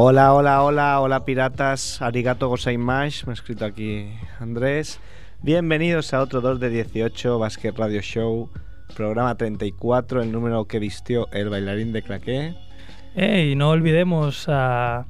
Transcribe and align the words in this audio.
Hola, 0.00 0.32
hola, 0.32 0.62
hola, 0.62 1.00
hola 1.00 1.24
piratas, 1.24 2.00
arigato 2.00 2.46
gozaimasu, 2.46 3.26
me 3.26 3.32
ha 3.32 3.34
escrito 3.34 3.64
aquí 3.64 4.06
Andrés. 4.38 5.00
Bienvenidos 5.42 6.14
a 6.14 6.22
otro 6.22 6.40
2 6.40 6.60
de 6.60 6.70
18 6.70 7.36
Basket 7.40 7.72
Radio 7.76 8.00
Show, 8.00 8.48
programa 8.94 9.34
34, 9.36 10.22
el 10.22 10.30
número 10.30 10.66
que 10.66 10.78
vistió 10.78 11.26
el 11.32 11.48
bailarín 11.48 11.92
de 11.92 12.02
claqué. 12.02 12.54
Ey, 13.16 13.56
no 13.56 13.70
olvidemos 13.70 14.44
a 14.46 15.06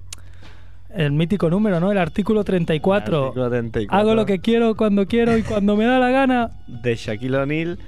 el 0.94 1.12
mítico 1.12 1.50
número, 1.50 1.80
¿no? 1.80 1.92
El 1.92 1.98
artículo 1.98 2.42
34. 2.42 3.24
Artículo 3.24 3.50
34 3.50 3.94
Hago 3.94 4.14
lo 4.14 4.24
que 4.24 4.38
quiero, 4.38 4.74
cuando 4.74 5.06
quiero 5.06 5.36
y 5.36 5.42
cuando 5.42 5.76
me 5.76 5.84
da 5.84 5.98
la 5.98 6.08
gana. 6.08 6.50
de 6.66 6.96
Shaquille 6.96 7.36
O'Neal. 7.36 7.78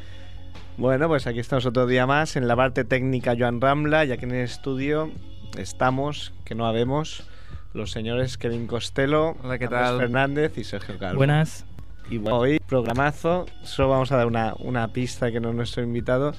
Bueno, 0.77 1.09
pues 1.09 1.27
aquí 1.27 1.39
estamos 1.39 1.65
otro 1.65 1.87
día 1.87 2.07
más 2.07 2.37
en 2.37 2.47
la 2.47 2.57
parte 2.57 2.85
técnica 2.85 3.35
Joan 3.39 3.63
Rambla 3.63 4.05
y 4.05 4.13
aquí 4.13 4.27
en 4.27 4.33
el 4.33 4.45
estudio 4.45 5.11
estamos, 5.59 6.33
que 6.45 6.55
no 6.55 6.67
habemos, 6.67 7.29
los 7.75 7.91
señores 7.91 8.39
Kevin 8.39 8.67
Costello, 8.67 9.37
Hola, 9.43 9.59
¿qué 9.59 9.69
Carlos 9.69 9.91
tal? 9.91 9.99
Fernández 9.99 10.59
y 10.59 10.65
Sergio 10.65 10.99
Calvo. 10.99 11.19
Buenas. 11.19 11.67
Y 12.11 12.19
bueno, 12.19 12.39
hoy, 12.39 12.59
programazo, 12.67 13.47
solo 13.63 13.91
vamos 13.91 14.11
a 14.11 14.17
dar 14.17 14.27
una, 14.27 14.55
una 14.59 14.89
pista 14.93 15.31
que 15.31 15.39
no 15.39 15.51
es 15.51 15.55
nuestro 15.55 15.83
invitado. 15.83 16.33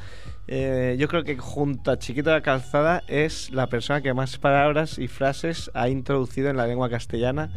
Eh, 0.47 0.97
yo 0.99 1.07
creo 1.07 1.23
que 1.23 1.37
junto 1.37 1.91
a 1.91 1.97
Chiquito 1.97 2.29
de 2.29 2.37
la 2.37 2.41
Calzada 2.41 3.03
es 3.07 3.51
la 3.51 3.67
persona 3.67 4.01
que 4.01 4.13
más 4.13 4.37
palabras 4.37 4.99
y 4.99 5.07
frases 5.07 5.71
ha 5.73 5.87
introducido 5.87 6.49
en 6.49 6.57
la 6.57 6.67
lengua 6.67 6.89
castellana 6.89 7.49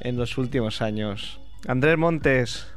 en 0.00 0.16
los 0.16 0.38
últimos 0.38 0.80
años. 0.80 1.40
Andrés 1.66 1.98
Montes, 1.98 2.72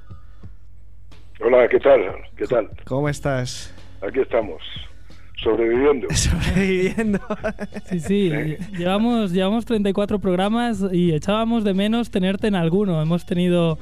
Hola, 1.44 1.68
¿qué 1.70 1.80
tal? 1.80 2.02
¿Qué 2.36 2.46
tal? 2.46 2.70
¿cómo 2.86 3.10
estás? 3.10 3.74
Aquí 4.02 4.20
estamos, 4.20 4.62
sobreviviendo. 5.42 6.08
Sobreviviendo. 6.14 7.20
Sí, 7.86 8.00
sí. 8.00 8.32
Llevamos, 8.78 9.32
llevamos 9.32 9.66
34 9.66 10.20
programas 10.20 10.84
y 10.92 11.14
echábamos 11.14 11.64
de 11.64 11.74
menos 11.74 12.12
tenerte 12.12 12.48
en 12.48 12.56
alguno. 12.56 13.02
Hemos 13.02 13.26
tenido 13.26 13.78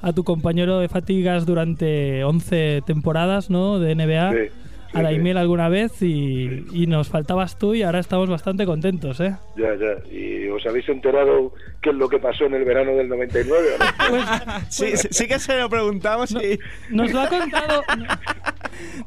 a 0.00 0.12
tu 0.12 0.24
compañero 0.24 0.78
de 0.78 0.88
fatigas 0.88 1.46
durante 1.46 2.24
11 2.24 2.82
temporadas, 2.86 3.50
¿no? 3.50 3.78
De 3.78 3.94
NBA. 3.94 4.32
Sí, 4.32 4.38
sí, 4.38 4.63
a 4.94 5.02
Daimiel 5.02 5.36
sí. 5.36 5.40
alguna 5.40 5.68
vez 5.68 6.00
y, 6.02 6.64
y 6.72 6.86
nos 6.86 7.08
faltabas 7.08 7.58
tú 7.58 7.74
y 7.74 7.82
ahora 7.82 7.98
estamos 7.98 8.28
bastante 8.28 8.64
contentos, 8.66 9.20
¿eh? 9.20 9.36
Ya, 9.56 9.74
ya. 9.74 10.12
¿Y 10.14 10.48
os 10.48 10.64
habéis 10.66 10.88
enterado 10.88 11.52
qué 11.80 11.90
es 11.90 11.96
lo 11.96 12.08
que 12.08 12.18
pasó 12.18 12.44
en 12.44 12.54
el 12.54 12.64
verano 12.64 12.92
del 12.96 13.08
99? 13.08 13.58
o 13.74 13.78
no? 13.78 13.84
Pues, 14.08 14.66
Sí, 14.68 14.96
sí, 14.96 15.08
sí 15.10 15.26
que 15.26 15.38
se 15.38 15.58
lo 15.58 15.68
preguntamos 15.68 16.30
y... 16.32 16.58
Nos 16.90 17.12
lo 17.12 17.20
ha 17.20 17.28
contado. 17.28 17.82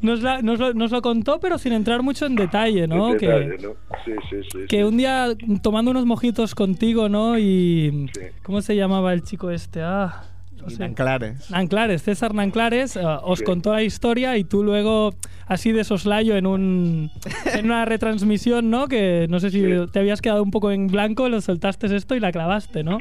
Nos, 0.01 0.21
la- 0.21 0.41
nos 0.41 0.59
lo, 0.59 0.73
nos 0.73 0.91
lo 0.91 1.01
contó, 1.01 1.39
pero 1.39 1.57
sin 1.57 1.73
entrar 1.73 2.01
mucho 2.03 2.25
en 2.25 2.35
detalle, 2.35 2.87
¿no? 2.87 3.11
En 3.11 3.17
que, 3.17 3.27
detalle, 3.27 3.57
¿no? 3.63 3.73
Sí, 4.05 4.11
sí, 4.29 4.37
sí. 4.51 4.59
que 4.67 4.77
sí. 4.77 4.83
un 4.83 4.97
día 4.97 5.27
tomando 5.61 5.91
unos 5.91 6.05
mojitos 6.05 6.55
contigo, 6.55 7.09
¿no? 7.09 7.37
Y. 7.37 8.09
Sí. 8.13 8.21
¿Cómo 8.43 8.61
se 8.61 8.75
llamaba 8.75 9.13
el 9.13 9.23
chico 9.23 9.51
este? 9.51 9.81
Ah. 9.81 10.23
No 10.69 10.77
sé. 10.77 10.83
Anclares. 10.83 11.49
Nanclares, 11.51 12.03
César 12.03 12.33
Nanclares, 12.33 12.95
eh, 12.95 13.01
os 13.23 13.39
Sí. 13.39 13.45
contó 13.45 13.71
la 13.73 13.83
historia 13.83 14.37
y 14.37 14.43
tú 14.43 14.63
luego, 14.63 15.13
así 15.47 15.71
de 15.71 15.83
soslayo, 15.83 16.35
en, 16.37 16.45
un, 16.45 17.09
en 17.53 17.65
una 17.65 17.85
retransmisión, 17.85 18.69
¿no? 18.69 18.87
Que 18.87 19.27
no 19.29 19.39
sé 19.39 19.49
si 19.49 19.61
Sí. 19.61 19.85
te 19.91 19.99
habías 19.99 20.21
quedado 20.21 20.43
un 20.43 20.51
poco 20.51 20.71
en 20.71 20.87
blanco, 20.87 21.29
lo 21.29 21.41
soltaste 21.41 21.93
esto 21.95 22.15
y 22.15 22.19
la 22.19 22.31
clavaste, 22.31 22.83
¿no? 22.83 22.99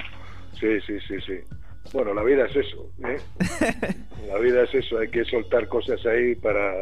Sí, 0.61 0.69
sí, 0.87 0.95
sí, 1.07 1.15
sí. 1.27 1.35
Bueno, 1.93 2.15
la 2.15 2.23
vida 2.25 2.47
es 2.47 2.57
eso, 2.57 2.91
¿eh? 3.07 3.17
La 4.29 4.39
vida 4.39 4.65
es 4.65 4.75
eso, 4.75 4.99
hay 4.99 5.09
que 5.09 5.25
soltar 5.25 5.69
cosas 5.69 6.05
ahí 6.05 6.35
para, 6.35 6.73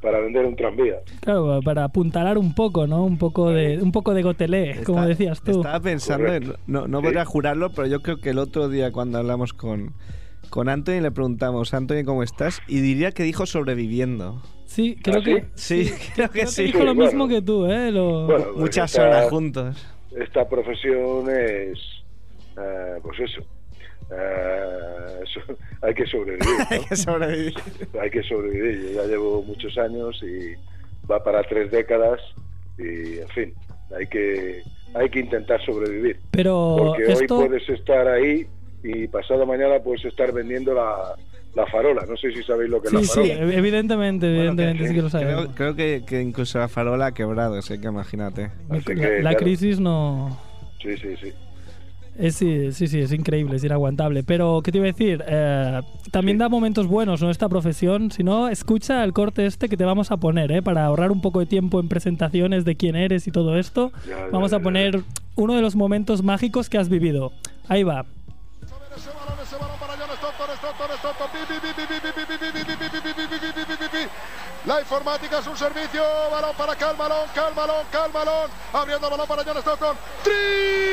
para 0.00 0.20
vender 0.20 0.44
un 0.46 0.54
tranvía. 0.56 0.96
Claro, 1.20 1.60
para 1.64 1.84
apuntalar 1.84 2.38
un 2.38 2.54
poco, 2.54 2.86
¿no? 2.86 3.04
Un 3.04 3.18
poco 3.18 3.50
de, 3.50 3.78
un 3.82 3.90
poco 3.92 4.14
de 4.14 4.22
gotelé, 4.22 4.82
como 4.84 5.04
decías 5.06 5.40
tú. 5.42 5.50
Estaba 5.58 5.80
pensando, 5.80 6.32
en- 6.32 6.54
no, 6.66 6.86
no 6.86 6.98
Sí. 7.00 7.04
podría 7.04 7.24
jurarlo, 7.24 7.70
pero 7.70 7.86
yo 7.88 8.00
creo 8.00 8.18
que 8.20 8.30
el 8.30 8.38
otro 8.38 8.68
día 8.68 8.92
cuando 8.92 9.18
hablamos 9.18 9.52
con, 9.52 9.92
con 10.50 10.68
Anthony 10.68 11.00
le 11.00 11.10
preguntamos, 11.10 11.74
Anthony, 11.74 12.04
¿cómo 12.04 12.22
estás? 12.22 12.60
Y 12.68 12.80
diría 12.80 13.10
que 13.12 13.22
dijo 13.24 13.44
sobreviviendo. 13.46 14.40
Sí, 14.66 14.96
creo 15.02 15.20
¿Ah, 15.20 15.24
que. 15.24 15.44
Sí, 15.54 15.90
creo 16.14 16.28
que 16.28 16.32
Creo 16.40 16.46
que 16.46 16.52
sí. 16.52 16.62
dijo 16.64 16.78
lo 16.80 16.94
Bueno. 16.94 17.02
mismo 17.10 17.26
que 17.28 17.42
tú, 17.42 17.66
¿eh? 17.66 17.90
Lo- 17.90 18.26
Bueno, 18.26 18.44
pues 18.52 18.56
Muchas 18.58 18.90
esta- 18.92 19.02
horas 19.08 19.30
juntos. 19.30 19.86
Esta 20.16 20.48
profesión 20.48 21.28
es, 21.30 21.78
eh, 22.56 22.98
pues 23.02 23.18
eso, 23.20 23.42
eh, 24.10 25.24
hay 25.82 25.94
que 25.94 26.06
sobrevivir, 26.06 26.46
¿no? 26.58 26.66
Hay 26.70 26.80
que 26.84 26.96
sobrevivir. 26.96 27.54
hay 28.00 28.10
que 28.10 28.22
sobrevivir. 28.22 28.82
Yo 28.92 29.02
ya 29.02 29.08
llevo 29.08 29.42
muchos 29.42 29.76
años 29.78 30.22
y 30.22 30.54
va 31.10 31.22
para 31.22 31.42
tres 31.42 31.70
décadas 31.70 32.20
y, 32.78 33.18
en 33.18 33.28
fin, 33.28 33.54
hay 33.96 34.06
que 34.06 34.62
hay 34.94 35.08
que 35.10 35.20
intentar 35.20 35.62
sobrevivir. 35.64 36.18
Pero 36.30 36.76
Porque 36.78 37.04
esto. 37.12 37.38
hoy 37.38 37.48
puedes 37.48 37.68
estar 37.68 38.08
ahí 38.08 38.46
y 38.82 39.06
pasado 39.08 39.44
mañana 39.44 39.78
puedes 39.84 40.04
estar 40.06 40.32
vendiendo 40.32 40.72
la, 40.72 41.14
la 41.54 41.66
farola. 41.66 42.04
No 42.08 42.16
sé 42.16 42.32
si 42.32 42.42
sabéis 42.42 42.70
lo 42.70 42.80
que 42.80 42.88
es 42.88 42.90
Sí, 42.92 42.96
la 42.96 43.02
sí, 43.02 43.30
farola. 43.32 43.54
evidentemente, 43.54 44.26
Bueno, 44.26 44.38
evidentemente 44.40 44.82
que- 44.84 44.88
sí 44.88 44.94
que 44.94 45.02
lo 45.02 45.10
sabemos. 45.10 45.44
creo, 45.46 45.54
creo 45.54 45.76
que, 45.76 46.02
que 46.06 46.20
incluso 46.22 46.58
la 46.58 46.68
farola 46.68 47.06
ha 47.06 47.12
quebrado, 47.14 47.56
así 47.56 47.78
que 47.78 47.88
imagínate. 47.88 48.50
Así 48.70 48.94
La, 48.94 48.94
que, 48.94 49.10
la 49.16 49.20
claro. 49.30 49.36
crisis 49.38 49.78
no. 49.78 50.38
Sí, 50.82 50.96
sí, 50.96 51.16
sí. 51.22 51.32
Es, 52.18 52.34
sí, 52.34 52.72
sí, 52.72 52.88
sí, 52.88 52.98
es 52.98 53.12
increíble, 53.12 53.56
es 53.56 53.64
inaguantable. 53.64 54.24
Pero, 54.24 54.60
¿qué 54.62 54.72
te 54.72 54.78
iba 54.78 54.86
a 54.86 54.92
decir? 54.92 55.24
Eh, 55.24 55.80
también 56.10 56.36
sí. 56.36 56.40
da 56.40 56.48
momentos 56.48 56.88
buenos, 56.88 57.22
¿no? 57.22 57.30
Esta 57.30 57.48
profesión. 57.48 58.10
Si 58.10 58.24
no, 58.24 58.48
escucha 58.48 59.04
el 59.04 59.12
corte 59.12 59.46
este 59.46 59.68
que 59.68 59.76
te 59.76 59.84
vamos 59.84 60.10
a 60.10 60.16
poner, 60.16 60.50
¿eh? 60.50 60.60
Para 60.60 60.84
ahorrar 60.84 61.12
un 61.12 61.20
poco 61.20 61.38
de 61.38 61.46
tiempo 61.46 61.78
en 61.78 61.88
presentaciones 61.88 62.64
de 62.64 62.76
quién 62.76 62.96
eres 62.96 63.28
y 63.28 63.30
todo 63.30 63.56
esto. 63.56 63.92
Ya, 64.08 64.26
vamos 64.32 64.50
ya, 64.50 64.56
a 64.56 64.60
poner 64.60 64.96
ya. 64.96 65.04
uno 65.36 65.54
de 65.54 65.62
los 65.62 65.76
momentos 65.76 66.24
mágicos 66.24 66.68
que 66.68 66.78
has 66.78 66.88
vivido. 66.88 67.32
Ahí 67.68 67.84
va. 67.84 68.04
La 74.66 74.80
informática 74.80 75.38
es 75.38 75.46
un 75.46 75.56
servicio. 75.56 76.02
Balón 76.32 76.56
para 76.56 76.74
Calmalón, 76.74 77.28
Calmalón, 77.32 77.86
Calmalón. 77.92 78.50
Abriendo 78.72 79.08
balón 79.08 79.26
para 79.28 79.44
John 79.44 79.56
Stockton. 79.58 79.96
¡Tri! 80.24 80.87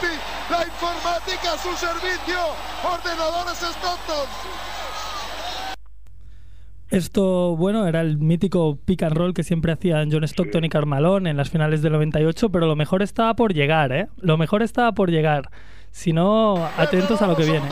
Pi. 0.00 0.14
La 0.50 0.64
informática 0.64 1.52
a 1.52 1.58
su 1.58 1.74
servicio. 1.76 2.38
Ordenadores 2.84 3.58
Stockton. 3.58 4.28
Esto, 6.90 7.54
bueno, 7.56 7.86
era 7.86 8.00
el 8.00 8.16
mítico 8.16 8.78
pick 8.82 9.02
and 9.02 9.14
roll 9.14 9.34
que 9.34 9.42
siempre 9.42 9.72
hacían 9.72 10.10
John 10.10 10.24
Stockton 10.24 10.64
y 10.64 10.70
Carmalón 10.70 11.26
en 11.26 11.36
las 11.36 11.50
finales 11.50 11.82
del 11.82 11.92
98, 11.92 12.48
pero 12.48 12.66
lo 12.66 12.76
mejor 12.76 13.02
estaba 13.02 13.34
por 13.34 13.52
llegar, 13.52 13.92
¿eh? 13.92 14.08
Lo 14.16 14.38
mejor 14.38 14.62
estaba 14.62 14.92
por 14.92 15.10
llegar 15.10 15.50
sino 15.90 16.68
atentos 16.76 17.20
a 17.22 17.26
lo 17.26 17.36
que 17.36 17.44
viene. 17.44 17.68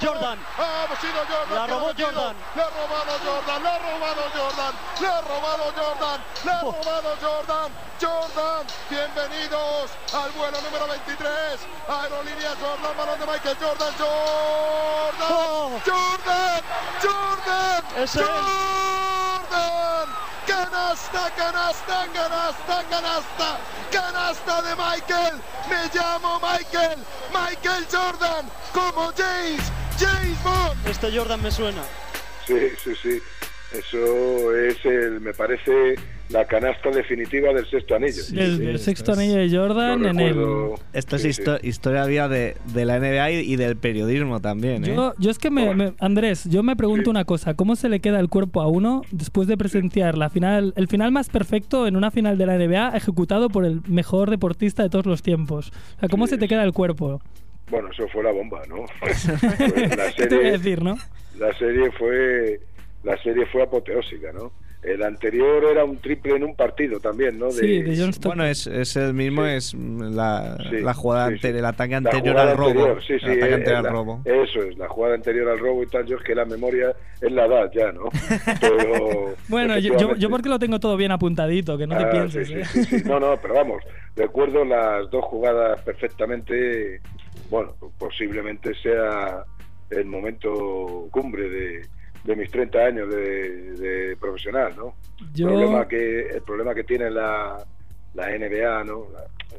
Jordan. 0.00 0.38
Ah, 0.58 0.86
pues 0.88 1.00
Jordan. 1.00 1.54
La 1.54 1.66
robó 1.66 1.92
Jordan. 1.96 2.36
Le 2.54 2.64
robado 2.64 3.14
Jordan, 3.24 3.62
le 3.62 3.78
robado 3.78 4.24
Jordan, 4.34 4.74
le 5.00 5.08
robado 5.22 5.72
Jordan, 5.76 6.20
le 6.44 6.52
oh. 6.62 6.72
robado 6.72 7.16
Jordan. 7.20 7.72
Jordan, 8.00 8.66
bienvenidos 8.90 9.90
al 10.12 10.30
vuelo 10.32 10.60
número 10.60 10.86
23. 10.88 11.28
Aerolínea 11.88 12.54
Jordan, 12.60 12.96
balón 12.96 13.20
de 13.20 13.26
Michael 13.26 13.56
Jordan. 13.60 13.92
Jordan. 13.98 15.28
Oh. 15.30 15.80
Jordan. 15.84 16.62
Jordan. 17.02 17.82
Jordan. 17.92 18.08
Jordan. 18.08 19.13
Canasta, 20.46 21.30
canasta, 21.36 22.06
canasta, 22.12 22.84
canasta. 22.90 23.60
Canasta 23.90 24.62
de 24.62 24.74
Michael. 24.76 25.34
Me 25.68 25.98
llamo 25.98 26.40
Michael. 26.40 26.98
Michael 27.32 27.86
Jordan. 27.90 28.46
Como 28.72 29.12
James. 29.16 29.62
James 29.98 30.42
Bond. 30.42 30.86
Este 30.86 31.16
Jordan 31.16 31.42
me 31.42 31.50
suena. 31.50 31.82
Sí, 32.46 32.70
sí, 32.82 32.94
sí. 33.02 33.22
Eso 33.72 34.54
es, 34.54 34.84
el, 34.84 35.20
me 35.20 35.32
parece, 35.34 35.96
la 36.30 36.46
canasta 36.46 36.90
definitiva 36.90 37.52
del 37.52 37.66
sexto 37.66 37.94
anillo. 37.96 38.22
el, 38.34 38.56
sí, 38.58 38.66
el 38.66 38.78
sexto 38.78 39.12
es- 39.12 39.18
anillo 39.18 39.36
de 39.36 39.50
Jordan 39.56 40.02
Yo 40.02 40.08
en 40.08 40.20
el. 40.20 40.28
recuerdo- 40.34 40.74
Esto 40.94 41.16
es 41.16 41.22
sí, 41.22 41.28
histo- 41.28 41.58
sí. 41.60 41.68
historia 41.68 42.06
viva 42.06 42.28
de, 42.28 42.56
de 42.72 42.84
la 42.86 42.98
NBA 42.98 43.30
y, 43.32 43.52
y 43.52 43.56
del 43.56 43.76
periodismo 43.76 44.40
también, 44.40 44.84
¿eh? 44.84 44.94
Yo, 44.96 45.12
yo 45.18 45.30
es 45.30 45.38
que 45.38 45.50
me, 45.50 45.74
me- 45.74 45.92
Andrés, 46.00 46.44
yo 46.48 46.62
me 46.62 46.76
pregunto 46.76 47.04
Sí. 47.04 47.10
una 47.10 47.24
cosa, 47.26 47.54
¿cómo 47.54 47.76
se 47.76 47.88
le 47.90 48.00
queda 48.00 48.20
el 48.20 48.28
cuerpo 48.30 48.62
a 48.62 48.68
uno 48.68 49.02
después 49.10 49.48
de 49.48 49.56
presenciar 49.58 50.16
la 50.16 50.30
final, 50.30 50.72
el 50.76 50.88
final 50.88 51.12
más 51.12 51.28
perfecto 51.28 51.86
en 51.86 51.94
una 51.96 52.10
final 52.10 52.38
de 52.38 52.46
la 52.46 52.54
NBA 52.56 52.96
ejecutado 52.96 53.50
por 53.50 53.64
el 53.66 53.82
mejor 53.86 54.30
deportista 54.30 54.82
de 54.82 54.88
todos 54.88 55.04
los 55.06 55.22
tiempos? 55.22 55.72
O 55.96 56.00
sea, 56.00 56.08
¿cómo 56.08 56.26
Sí, 56.26 56.30
se 56.30 56.38
te 56.38 56.48
queda 56.48 56.64
el 56.64 56.72
cuerpo? 56.72 57.20
Bueno, 57.70 57.88
eso 57.92 58.08
fue 58.08 58.22
la 58.22 58.32
bomba, 58.32 58.62
¿no? 58.68 58.76
Pues 59.00 59.26
la 59.96 60.10
¿Qué 60.16 60.26
te 60.26 60.36
voy 60.36 60.46
a 60.46 60.52
decir, 60.52 60.82
no? 60.82 60.96
la 61.38 61.52
serie 61.58 61.90
fue 61.92 62.60
la 63.02 63.16
serie 63.22 63.44
fue 63.46 63.62
apoteósica, 63.62 64.32
¿no? 64.32 64.52
El 64.84 65.02
anterior 65.02 65.64
era 65.64 65.82
un 65.84 65.96
triple 65.96 66.36
en 66.36 66.44
un 66.44 66.54
partido 66.54 67.00
también, 67.00 67.38
¿no? 67.38 67.50
Sí, 67.50 67.80
de 67.82 67.96
John. 67.96 68.10
Bueno, 68.22 68.44
es, 68.44 68.66
es 68.66 68.96
el 68.96 69.14
mismo, 69.14 69.42
Sí. 69.44 69.50
es 69.52 69.74
la, 69.74 70.58
Sí, 70.68 70.80
la 70.82 70.92
jugada 70.92 71.28
sí, 71.28 71.34
anterior, 71.34 71.58
el 71.60 71.64
ataque 71.64 71.94
anterior 71.94 72.38
al 72.38 72.56
robo. 72.56 72.68
anterior, 72.68 73.02
sí, 73.02 73.18
sí, 73.18 73.24
el 73.26 73.32
ataque 73.38 73.54
anterior 73.54 73.76
al 73.78 73.82
la- 73.84 73.90
robo. 73.90 74.20
Eso 74.26 74.62
es, 74.62 74.76
la 74.76 74.88
jugada 74.88 75.14
anterior 75.14 75.48
al 75.48 75.58
robo 75.58 75.82
y 75.82 75.86
tal. 75.86 76.04
Yo 76.04 76.16
es 76.18 76.22
que 76.22 76.34
la 76.34 76.44
memoria 76.44 76.94
es 77.20 77.32
la 77.32 77.46
edad 77.46 77.70
ya, 77.74 77.92
¿no? 77.92 78.10
Pero, 78.60 79.34
Bueno, 79.48 79.78
yo, 79.78 80.14
yo, 80.16 80.28
porque 80.28 80.48
lo 80.50 80.58
tengo 80.58 80.78
todo 80.78 80.96
bien 80.98 81.12
apuntadito, 81.12 81.78
que 81.78 81.86
no 81.86 81.96
te 81.96 82.04
Ah, 82.04 82.10
pienses. 82.10 82.48
sí, 82.48 82.54
¿eh? 82.54 82.64
sí, 82.66 82.84
sí, 82.84 82.98
sí. 82.98 83.08
No, 83.08 83.18
no, 83.18 83.36
pero 83.42 83.54
vamos, 83.54 83.82
recuerdo 84.16 84.64
las 84.66 85.10
dos 85.10 85.24
jugadas 85.24 85.80
perfectamente. 85.82 87.00
Bueno, 87.50 87.74
posiblemente 87.98 88.72
sea 88.82 89.44
el 89.90 90.04
momento 90.06 91.08
cumbre 91.10 91.48
de, 91.48 91.86
de 92.24 92.36
mis 92.36 92.50
30 92.50 92.78
años 92.78 93.08
de, 93.10 93.72
de 93.74 94.16
profesional, 94.16 94.72
¿no? 94.76 94.94
Yo- 95.34 95.48
El, 95.48 95.54
problema 95.54 95.86
que, 95.88 96.20
el 96.28 96.42
problema 96.42 96.74
que 96.74 96.84
tiene 96.84 97.10
la, 97.10 97.56
la 98.14 98.28
NBA, 98.38 98.84
¿no? 98.84 99.06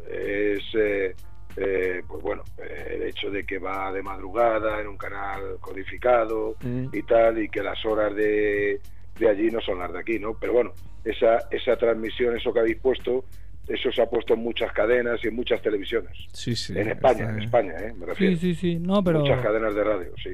Es, 0.09 0.63
eh, 0.75 1.15
eh, 1.57 2.01
pues 2.07 2.21
bueno, 2.21 2.43
el 2.91 3.03
hecho 3.03 3.29
de 3.29 3.45
que 3.45 3.59
va 3.59 3.91
de 3.93 4.01
madrugada 4.03 4.81
en 4.81 4.87
un 4.87 4.97
canal 4.97 5.57
codificado 5.61 6.55
Mm. 6.61 6.87
y 6.91 7.03
tal, 7.03 7.41
y 7.41 7.49
que 7.49 7.61
las 7.63 7.83
horas 7.85 8.13
de, 8.15 8.81
de 9.19 9.29
allí 9.29 9.49
no 9.51 9.61
son 9.61 9.79
las 9.79 9.93
de 9.93 9.99
aquí, 9.99 10.19
¿no? 10.19 10.33
Pero 10.39 10.53
bueno, 10.53 10.73
esa, 11.05 11.47
esa 11.51 11.77
transmisión, 11.77 12.35
eso 12.35 12.51
que 12.51 12.59
habéis 12.59 12.77
puesto, 12.77 13.23
eso 13.67 13.91
se 13.91 14.01
ha 14.01 14.05
puesto 14.07 14.33
en 14.33 14.41
muchas 14.41 14.71
cadenas 14.73 15.19
y 15.23 15.27
en 15.27 15.35
muchas 15.35 15.61
televisiones. 15.61 16.11
Sí, 16.33 16.55
sí. 16.55 16.73
en 16.77 16.89
España, 16.89 17.19
está- 17.21 17.29
en 17.31 17.39
España, 17.43 17.73
¿eh? 17.79 17.93
Me 17.97 18.05
refiero. 18.07 18.35
Sí, 18.37 18.53
sí, 18.53 18.55
sí. 18.55 18.79
No, 18.79 19.03
pero 19.03 19.19
Muchas 19.21 19.41
cadenas 19.41 19.73
de 19.75 19.83
radio, 19.83 20.11
sí. 20.21 20.31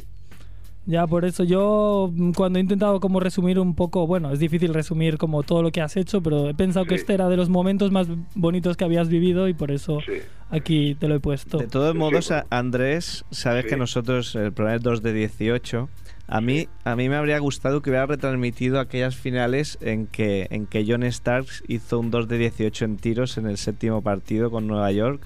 Ya 0.92 1.08
por 1.08 1.26
eso 1.26 1.44
yo 1.44 2.12
mm, 2.14 2.34
cuando 2.34 2.60
he 2.60 2.62
intentado 2.62 3.00
como 3.00 3.20
resumir 3.20 3.58
un 3.60 3.74
poco, 3.74 4.06
bueno, 4.06 4.32
es 4.32 4.40
difícil 4.40 4.74
resumir 4.74 5.18
como 5.18 5.42
todo 5.44 5.64
lo 5.64 5.72
que 5.72 5.82
has 5.82 5.98
hecho, 5.98 6.22
pero 6.22 6.50
he 6.50 6.54
pensado 6.54 6.86
que 6.86 6.96
este 6.96 7.14
era 7.14 7.30
de 7.30 7.38
los 7.38 7.50
momentos 7.50 7.92
más 7.92 8.08
bonitos 8.36 8.78
que 8.78 8.84
habías 8.84 9.10
vivido 9.10 9.48
y 9.48 9.54
por 9.54 9.72
eso 9.72 10.00
Sí. 10.06 10.14
aquí 10.52 10.96
te 10.96 11.08
lo 11.08 11.16
he 11.16 11.20
puesto. 11.20 11.58
De 11.58 11.68
todos 11.68 11.94
Sí, 11.94 11.98
modos, 11.98 12.26
sí, 12.26 12.34
Andrés, 12.52 13.26
sabes 13.32 13.64
Sí. 13.64 13.70
que 13.70 13.78
nosotros, 13.78 14.36
el 14.36 14.52
programa 14.54 14.76
es 14.76 14.84
2 14.84 15.02
de 15.02 15.14
18. 15.14 15.90
A 16.28 16.40
mí, 16.40 16.68
a 16.86 16.96
mí 16.96 17.10
me 17.10 17.16
habría 17.18 17.40
gustado 17.40 17.82
que 17.82 17.90
hubiera 17.90 18.06
retransmitido 18.06 18.80
aquellas 18.80 19.16
finales 19.18 19.78
en 19.82 20.08
que, 20.08 20.48
en 20.52 20.66
que 20.66 20.86
John 20.88 21.04
Starks 21.04 21.64
hizo 21.68 22.00
un 22.00 22.10
2 22.10 22.28
de 22.30 22.38
18 22.38 22.86
en 22.86 22.98
tiros 22.98 23.38
en 23.38 23.48
el 23.48 23.58
séptimo 23.58 24.02
partido 24.02 24.50
con 24.50 24.66
Nueva 24.68 24.92
York. 24.92 25.22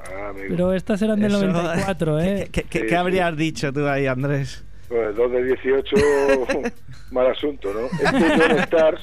Ah. 0.00 0.32
Pero 0.48 0.72
estas 0.72 1.02
eran 1.02 1.20
del 1.20 1.32
Eso- 1.32 1.46
94, 1.46 2.18
¿eh? 2.20 2.48
¿Qué, 2.50 2.62
qué- 2.64 2.86
qué- 2.86 2.96
habrías 2.96 3.36
dicho 3.36 3.72
tú 3.72 3.86
ahí, 3.86 4.06
Andrés? 4.06 4.64
Pues 4.90 5.14
2 5.14 5.30
de 5.32 5.44
18, 5.44 5.96
mal 7.12 7.28
asunto, 7.28 7.72
¿no? 7.72 7.86
Este 7.86 8.38
John 8.38 8.58
Stars, 8.58 9.00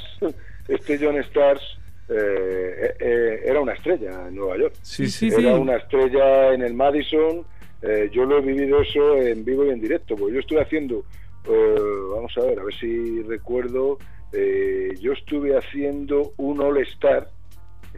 este 0.68 1.00
John 1.02 1.16
Stars 1.20 1.62
eh, 2.10 2.94
eh, 3.00 3.40
era 3.46 3.62
una 3.62 3.72
estrella 3.72 4.28
en 4.28 4.36
Nueva 4.36 4.58
York. 4.58 4.76
Sí, 4.82 5.08
sí, 5.08 5.32
sí. 5.32 5.40
Era 5.40 5.56
una 5.56 5.78
estrella 5.78 6.54
en 6.54 6.62
el 6.64 6.74
Madison. 6.74 7.46
eh, 7.82 8.10
yo 8.12 8.26
lo 8.26 8.40
he 8.40 8.42
vivido 8.42 8.82
eso 8.82 9.16
en 9.16 9.46
vivo 9.46 9.64
y 9.64 9.70
en 9.70 9.80
directo, 9.80 10.18
porque 10.18 10.34
yo 10.34 10.40
estuve 10.42 10.62
haciendo, 10.62 11.06
eh, 11.50 11.76
vamos 12.14 12.34
a 12.38 12.42
ver, 12.42 12.60
a 12.60 12.64
ver 12.66 12.74
si 12.76 13.22
recuerdo, 13.24 13.98
eh, 14.34 14.90
yo 15.00 15.14
estuve 15.14 15.58
haciendo 15.58 16.34
un 16.36 16.60
All 16.60 16.80
Star, 16.80 17.30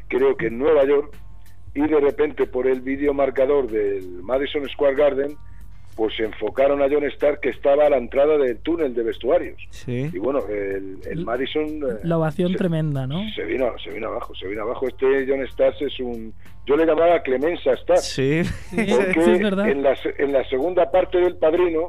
creo 0.09 0.37
que 0.37 0.45
en 0.47 0.59
Nueva 0.59 0.85
York, 0.85 1.11
y 1.73 1.81
de 1.87 1.99
repente 1.99 2.45
por 2.45 2.67
el 2.67 2.81
vídeo 2.81 3.15
marcador 3.15 3.67
del 3.67 4.21
Madison 4.21 4.67
Square 4.69 4.95
Garden, 4.95 5.37
pues 5.99 6.15
se 6.15 6.23
enfocaron 6.23 6.81
a 6.81 6.87
John 6.89 7.03
Stark 7.03 7.41
que 7.41 7.49
estaba 7.49 7.87
a 7.87 7.89
la 7.89 7.97
entrada 7.97 8.37
del 8.37 8.57
túnel 8.59 8.93
de 8.95 9.03
vestuarios. 9.03 9.61
Sí. 9.69 10.09
Y 10.13 10.17
bueno, 10.17 10.39
el, 10.47 10.97
el 11.11 11.25
Madison... 11.25 11.65
eh, 11.67 11.99
La 12.03 12.17
ovación 12.17 12.53
se- 12.53 12.57
tremenda, 12.57 13.05
¿no? 13.05 13.21
se 13.35 13.43
vino, 13.43 13.69
se 13.83 13.89
vino 13.91 14.07
abajo, 14.07 14.33
se 14.33 14.47
vino 14.47 14.61
abajo. 14.61 14.87
Este 14.87 15.25
John 15.27 15.41
Stars 15.41 15.81
es 15.81 15.99
un... 15.99 16.33
Yo 16.65 16.77
le 16.77 16.85
llamaba 16.85 17.21
Clemenza 17.21 17.73
Stars. 17.73 18.05
Sí. 18.05 18.41
Porque 18.73 19.21
sí, 19.25 19.31
es 19.31 19.39
verdad. 19.41 19.67
en 19.67 19.83
la, 19.83 19.93
se- 19.97 20.13
en 20.17 20.31
la 20.31 20.47
segunda 20.47 20.89
parte 20.89 21.17
del 21.19 21.35
Padrino 21.35 21.87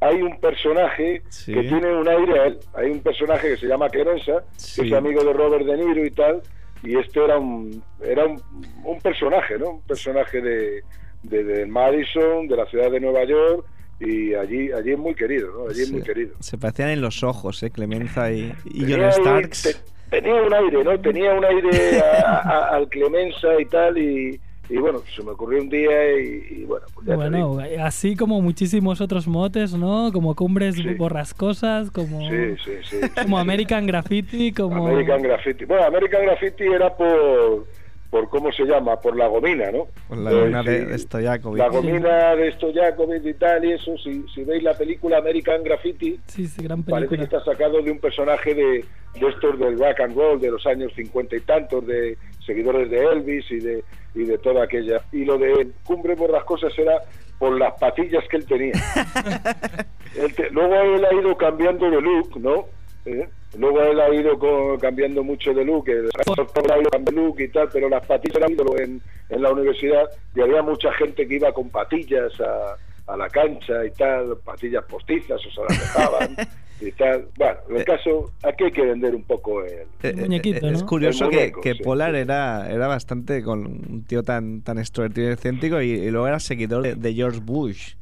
hay 0.00 0.22
un 0.22 0.38
personaje 0.38 1.22
Sí. 1.28 1.52
que 1.52 1.62
tiene 1.62 1.92
un 1.98 2.08
aire 2.08 2.38
a 2.38 2.46
él. 2.46 2.58
Hay 2.74 2.90
un 2.92 3.00
personaje 3.00 3.48
que 3.48 3.56
se 3.56 3.66
llama 3.66 3.88
Clemenza, 3.88 4.44
Sí. 4.56 4.82
que 4.82 4.86
es 4.86 4.92
amigo 4.94 5.24
de 5.24 5.32
Robert 5.32 5.64
De 5.66 5.76
Niro 5.76 6.04
y 6.06 6.10
tal, 6.12 6.42
y 6.84 6.96
este 6.96 7.24
era 7.24 7.36
un 7.38 7.82
era 8.00 8.24
un, 8.24 8.40
un 8.84 9.00
personaje, 9.00 9.58
¿no? 9.58 9.70
Un 9.70 9.82
personaje 9.82 10.40
de, 10.40 10.82
de, 11.22 11.44
de 11.44 11.66
Madison, 11.66 12.46
de 12.48 12.56
la 12.56 12.66
ciudad 12.66 12.90
de 12.90 13.00
Nueva 13.00 13.24
York, 13.24 13.64
y 14.00 14.34
allí 14.34 14.70
allí 14.72 14.92
es 14.92 14.98
muy 14.98 15.14
querido, 15.14 15.50
¿no? 15.52 15.68
Allí 15.70 15.80
es 15.82 15.88
Sí. 15.88 15.92
muy 15.94 16.02
querido. 16.02 16.34
Se 16.40 16.56
parecían 16.58 16.90
en 16.90 17.00
los 17.00 17.22
ojos, 17.24 17.62
¿eh? 17.62 17.70
Clemenza 17.70 18.30
y, 18.32 18.52
y 18.66 18.80
Tenía 18.86 18.96
John 18.96 19.04
ahí- 19.04 19.12
Starks. 19.44 19.62
te- 20.10 20.20
tenía 20.20 20.34
un 20.42 20.54
aire, 20.54 20.84
¿no? 20.84 21.00
Tenía 21.00 21.32
un 21.34 21.44
aire 21.44 22.00
a- 22.00 22.38
a- 22.38 22.76
al 22.76 22.88
Clemenza 22.88 23.60
y 23.60 23.64
tal, 23.66 23.98
y, 23.98 24.40
y 24.70 24.76
bueno, 24.76 25.02
se 25.14 25.22
me 25.24 25.30
ocurrió 25.32 25.60
un 25.62 25.68
día 25.68 26.12
y, 26.20 26.46
y 26.60 26.64
bueno, 26.64 26.86
pues 26.94 27.06
ya. 27.08 27.16
Bueno, 27.16 27.58
así 27.82 28.14
como 28.14 28.40
muchísimos 28.40 29.00
otros 29.00 29.26
motes, 29.26 29.74
¿no? 29.74 30.10
Como 30.12 30.34
cumbres 30.36 30.76
Sí. 30.76 30.94
borrascosas, 30.94 31.90
como, 31.90 32.20
Sí, 32.30 32.54
sí, 32.64 32.72
sí. 32.84 32.96
como 33.22 33.38
American 33.38 33.86
Graffiti, 33.86 34.52
como... 34.52 34.86
American 34.86 35.22
Graffiti. 35.22 35.64
Bueno, 35.64 35.84
American 35.84 36.22
Graffiti 36.24 36.64
era 36.64 36.94
por, 36.94 37.66
por 38.10 38.28
¿cómo 38.30 38.50
se 38.52 38.64
llama? 38.64 38.98
Por 39.00 39.16
la 39.16 39.26
gomina, 39.26 39.70
¿no? 39.70 39.86
Por 40.08 40.18
la 40.18 40.30
Eh, 40.30 40.34
gomina 40.40 40.62
de- 40.62 40.78
sí, 40.80 40.84
de 40.86 40.98
Stojakovic. 40.98 41.58
La 41.58 41.68
gomina 41.68 42.34
de 42.36 42.52
Stojakovic 42.52 43.24
y 43.24 43.34
tal, 43.34 43.64
y 43.64 43.72
eso, 43.72 43.96
si, 43.98 44.24
si 44.34 44.44
veis 44.44 44.62
la 44.62 44.74
película 44.74 45.18
American 45.18 45.62
Graffiti, 45.62 46.18
Sí, 46.26 46.46
sí, 46.46 46.62
gran 46.62 46.82
parece 46.82 47.16
que 47.18 47.24
está 47.24 47.44
sacado 47.44 47.82
de 47.82 47.90
un 47.90 47.98
personaje 47.98 48.54
de, 48.54 48.84
de 49.20 49.28
estos 49.28 49.58
del 49.58 49.78
rock 49.78 50.00
and 50.00 50.16
roll 50.16 50.40
de 50.40 50.50
los 50.50 50.66
años 50.66 50.92
cincuenta 50.96 51.36
y 51.36 51.40
tantos, 51.40 51.86
de 51.86 52.16
seguidores 52.46 52.90
de 52.90 53.04
Elvis 53.04 53.50
y 53.50 53.60
de, 53.60 53.84
y 54.14 54.24
de 54.24 54.38
toda 54.38 54.64
aquella. 54.64 55.02
Y 55.12 55.24
lo 55.26 55.36
de 55.36 55.68
Cumbre 55.84 56.14
Borrascosas 56.14 56.72
era 56.78 57.02
por 57.38 57.58
las 57.58 57.74
patillas 57.78 58.24
que 58.30 58.38
él 58.38 58.46
tenía. 58.46 58.72
Él 60.18 60.34
te- 60.34 60.50
luego 60.50 60.74
él 60.74 61.04
ha 61.04 61.14
ido 61.14 61.36
cambiando 61.36 61.88
de 61.90 62.00
look, 62.00 62.40
¿no? 62.40 62.64
¿Eh? 63.04 63.28
Luego 63.56 63.82
él 63.82 63.98
ha 64.00 64.14
ido 64.14 64.38
cambiando 64.78 65.24
mucho 65.24 65.54
de 65.54 65.64
look, 65.64 65.88
el 65.88 66.08
actor 66.08 66.70
ha 66.72 66.78
ido 66.78 66.90
cambiando 66.90 67.22
de 67.22 67.26
look 67.28 67.40
y 67.40 67.48
tal, 67.48 67.68
pero 67.72 67.88
las 67.88 68.04
patillas 68.06 68.36
eran 68.36 68.52
en, 68.78 69.00
en 69.30 69.42
la 69.42 69.52
universidad 69.52 70.04
y 70.34 70.40
había 70.42 70.62
mucha 70.62 70.92
gente 70.92 71.26
que 71.26 71.36
iba 71.36 71.50
con 71.52 71.70
patillas 71.70 72.32
a, 72.40 72.76
a 73.12 73.16
la 73.16 73.28
cancha 73.30 73.86
y 73.86 73.90
tal, 73.92 74.36
patillas 74.44 74.84
postizas 74.84 75.40
o 75.46 75.50
se 75.50 75.60
las 75.62 75.80
dejaban 75.80 76.36
y 76.80 76.92
tal. 76.92 77.26
Bueno, 77.38 77.56
en 77.70 77.76
el 77.78 77.84
caso, 77.86 78.30
aquí 78.42 78.64
hay 78.64 78.72
que 78.72 78.84
vender 78.84 79.14
un 79.14 79.24
poco 79.24 79.64
el... 79.64 79.86
Eh, 80.02 80.12
Un 80.14 80.20
muñequito, 80.20 80.66
eh, 80.68 80.72
Es 80.74 80.82
curioso 80.82 81.24
El 81.24 81.30
que, 81.30 81.36
muñeco, 81.36 81.60
que 81.62 81.72
sí, 81.72 81.82
Polar 81.82 82.12
sí. 82.12 82.18
era, 82.18 82.70
era 82.70 82.86
bastante 82.86 83.42
con 83.42 83.60
un 83.66 84.04
tío 84.06 84.22
tan, 84.22 84.60
tan 84.60 84.78
extrovertido 84.78 85.30
y 85.30 85.32
excéntrico 85.32 85.80
y, 85.80 85.90
y 85.92 86.10
luego 86.10 86.28
era 86.28 86.38
seguidor 86.38 86.82
de, 86.82 86.94
de 86.96 87.14
George 87.14 87.40
Bush. 87.42 87.94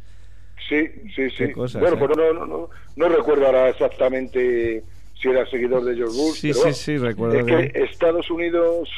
Sí, 0.68 0.88
sí, 1.14 1.30
sí. 1.30 1.52
Cosas, 1.52 1.80
bueno, 1.80 1.96
¿eh? 1.96 2.00
pero 2.00 2.32
no, 2.32 2.40
no, 2.40 2.46
no, 2.46 2.70
no 2.96 3.08
recuerdo 3.08 3.46
ahora 3.46 3.68
exactamente 3.68 4.82
si 5.20 5.28
era 5.28 5.44
seguidor 5.50 5.84
de 5.84 5.94
George 5.96 6.16
Bush. 6.16 6.34
Sí, 6.34 6.48
pero 6.52 6.54
sí, 6.54 6.60
bueno, 6.62 6.74
sí, 6.74 6.96
recuerdo 6.98 7.38
Es 7.38 7.44
que- 7.46 7.72
que 7.72 7.82
Estados 7.84 8.30
Unidos, 8.30 8.88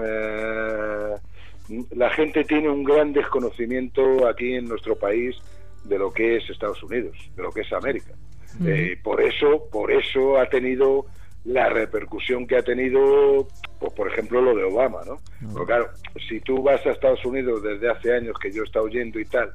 eh, 0.00 1.14
la 1.96 2.10
gente 2.10 2.44
tiene 2.44 2.68
un 2.68 2.84
gran 2.84 3.12
desconocimiento 3.12 4.26
aquí 4.28 4.54
en 4.54 4.68
nuestro 4.68 4.96
país 4.96 5.36
de 5.84 5.98
lo 5.98 6.12
que 6.12 6.36
es 6.36 6.48
Estados 6.50 6.82
Unidos, 6.82 7.16
de 7.36 7.42
lo 7.42 7.50
que 7.52 7.62
es 7.62 7.72
América. 7.72 8.12
Eh, 8.64 8.96
por 9.02 9.20
eso, 9.20 9.68
por 9.70 9.90
eso 9.92 10.38
ha 10.38 10.48
tenido 10.48 11.06
la 11.44 11.68
repercusión 11.68 12.46
que 12.46 12.56
ha 12.56 12.62
tenido, 12.62 13.46
pues, 13.78 13.92
por 13.92 14.08
ejemplo, 14.08 14.40
lo 14.40 14.54
de 14.54 14.64
Obama, 14.64 15.00
¿no? 15.06 15.18
Porque 15.52 15.66
claro, 15.66 15.90
si 16.28 16.40
tú 16.40 16.62
vas 16.62 16.84
a 16.86 16.90
Estados 16.92 17.24
Unidos 17.24 17.62
desde 17.62 17.88
hace 17.90 18.14
años 18.14 18.36
que 18.40 18.50
yo 18.50 18.62
he 18.62 18.66
estado 18.66 18.88
yendo 18.88 19.20
y 19.20 19.26
tal, 19.26 19.52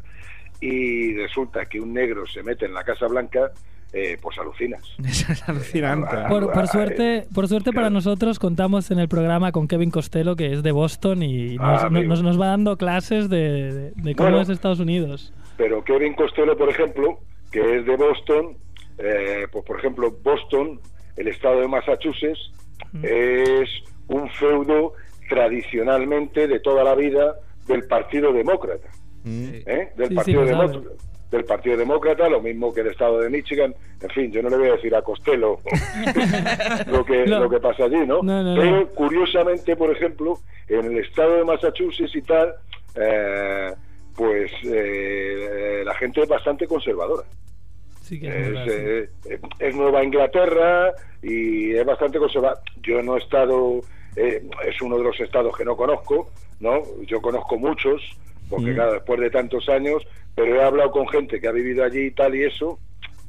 y 0.62 1.16
resulta 1.16 1.66
que 1.66 1.80
un 1.82 1.94
negro 1.94 2.26
se 2.28 2.44
mete 2.44 2.66
en 2.66 2.74
la 2.74 2.84
Casa 2.84 3.08
Blanca, 3.08 3.52
eh, 3.94 4.18
pues 4.22 4.38
alucinas. 4.38 4.82
es 5.06 5.50
alucinante. 5.50 6.16
Ah, 6.16 6.28
Por, 6.30 6.52
por 6.52 6.68
suerte, 6.68 7.26
por 7.34 7.48
suerte 7.48 7.72
para 7.74 7.90
nosotros 7.90 8.40
contamos 8.40 8.90
en 8.92 9.00
el 9.00 9.08
programa 9.10 9.52
con 9.52 9.68
Kevin 9.68 9.92
Costello, 9.92 10.36
que 10.36 10.54
es 10.54 10.64
de 10.64 10.72
Boston 10.72 11.24
y 11.24 11.58
Ah, 11.60 11.88
nos, 11.92 12.06
nos- 12.06 12.24
nos 12.24 12.42
va 12.42 12.48
dando 12.48 12.78
clases 12.78 13.30
de, 13.30 13.92
de- 13.96 14.16
cómo 14.16 14.30
Bueno. 14.30 14.42
es 14.42 14.50
Estados 14.50 14.80
Unidos. 14.80 15.34
Pero 15.58 15.84
Kevin 15.84 16.14
Costello, 16.16 16.58
por 16.58 16.70
ejemplo, 16.70 17.20
que 17.52 17.78
es 17.80 17.86
de 17.86 17.96
Boston, 17.98 18.58
eh, 18.98 19.48
pues 19.52 19.66
por 19.66 19.78
ejemplo, 19.80 20.12
Boston, 20.24 20.80
el 21.18 21.28
estado 21.28 21.60
de 21.62 21.68
Massachusetts, 21.68 22.52
es 23.04 23.70
un 24.08 24.30
feudo 24.32 24.94
tradicionalmente 25.30 26.48
de 26.48 26.60
toda 26.60 26.84
la 26.84 26.96
vida 26.96 27.36
del 27.68 27.84
Partido 27.88 28.32
Demócrata. 28.34 28.88
Mm. 29.24 29.50
¿eh? 29.66 29.92
Del, 29.98 30.08
Sí, 30.10 30.16
partido 30.16 30.46
sí, 30.46 30.52
lo 30.54 30.58
Demó- 30.68 30.84
del 31.32 31.46
Partido 31.46 31.78
Demócrata, 31.78 32.28
lo 32.30 32.42
mismo 32.42 32.74
que 32.74 32.82
el 32.82 32.88
estado 32.88 33.20
de 33.22 33.30
Michigan. 33.30 33.74
En 34.02 34.10
fin, 34.10 34.32
yo 34.32 34.42
no 34.44 34.50
le 34.50 34.58
voy 34.58 34.68
a 34.70 34.74
decir 34.74 34.94
a 34.94 35.02
Costello 35.02 35.60
lo, 36.88 37.06
que, 37.06 37.26
No. 37.26 37.40
lo 37.40 37.50
que 37.50 37.60
pasa 37.60 37.86
allí, 37.86 38.06
¿no? 38.06 38.22
No, 38.22 38.44
no, 38.44 38.60
Pero 38.62 38.90
curiosamente, 38.90 39.76
por 39.76 39.92
ejemplo, 39.92 40.38
en 40.68 40.86
el 40.86 40.98
estado 41.00 41.38
de 41.38 41.44
Massachusetts 41.46 42.16
y 42.16 42.22
tal, 42.24 42.54
eh, 42.96 43.72
pues 44.16 44.52
eh, 44.66 45.84
la 45.86 45.96
gente 45.96 46.22
es 46.24 46.28
bastante 46.28 46.68
conservadora. 46.68 47.24
Sí 48.02 48.20
que 48.20 48.28
es, 48.28 48.48
Es, 48.48 48.64
sí. 48.66 49.30
eh, 49.30 49.40
es 49.60 49.76
Nueva 49.76 50.04
Inglaterra 50.04 50.92
y 51.24 51.74
es 51.76 51.86
bastante 51.86 52.20
conservadora. 52.20 52.60
Yo 52.82 53.02
no 53.02 53.16
he 53.16 53.20
estado, 53.20 53.80
eh, 54.18 54.44
es 54.68 54.82
uno 54.82 54.98
de 54.98 55.04
los 55.06 55.18
estados 55.22 55.56
que 55.58 55.64
no 55.64 55.78
conozco, 55.78 56.30
¿no? 56.60 56.82
Yo 57.08 57.22
conozco 57.22 57.58
muchos, 57.58 58.02
porque 58.52 58.72
Mm. 58.72 58.76
claro, 58.76 58.94
después 58.94 59.20
de 59.20 59.30
tantos 59.32 59.68
años, 59.70 60.06
pero 60.36 60.56
he 60.56 60.62
hablado 60.62 60.92
con 60.92 61.08
gente 61.08 61.40
que 61.40 61.48
ha 61.48 61.52
vivido 61.54 61.84
allí 61.84 62.08
y 62.08 62.12
tal 62.12 62.36
y 62.36 62.44
eso, 62.44 62.80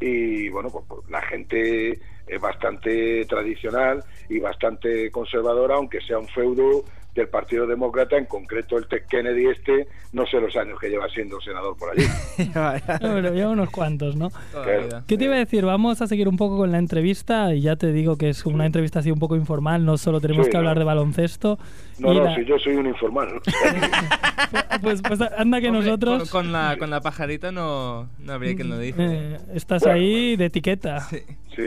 y 0.01 0.49
bueno, 0.51 0.69
pues, 0.71 0.85
pues, 0.89 1.01
la 1.09 1.23
gente 1.23 1.99
es 2.27 2.41
bastante 2.41 3.25
tradicional 3.27 4.05
y 4.29 4.41
bastante 4.41 5.11
conservadora, 5.11 5.77
aunque 5.77 6.01
sea 6.01 6.19
un 6.19 6.29
feudo 6.29 6.85
del 7.15 7.29
Partido 7.29 7.67
Demócrata, 7.67 8.17
en 8.17 8.25
concreto 8.25 8.79
el 8.79 8.87
Ted 8.87 9.03
Kennedy 9.09 9.47
este, 9.47 9.87
no 10.15 10.25
sé 10.27 10.41
los 10.41 10.57
años 10.57 10.79
que 10.81 10.89
lleva 10.89 11.07
siendo 11.11 11.39
senador 11.43 11.77
por 11.77 11.91
allí. 11.91 12.07
No, 12.55 13.15
pero 13.15 13.35
lleva 13.35 13.51
unos 13.51 13.71
cuantos, 13.71 14.17
¿no? 14.17 14.31
Claro. 14.51 15.03
¿Qué 15.07 15.19
te 15.19 15.25
iba 15.25 15.35
a 15.35 15.39
decir? 15.39 15.65
Vamos 15.67 16.01
a 16.01 16.07
seguir 16.07 16.27
un 16.29 16.37
poco 16.39 16.57
con 16.57 16.73
la 16.73 16.79
entrevista 16.79 17.55
y 17.55 17.61
ya 17.61 17.77
te 17.77 17.93
digo 17.93 18.17
que 18.17 18.31
es 18.31 18.47
una 18.47 18.65
entrevista 18.65 19.01
así 19.01 19.11
un 19.11 19.19
poco 19.19 19.37
informal, 19.37 19.85
no 19.85 19.99
solo 19.99 20.21
tenemos 20.23 20.47
Sí, 20.47 20.51
que 20.53 20.57
hablar 20.57 20.79
de 20.79 20.85
baloncesto. 20.85 21.59
No, 21.99 22.13
Y 22.15 22.17
no, 22.19 22.25
la- 22.25 22.35
si 22.35 22.45
yo 22.47 22.59
soy 22.59 22.77
un 22.77 22.87
informal. 22.87 23.29
pues, 24.83 25.03
pues 25.03 25.21
anda 25.37 25.61
que 25.61 25.69
Hombre, 25.69 25.85
nosotros 25.85 26.31
Con, 26.31 26.45
con 26.45 26.53
la, 26.53 26.77
con 26.79 26.91
la 26.91 27.01
pajarita 27.01 27.53
no, 27.53 28.09
no 28.21 28.33
habría 28.33 28.55
quien 28.55 28.71
lo 28.71 28.79
dice. 28.79 28.97
eh, 28.99 29.39
estás 29.55 29.83
Bueno, 29.83 29.97
ahí 29.99 30.37
de 30.37 30.47
etiqueta 30.47 31.01
Sí. 31.01 31.19
Sí, 31.55 31.63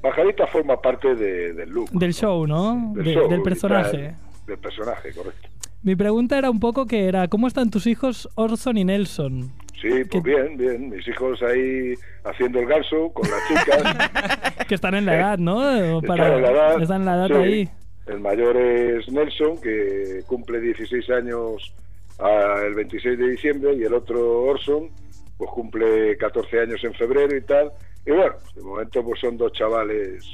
Pajarita 0.00 0.46
forma 0.46 0.80
parte 0.80 1.14
de- 1.16 1.52
del 1.54 1.70
look. 1.70 1.90
del 1.90 2.14
show, 2.14 2.46
¿no? 2.46 2.92
del 2.94 3.04
De- 3.04 3.14
show 3.14 3.28
del 3.28 3.40
y 3.40 3.42
personaje. 3.42 3.90
tal, 3.98 4.16
Del 4.48 4.58
personaje, 4.58 5.12
correcto. 5.12 5.48
Mi 5.82 5.94
pregunta 5.94 6.38
era 6.38 6.50
un 6.50 6.58
poco 6.58 6.86
que 6.86 7.06
era, 7.06 7.28
¿cómo 7.28 7.46
están 7.46 7.70
tus 7.70 7.86
hijos 7.86 8.28
Orson 8.34 8.78
y 8.78 8.84
Nelson? 8.84 9.52
Sí, 9.80 10.04
pues 10.10 10.24
bien, 10.24 10.56
bien. 10.56 10.88
Mis 10.88 11.06
hijos 11.06 11.42
ahí 11.42 11.92
haciendo 12.24 12.58
el 12.60 12.66
ganso 12.66 13.12
con 13.12 13.28
las 13.30 13.46
chicas. 13.46 14.48
Que 14.68 14.74
están 14.74 14.94
en 14.94 15.06
la 15.06 15.16
edad, 15.16 15.38
¿no? 15.38 15.62
Están 15.98 16.18
en 16.18 16.42
la 16.42 16.50
edad, 16.50 16.82
Están 16.82 17.00
en 17.00 17.06
la 17.06 17.14
edad 17.14 17.28
sí. 17.28 17.34
ahí. 17.34 17.68
El 18.06 18.20
mayor 18.20 18.56
es 18.56 19.10
Nelson, 19.10 19.60
que 19.60 20.22
cumple 20.26 20.60
16 20.60 21.10
años 21.10 21.72
ah, 22.18 22.62
el 22.66 22.74
26 22.74 23.18
de 23.18 23.28
diciembre, 23.30 23.74
y 23.74 23.82
el 23.84 23.94
otro 23.94 24.42
Orson, 24.44 24.90
pues 25.36 25.50
cumple 25.50 26.16
14 26.16 26.60
años 26.60 26.82
en 26.84 26.94
febrero 26.94 27.36
y 27.36 27.42
tal. 27.42 27.70
Y 28.04 28.10
bueno, 28.10 28.34
de 28.54 28.62
momento 28.62 29.04
pues 29.04 29.20
son 29.20 29.36
dos 29.36 29.52
chavales, 29.52 30.24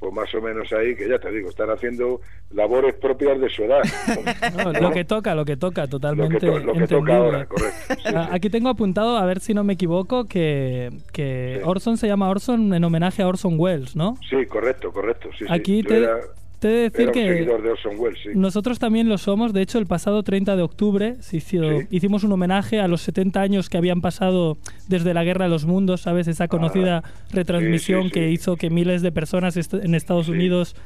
pues 0.00 0.12
más 0.14 0.34
o 0.34 0.40
menos 0.40 0.72
ahí, 0.72 0.96
que 0.96 1.06
ya 1.08 1.18
te 1.18 1.30
digo, 1.30 1.50
están 1.50 1.68
haciendo 1.70 2.20
labores 2.52 2.94
propias 2.94 3.38
de 3.38 3.48
su 3.50 3.62
edad. 3.64 3.82
No, 4.56 4.72
lo 4.72 4.90
que 4.90 5.04
toca, 5.04 5.34
lo 5.34 5.44
que 5.44 5.56
toca, 5.56 5.82
lo 5.82 5.86
que, 5.86 5.90
totalmente 5.90 6.40
to- 6.40 6.58
lo 6.58 6.72
que 6.72 6.80
toca 6.80 6.82
entendible. 6.82 7.12
ahora, 7.14 7.46
correcto. 7.46 7.94
Sí, 7.94 7.94
sí. 8.08 8.14
Aquí 8.30 8.48
tengo 8.50 8.70
apuntado, 8.70 9.16
a 9.18 9.24
ver 9.26 9.40
si 9.40 9.52
no 9.54 9.62
me 9.62 9.74
equivoco, 9.74 10.24
que, 10.24 10.90
que 11.12 11.58
Sí. 11.58 11.62
Orson 11.64 11.96
se 11.98 12.06
llama 12.08 12.28
Orson 12.30 12.72
en 12.74 12.82
homenaje 12.82 13.22
a 13.22 13.28
Orson 13.28 13.54
Welles, 13.58 13.94
¿no? 13.94 14.16
Sí, 14.28 14.46
correcto, 14.46 14.90
correcto. 14.92 15.28
Aquí 15.50 15.82
te, 15.82 15.98
era, 15.98 16.16
te 16.60 16.68
he 16.68 16.70
de 16.72 16.80
decir 16.90 17.00
era 17.00 17.08
un 17.08 17.14
que 17.14 17.28
seguidor 17.28 17.62
de 17.62 17.70
Orson 17.70 17.92
Welles, 17.98 18.18
sí. 18.22 18.28
nosotros 18.34 18.78
también 18.78 19.08
lo 19.08 19.18
somos. 19.18 19.52
De 19.52 19.62
hecho, 19.62 19.78
el 19.78 19.86
pasado 19.86 20.22
30 20.22 20.54
de 20.56 20.62
octubre 20.62 21.16
se 21.20 21.38
hizo- 21.38 21.80
Sí. 21.80 21.86
hicimos 21.90 22.22
un 22.22 22.30
homenaje 22.32 22.80
a 22.80 22.86
los 22.86 23.00
70 23.00 23.40
años 23.40 23.68
que 23.68 23.78
habían 23.78 24.00
pasado 24.00 24.56
desde 24.86 25.12
la 25.14 25.24
Guerra 25.24 25.46
de 25.46 25.50
los 25.50 25.64
Mundos, 25.66 26.02
¿sabes? 26.02 26.28
Esa 26.28 26.46
conocida 26.48 27.02
retransmisión 27.32 28.00
Ah, 28.00 28.02
sí, 28.04 28.08
sí. 28.08 28.12
que 28.14 28.30
hizo 28.30 28.56
que 28.56 28.70
miles 28.70 29.02
de 29.02 29.10
personas 29.10 29.56
est- 29.56 29.74
en 29.74 29.94
Estados 29.94 30.26
Sí. 30.26 30.32
Unidos 30.32 30.76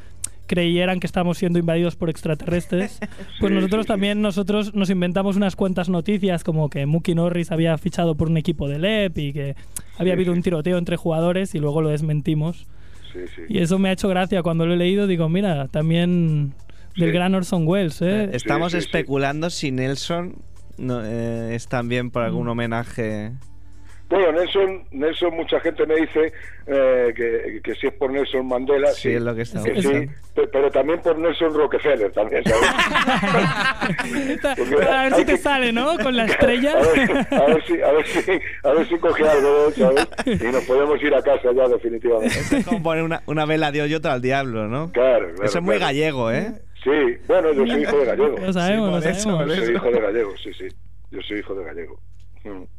creyeran 0.47 1.01
que 1.01 1.07
estábamos 1.07 1.39
siendo 1.39 1.59
invadidos 1.59 1.97
por 1.97 2.11
extraterrestres. 2.11 2.99
Pues 3.41 3.51
Sí, 3.51 3.55
nosotros 3.55 3.83
sí, 3.83 3.87
sí. 3.87 3.89
también 3.89 4.21
nosotros 4.23 4.75
nos 4.75 4.91
inventamos 4.91 5.37
unas 5.37 5.57
cuantas 5.57 5.89
noticias 5.89 6.45
como 6.45 6.69
que 6.69 6.85
Mookie 6.87 7.15
Norris 7.15 7.51
había 7.51 7.77
fichado 7.79 8.15
por 8.15 8.29
un 8.29 8.37
equipo 8.37 8.69
de 8.69 8.79
LEP 8.79 9.19
y 9.19 9.33
que 9.33 9.57
había 9.99 10.13
habido 10.13 10.33
sí. 10.33 10.37
un 10.39 10.43
tiroteo 10.43 10.77
entre 10.79 10.97
jugadores 10.97 11.55
y 11.55 11.59
luego 11.59 11.81
lo 11.83 11.89
desmentimos. 11.89 12.67
Sí, 13.15 13.21
sí. 13.35 13.43
Y 13.49 13.59
eso 13.61 13.79
me 13.79 13.89
ha 13.89 13.93
hecho 13.93 14.09
gracia 14.09 14.43
cuando 14.43 14.67
lo 14.67 14.75
he 14.75 14.77
leído. 14.77 15.07
Digo, 15.07 15.29
mira, 15.29 15.69
también 15.69 16.53
del 16.97 17.11
Sí. 17.11 17.15
gran 17.15 17.35
Orson 17.35 17.67
Welles, 17.67 18.03
¿eh? 18.03 18.29
Estamos 18.33 18.73
sí, 18.73 18.79
sí. 18.81 18.85
especulando 18.87 19.49
si 19.51 19.71
Nelson 19.71 20.37
no, 20.77 21.01
eh, 21.05 21.55
es 21.55 21.69
también 21.69 22.11
por 22.11 22.23
Mm. 22.23 22.27
algún 22.27 22.49
homenaje. 22.49 23.33
Bueno, 24.09 24.33
Nelson, 24.33 24.85
Nelson, 24.93 25.35
mucha 25.35 25.59
gente 25.61 25.87
me 25.87 25.97
dice 25.97 26.33
eh, 26.67 27.13
que, 27.17 27.61
que 27.65 27.75
si 27.75 27.87
es 27.87 27.93
por 27.95 28.11
Nelson 28.13 28.47
Mandela, 28.47 28.89
Sí, 28.89 29.09
sí, 29.09 29.15
es 29.15 29.23
lo 29.23 29.35
que 29.35 29.43
estamos 29.43 29.67
que 29.69 29.83
sí, 29.83 30.09
pero 30.53 30.71
también 30.71 31.01
por 31.01 31.19
Nelson 31.19 31.55
Rockefeller, 31.55 32.13
también, 32.13 32.45
¿sabes? 32.45 32.71
Porque 34.57 34.85
a 34.85 35.03
ver 35.05 35.15
si 35.15 35.25
te 35.25 35.33
que- 35.33 35.39
sale, 35.39 35.73
¿no? 35.73 35.97
Con 35.99 36.17
la 36.17 36.25
estrella. 36.27 36.73
A 36.73 36.81
ver, 36.83 37.11
a 37.33 37.47
ver 37.47 37.65
si, 37.67 37.81
a 37.83 37.93
ver 37.93 38.07
si, 38.07 38.19
a 38.63 38.73
ver 38.73 38.89
si 38.89 38.99
coge 38.99 39.29
algo, 39.29 39.71
¿sabes? 39.73 40.07
Y 40.27 40.45
nos 40.53 40.65
podemos 40.65 41.03
ir 41.03 41.15
a 41.15 41.23
casa 41.23 41.51
ya 41.55 41.69
definitivamente. 41.69 42.39
Es 42.59 42.65
como 42.67 42.83
poner 42.83 43.05
una, 43.05 43.23
una 43.27 43.47
vela 43.47 43.69
a 43.69 43.73
Dios 43.73 43.89
y 43.89 43.95
otra 43.95 44.13
al 44.13 44.23
diablo, 44.23 44.69
¿no? 44.69 44.93
Claro, 44.93 45.29
claro. 45.31 45.45
Eso 45.45 45.59
es 45.59 45.65
muy 45.65 45.77
claro. 45.77 45.89
gallego, 45.93 46.31
¿eh? 46.31 46.53
Sí, 46.83 46.91
bueno, 47.27 47.53
yo 47.53 47.67
soy 47.67 47.83
hijo 47.83 47.99
de 47.99 48.05
gallego. 48.05 48.39
Lo 48.39 48.53
sabemos, 48.53 48.91
por 48.91 49.03
lo 49.03 49.09
eso, 49.11 49.21
sabemos. 49.31 49.53
eso. 49.57 49.65
Soy 49.65 49.75
hijo 49.75 49.91
de 49.91 50.01
gallego, 50.01 50.31
sí, 50.37 50.53
sí. 50.53 50.69
Yo 51.11 51.23
soy 51.23 51.39
hijo 51.39 51.55
de 51.55 51.65
gallego. 51.65 51.99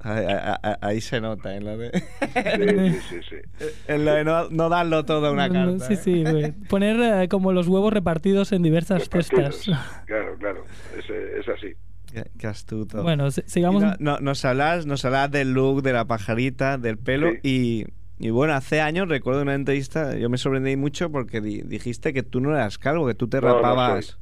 Ahí, 0.01 0.25
ahí- 0.27 0.73
ahí 0.81 1.01
se 1.01 1.19
nota, 1.21 1.55
en 1.55 1.65
lo 1.65 1.77
de, 1.77 1.91
Sí, 1.91 1.99
sí, 2.29 2.99
sí, 3.09 3.19
sí. 3.29 3.65
en 3.87 4.05
lo 4.05 4.13
de 4.13 4.23
no, 4.23 4.49
no 4.49 4.69
darlo 4.69 5.05
todo 5.05 5.27
a 5.27 5.31
una 5.31 5.49
carta. 5.49 5.85
sí, 5.95 6.23
¿eh? 6.25 6.53
sí. 6.55 6.65
Poner 6.69 7.23
eh, 7.23 7.27
como 7.27 7.51
los 7.51 7.67
huevos 7.67 7.91
repartidos 7.93 8.51
en 8.51 8.61
diversas 8.63 9.09
cestas. 9.09 9.65
Claro, 10.05 10.35
claro. 10.37 10.63
Es, 10.97 11.09
es 11.09 11.47
así. 11.49 11.73
Qué, 12.13 12.23
qué 12.37 12.47
astuto. 12.47 13.01
Bueno, 13.03 13.29
sigamos. 13.31 13.81
no- 13.83 13.95
no- 13.99 14.19
nos 14.19 14.45
hablas 14.45 14.85
nos 14.85 15.03
hablas 15.05 15.31
del 15.31 15.53
look, 15.53 15.81
de 15.81 15.93
la 15.93 16.05
pajarita, 16.05 16.77
del 16.77 16.97
pelo 16.97 17.31
y, 17.43 17.85
y 18.19 18.29
bueno, 18.29 18.53
hace 18.53 18.81
años 18.81 19.09
recuerdo 19.09 19.41
una 19.41 19.55
entrevista, 19.55 20.15
yo 20.15 20.29
me 20.29 20.37
sorprendí 20.37 20.75
mucho 20.77 21.11
porque 21.11 21.41
di- 21.41 21.61
dijiste 21.63 22.13
que 22.13 22.23
tú 22.23 22.39
no 22.39 22.51
eras 22.51 22.77
calvo, 22.77 23.07
que 23.07 23.15
tú 23.15 23.27
te 23.27 23.41
No, 23.41 23.47
no 23.47 23.55
rapabas. 23.55 24.17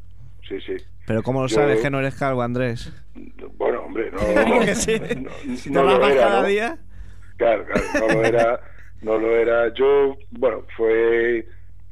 Sí, 0.48 0.56
sí. 0.66 0.74
Pero 1.06 1.22
¿cómo 1.22 1.42
lo 1.42 1.48
Yo- 1.48 1.56
sabes 1.56 1.82
que 1.82 1.90
no 1.90 2.00
eres 2.00 2.16
calvo, 2.16 2.42
Andrés? 2.42 2.92
Bueno, 3.58 3.73
hombre, 3.94 4.12
no. 4.12 4.20
¿Cómo 4.44 4.60
que 4.66 4.76
sí? 4.76 5.00
no- 5.00 5.30
te 5.64 5.70
no 5.70 5.84
lo 5.84 6.08
era, 6.08 6.22
cada 6.22 6.42
¿no? 6.42 6.48
día. 6.48 6.78
Claro, 7.38 7.66
claro, 7.66 7.84
no 8.00 8.08
lo 8.08 8.24
era, 8.26 8.60
no 9.02 9.18
lo 9.18 9.36
era. 9.36 9.74
Yo, 9.74 10.18
bueno, 10.32 10.66
fue, 10.76 11.46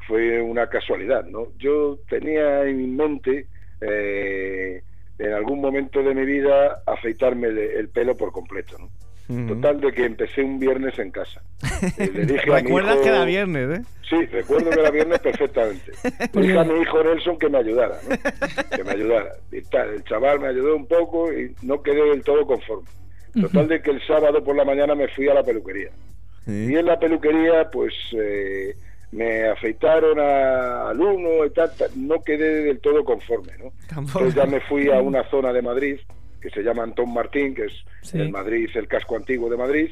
fue 0.07 0.41
una 0.41 0.67
casualidad, 0.67 1.25
¿no? 1.25 1.47
Yo 1.57 1.99
tenía 2.09 2.63
en 2.63 2.95
mente, 2.95 3.47
eh, 3.81 4.81
en 5.17 5.33
algún 5.33 5.61
momento 5.61 6.01
de 6.01 6.15
mi 6.15 6.25
vida, 6.25 6.81
afeitarme 6.85 7.47
el, 7.47 7.57
el 7.57 7.89
pelo 7.89 8.15
por 8.17 8.31
completo, 8.31 8.77
¿no? 8.79 8.89
Total 9.47 9.79
de 9.81 9.91
que 9.91 10.05
empecé 10.05 10.41
un 10.43 10.59
viernes 10.59 10.97
en 10.99 11.11
casa. 11.11 11.41
Eh, 11.97 12.09
le 12.13 12.25
dije 12.25 12.45
¿Recuerdas 12.51 12.95
hijo- 12.95 13.03
que 13.03 13.09
era 13.09 13.25
viernes, 13.25 13.79
eh? 13.79 13.83
Sí, 14.09 14.25
recuerdo 14.25 14.69
que 14.71 14.79
era 14.79 14.91
viernes 14.91 15.19
perfectamente. 15.19 15.91
Le 16.33 16.41
dije 16.41 16.57
a 16.59 16.63
mi 16.65 16.81
hijo 16.81 17.01
Nelson 17.03 17.39
que 17.39 17.47
me 17.49 17.59
ayudara, 17.59 17.95
¿no? 18.09 18.75
Que 18.75 18.83
me 18.83 18.91
ayudara. 18.91 19.29
Y 19.51 19.61
tal, 19.61 19.89
el 19.93 20.03
chaval 20.03 20.39
me 20.41 20.47
ayudó 20.47 20.75
un 20.75 20.85
poco 20.85 21.31
y 21.31 21.55
no 21.61 21.81
quedé 21.81 22.03
del 22.09 22.21
todo 22.23 22.45
conforme. 22.45 22.87
Total 23.39 23.67
de 23.69 23.81
que 23.81 23.91
el 23.91 24.05
sábado 24.05 24.43
por 24.43 24.55
la 24.57 24.65
mañana 24.65 24.95
me 24.95 25.07
fui 25.07 25.29
a 25.29 25.33
la 25.33 25.43
peluquería. 25.43 25.91
Y 26.47 26.75
en 26.75 26.85
la 26.85 26.99
peluquería, 26.99 27.69
pues 27.71 27.93
eh, 28.13 28.75
me 29.13 29.47
afeitaron 29.47 30.19
a- 30.19 30.89
al 30.89 30.99
uno 30.99 31.45
y 31.45 31.49
tal, 31.51 31.71
tal. 31.77 31.91
No 31.95 32.21
quedé 32.21 32.63
del 32.65 32.79
todo 32.81 33.05
conforme, 33.05 33.53
¿no? 33.59 33.71
Entonces 33.97 34.35
ya 34.35 34.45
me 34.45 34.59
fui 34.61 34.89
a 34.89 34.99
una 34.99 35.23
zona 35.29 35.53
de 35.53 35.61
Madrid 35.61 35.97
que 36.41 36.49
se 36.49 36.61
llama 36.63 36.83
Antón 36.83 37.13
Martín, 37.13 37.53
que 37.55 37.65
es 37.65 37.73
Sí. 38.01 38.17
el 38.19 38.29
Madrid, 38.29 38.69
el 38.75 38.87
casco 38.87 39.15
antiguo 39.15 39.49
de 39.49 39.57
Madrid, 39.57 39.91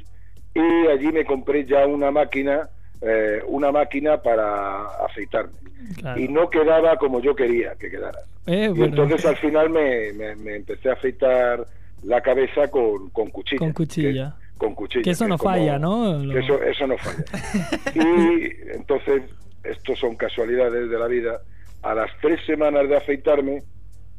y 0.56 0.88
allí 0.88 1.12
me 1.12 1.26
compré 1.26 1.66
ya 1.66 1.86
una 1.86 2.10
máquina, 2.12 2.70
eh, 3.02 3.42
una 3.48 3.72
máquina 3.72 4.22
para 4.22 4.86
afeitarme. 5.06 5.54
Claro. 5.98 6.20
Y 6.20 6.28
no 6.28 6.50
quedaba 6.50 6.98
como 6.98 7.22
yo 7.22 7.36
quería 7.36 7.76
que 7.76 7.90
quedara. 7.90 8.20
Eh, 8.48 8.72
Y 8.76 8.82
entonces 8.82 9.26
al 9.26 9.38
final 9.38 9.70
me, 9.70 10.12
me- 10.14 10.36
me 10.36 10.56
empecé 10.58 10.90
a 10.90 10.94
afeitar 10.94 11.66
la 12.04 12.22
cabeza 12.22 12.70
con, 12.70 13.10
con 13.12 13.30
cuchilla. 13.30 13.60
Con 13.60 13.74
cuchilla. 13.74 14.36
que- 14.42 14.50
con 14.58 14.76
cuchillo. 14.76 15.04
Que 15.04 15.12
eso 15.12 15.26
no 15.28 15.38
falla, 15.38 15.80
¿no? 15.80 16.20
Que 16.34 16.40
eso, 16.40 16.62
eso 16.64 16.86
no 16.88 16.98
falla. 16.98 17.24
y 17.96 18.52
entonces, 18.76 19.22
estos 19.64 20.00
son 20.00 20.16
casualidades 20.18 20.90
de 20.90 20.98
la 21.00 21.08
vida. 21.08 21.40
A 21.82 21.94
las 21.94 22.10
tres 22.22 22.40
semanas 22.46 22.90
de 22.90 22.98
afeitarme, 22.98 23.62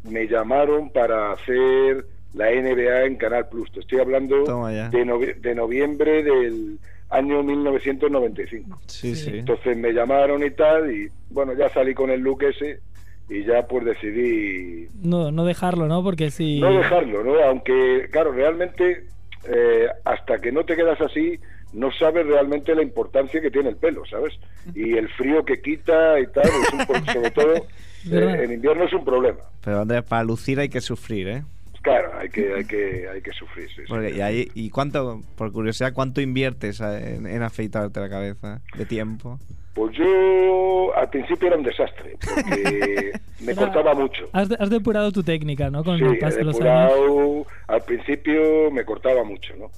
me 0.05 0.27
llamaron 0.27 0.91
para 0.91 1.33
hacer 1.33 2.07
la 2.35 2.51
NBA 2.51 3.05
en 3.07 3.17
Canal 3.17 3.49
Plus. 3.49 3.71
Te 3.73 3.81
estoy 3.81 4.01
hablando 4.01 4.45
de, 4.91 5.05
novie- 5.05 5.35
de 5.41 5.55
noviembre 5.55 6.23
del 6.23 6.79
año 7.11 7.43
1995. 7.43 8.81
Sí, 8.87 9.15
sí. 9.17 9.31
Entonces 9.39 9.77
me 9.77 9.93
llamaron 9.93 10.45
y 10.45 10.51
tal, 10.51 10.91
y 10.95 11.09
bueno, 11.31 11.53
ya 11.55 11.69
salí 11.71 11.95
con 11.95 12.11
el 12.11 12.21
look 12.21 12.43
ese 12.45 12.81
y 13.29 13.45
ya 13.45 13.67
pues 13.67 13.85
decidí 13.85 14.89
No, 15.03 15.31
no 15.31 15.45
dejarlo, 15.45 15.87
¿no? 15.87 16.03
Porque 16.03 16.31
si... 16.31 16.61
no 16.61 16.73
dejarlo, 16.79 17.23
¿no? 17.25 17.35
Aunque, 17.45 18.09
claro, 18.11 18.33
realmente 18.33 19.05
eh, 19.45 19.87
hasta 20.05 20.39
que 20.39 20.53
no 20.53 20.65
te 20.65 20.77
quedas 20.77 21.01
así, 21.01 21.39
no 21.73 21.91
sabes 21.93 22.27
realmente 22.27 22.75
la 22.75 22.83
importancia 22.83 23.41
que 23.41 23.51
tiene 23.51 23.69
el 23.71 23.77
pelo, 23.77 24.05
¿sabes? 24.07 24.35
Y 24.75 24.95
el 24.97 25.09
frío 25.11 25.45
que 25.45 25.61
quita 25.61 26.19
y 26.19 26.27
tal, 26.29 26.45
es 26.45 26.73
un 26.73 27.07
sobre 27.07 27.31
todo 27.31 27.55
eh, 28.11 28.41
en 28.45 28.53
invierno 28.53 28.85
es 28.85 28.93
un 28.93 29.05
problema. 29.05 29.39
Pero 29.65 29.81
Andrés, 29.81 30.03
para 30.03 30.25
lucir 30.25 30.59
hay 30.61 30.69
que 30.69 30.81
sufrir, 30.81 31.29
¿eh? 31.29 31.43
Claro, 31.83 32.13
hay 32.19 32.29
que, 32.29 32.53
hay 32.55 32.65
que, 32.67 33.09
hay 33.09 33.23
que 33.23 33.33
sufrir. 33.33 33.69
sí, 33.71 33.83
y, 34.15 34.21
ahí- 34.21 34.49
¿Y 34.55 34.69
cuánto, 34.71 35.23
por 35.37 35.51
curiosidad, 35.51 35.93
cuánto 35.95 36.21
inviertes 36.21 36.81
eh, 36.81 37.17
en, 37.17 37.27
en 37.27 37.43
afeitarte 37.43 38.01
la 38.01 38.09
cabeza 38.11 38.61
de 38.77 38.85
tiempo? 38.85 39.39
Pues 39.75 39.97
yo 39.97 40.95
al 40.95 41.09
principio 41.09 41.49
era 41.49 41.57
un 41.57 41.63
desastre, 41.63 42.17
porque 42.21 43.13
me 43.41 43.55
cortaba 43.55 43.95
mucho. 43.95 44.29
Has, 44.33 44.49
de- 44.51 44.57
has 44.59 44.69
depurado 44.69 45.11
tu 45.11 45.23
técnica, 45.23 45.71
¿no? 45.71 45.83
Con 45.83 45.97
Sí, 45.97 46.05
el 46.05 46.15
he 46.15 46.19
paso 46.19 46.37
de 46.39 46.45
los 46.45 46.61
años. 46.61 46.91
depurado, 46.93 47.47
al 47.69 47.83
principio 47.85 48.71
me 48.73 48.85
cortaba 48.85 49.25
mucho, 49.25 49.55
¿no? 49.57 49.71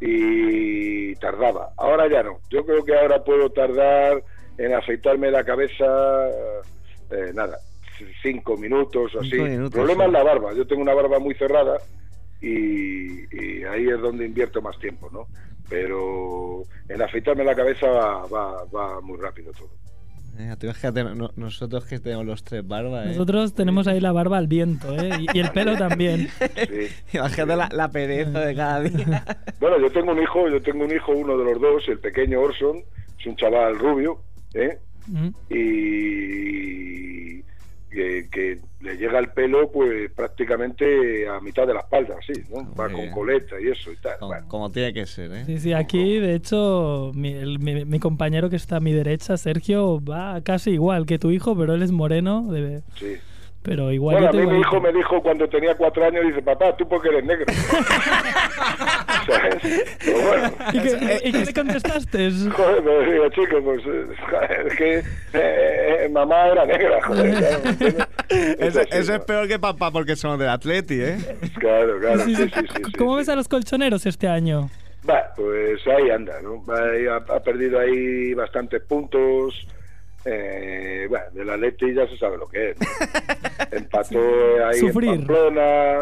Y 0.00 1.14
tardaba. 1.16 1.70
Ahora 1.76 2.08
ya 2.08 2.22
no. 2.22 2.38
Yo 2.48 2.64
creo 2.64 2.82
que 2.84 2.96
ahora 2.96 3.22
puedo 3.22 3.50
tardar 3.50 4.22
en 4.56 4.72
afeitarme 4.72 5.30
la 5.30 5.44
cabeza, 5.44 5.84
eh, 7.10 7.32
nada, 7.34 7.58
cinco 8.22 8.56
minutos 8.56 9.14
o 9.14 9.20
así. 9.20 9.36
El 9.36 9.70
problema 9.70 10.04
sí. 10.04 10.08
es 10.08 10.12
la 10.12 10.22
barba. 10.22 10.52
Yo 10.54 10.66
tengo 10.66 10.82
una 10.82 10.94
barba 10.94 11.18
muy 11.18 11.34
cerrada 11.34 11.78
y, 12.40 13.22
y 13.34 13.64
ahí 13.64 13.88
es 13.88 14.00
donde 14.00 14.26
invierto 14.26 14.60
más 14.62 14.78
tiempo, 14.78 15.08
¿no? 15.12 15.26
Pero 15.68 16.62
en 16.88 17.00
afeitarme 17.02 17.44
la 17.44 17.54
cabeza 17.54 17.86
va, 17.88 18.26
va, 18.26 18.64
va 18.64 19.00
muy 19.00 19.18
rápido 19.18 19.52
todo. 19.52 19.68
Eh, 20.38 20.54
tú 20.58 20.68
no- 21.14 21.30
nosotros 21.36 21.84
que 21.84 21.98
tenemos 21.98 22.24
los 22.24 22.42
tres 22.44 22.66
barbas, 22.66 23.04
¿eh? 23.04 23.08
Nosotros 23.10 23.52
tenemos 23.54 23.86
ahí 23.86 24.00
la 24.00 24.12
barba 24.12 24.38
al 24.38 24.46
viento, 24.46 24.94
¿eh? 24.96 25.10
Y, 25.20 25.26
y 25.36 25.40
el 25.40 25.50
pelo 25.52 25.76
también. 25.76 26.28
Sí. 26.28 26.88
Imagínate 27.18 27.56
la, 27.56 27.68
la 27.72 27.90
pereza 27.90 28.40
de 28.40 28.54
cada 28.54 28.80
día. 28.80 29.24
Bueno, 29.60 29.78
yo 29.78 29.90
tengo 29.92 30.12
un 30.12 30.22
hijo, 30.22 30.48
yo 30.48 30.62
tengo 30.62 30.84
un 30.84 30.90
hijo, 30.90 31.12
uno 31.12 31.36
de 31.36 31.44
los 31.44 31.60
dos, 31.60 31.86
el 31.88 31.98
pequeño 31.98 32.40
Orson, 32.40 32.78
es 33.18 33.26
un 33.26 33.36
chaval 33.36 33.78
rubio, 33.78 34.22
¿eh? 34.54 34.78
Mm. 35.06 35.28
y 35.50 37.29
que, 37.90 38.28
que 38.30 38.60
le 38.80 38.96
llega 38.96 39.18
el 39.18 39.30
pelo 39.30 39.70
pues 39.72 40.10
prácticamente 40.12 41.28
a 41.28 41.40
mitad 41.40 41.66
de 41.66 41.74
la 41.74 41.80
espalda, 41.80 42.14
así, 42.18 42.44
¿no? 42.50 42.72
Va 42.74 42.88
con 42.90 43.10
coleta 43.10 43.60
y 43.60 43.68
eso 43.68 43.90
y 43.92 43.96
tal. 43.96 44.16
Como, 44.18 44.32
Bueno, 44.32 44.48
como 44.48 44.70
tiene 44.70 44.92
que 44.94 45.06
ser, 45.06 45.32
¿eh? 45.32 45.44
Sí, 45.44 45.58
sí, 45.58 45.72
aquí 45.72 46.18
de 46.18 46.34
hecho 46.34 47.10
mi, 47.14 47.32
el- 47.32 47.58
mi- 47.58 47.84
mi 47.84 47.98
compañero 47.98 48.48
que 48.48 48.56
está 48.56 48.76
a 48.76 48.80
mi 48.80 48.92
derecha, 48.92 49.36
Sergio, 49.36 50.00
va 50.02 50.40
casi 50.42 50.70
igual 50.70 51.04
que 51.06 51.18
tu 51.18 51.30
hijo, 51.30 51.56
pero 51.56 51.74
él 51.74 51.82
es 51.82 51.90
moreno, 51.92 52.50
de- 52.52 52.82
sí. 52.96 53.16
Pero 53.62 53.92
igual 53.92 54.16
Bueno, 54.16 54.28
a 54.28 54.32
mí 54.32 54.46
mi 54.52 54.60
hijo 54.60 54.80
me 54.80 54.92
dijo 54.92 55.22
cuando 55.22 55.48
tenía 55.48 55.74
cuatro 55.74 56.04
años, 56.04 56.24
dice, 56.26 56.40
papá, 56.42 56.74
tú 56.76 56.88
porque 56.88 57.08
eres 57.08 57.24
negro. 57.24 57.46
Bueno, 59.30 60.52
¿Y 60.72 60.80
qué, 60.80 61.20
y 61.24 61.32
qué 61.32 61.44
le 61.44 61.52
contestaste? 61.54 62.30
joder, 62.52 62.82
pero 62.82 63.00
digo, 63.12 63.28
chico, 63.30 63.62
pues 63.62 63.80
eh, 63.86 64.06
joder, 64.28 64.66
es 64.66 64.76
que 64.76 64.98
eh, 64.98 65.04
eh, 65.34 66.08
mamá 66.10 66.48
era 66.48 66.64
negra, 66.66 67.02
joder. 67.02 67.34
claro, 67.34 68.06
Eso, 68.58 68.80
así, 68.80 68.88
eso 68.92 69.14
es 69.14 69.20
peor 69.24 69.46
que 69.48 69.58
papá 69.58 69.90
porque 69.90 70.16
somos 70.16 70.38
del 70.38 70.48
Atleti, 70.48 71.00
¿eh? 71.00 71.18
Claro, 71.58 71.98
claro, 72.00 72.20
Sí, 72.20 72.34
sí, 72.34 72.42
sí. 72.44 72.50
sí, 72.54 72.60
sí, 72.74 72.82
sí, 72.86 72.92
¿Cómo 72.92 73.12
sí. 73.12 73.18
ves 73.18 73.28
a 73.28 73.36
los 73.36 73.48
colchoneros 73.48 74.06
este 74.06 74.26
año? 74.28 74.68
Va, 75.08 75.32
pues 75.36 75.80
ahí 75.86 76.10
anda, 76.10 76.40
¿no? 76.42 76.64
Ha, 76.72 77.16
ha 77.36 77.40
perdido 77.40 77.78
ahí 77.78 78.34
bastantes 78.34 78.82
puntos. 78.82 79.66
Eh, 80.24 81.06
bueno, 81.08 81.24
del 81.32 81.50
Atleti 81.50 81.94
ya 81.94 82.06
se 82.06 82.16
sabe 82.18 82.36
lo 82.38 82.46
que 82.46 82.70
es. 82.70 82.76
¿no? 82.80 82.86
Empató 83.78 84.18
ahí 84.66 84.78
Sufrir. 84.78 85.10
en 85.10 85.16
Pamplona, 85.26 85.98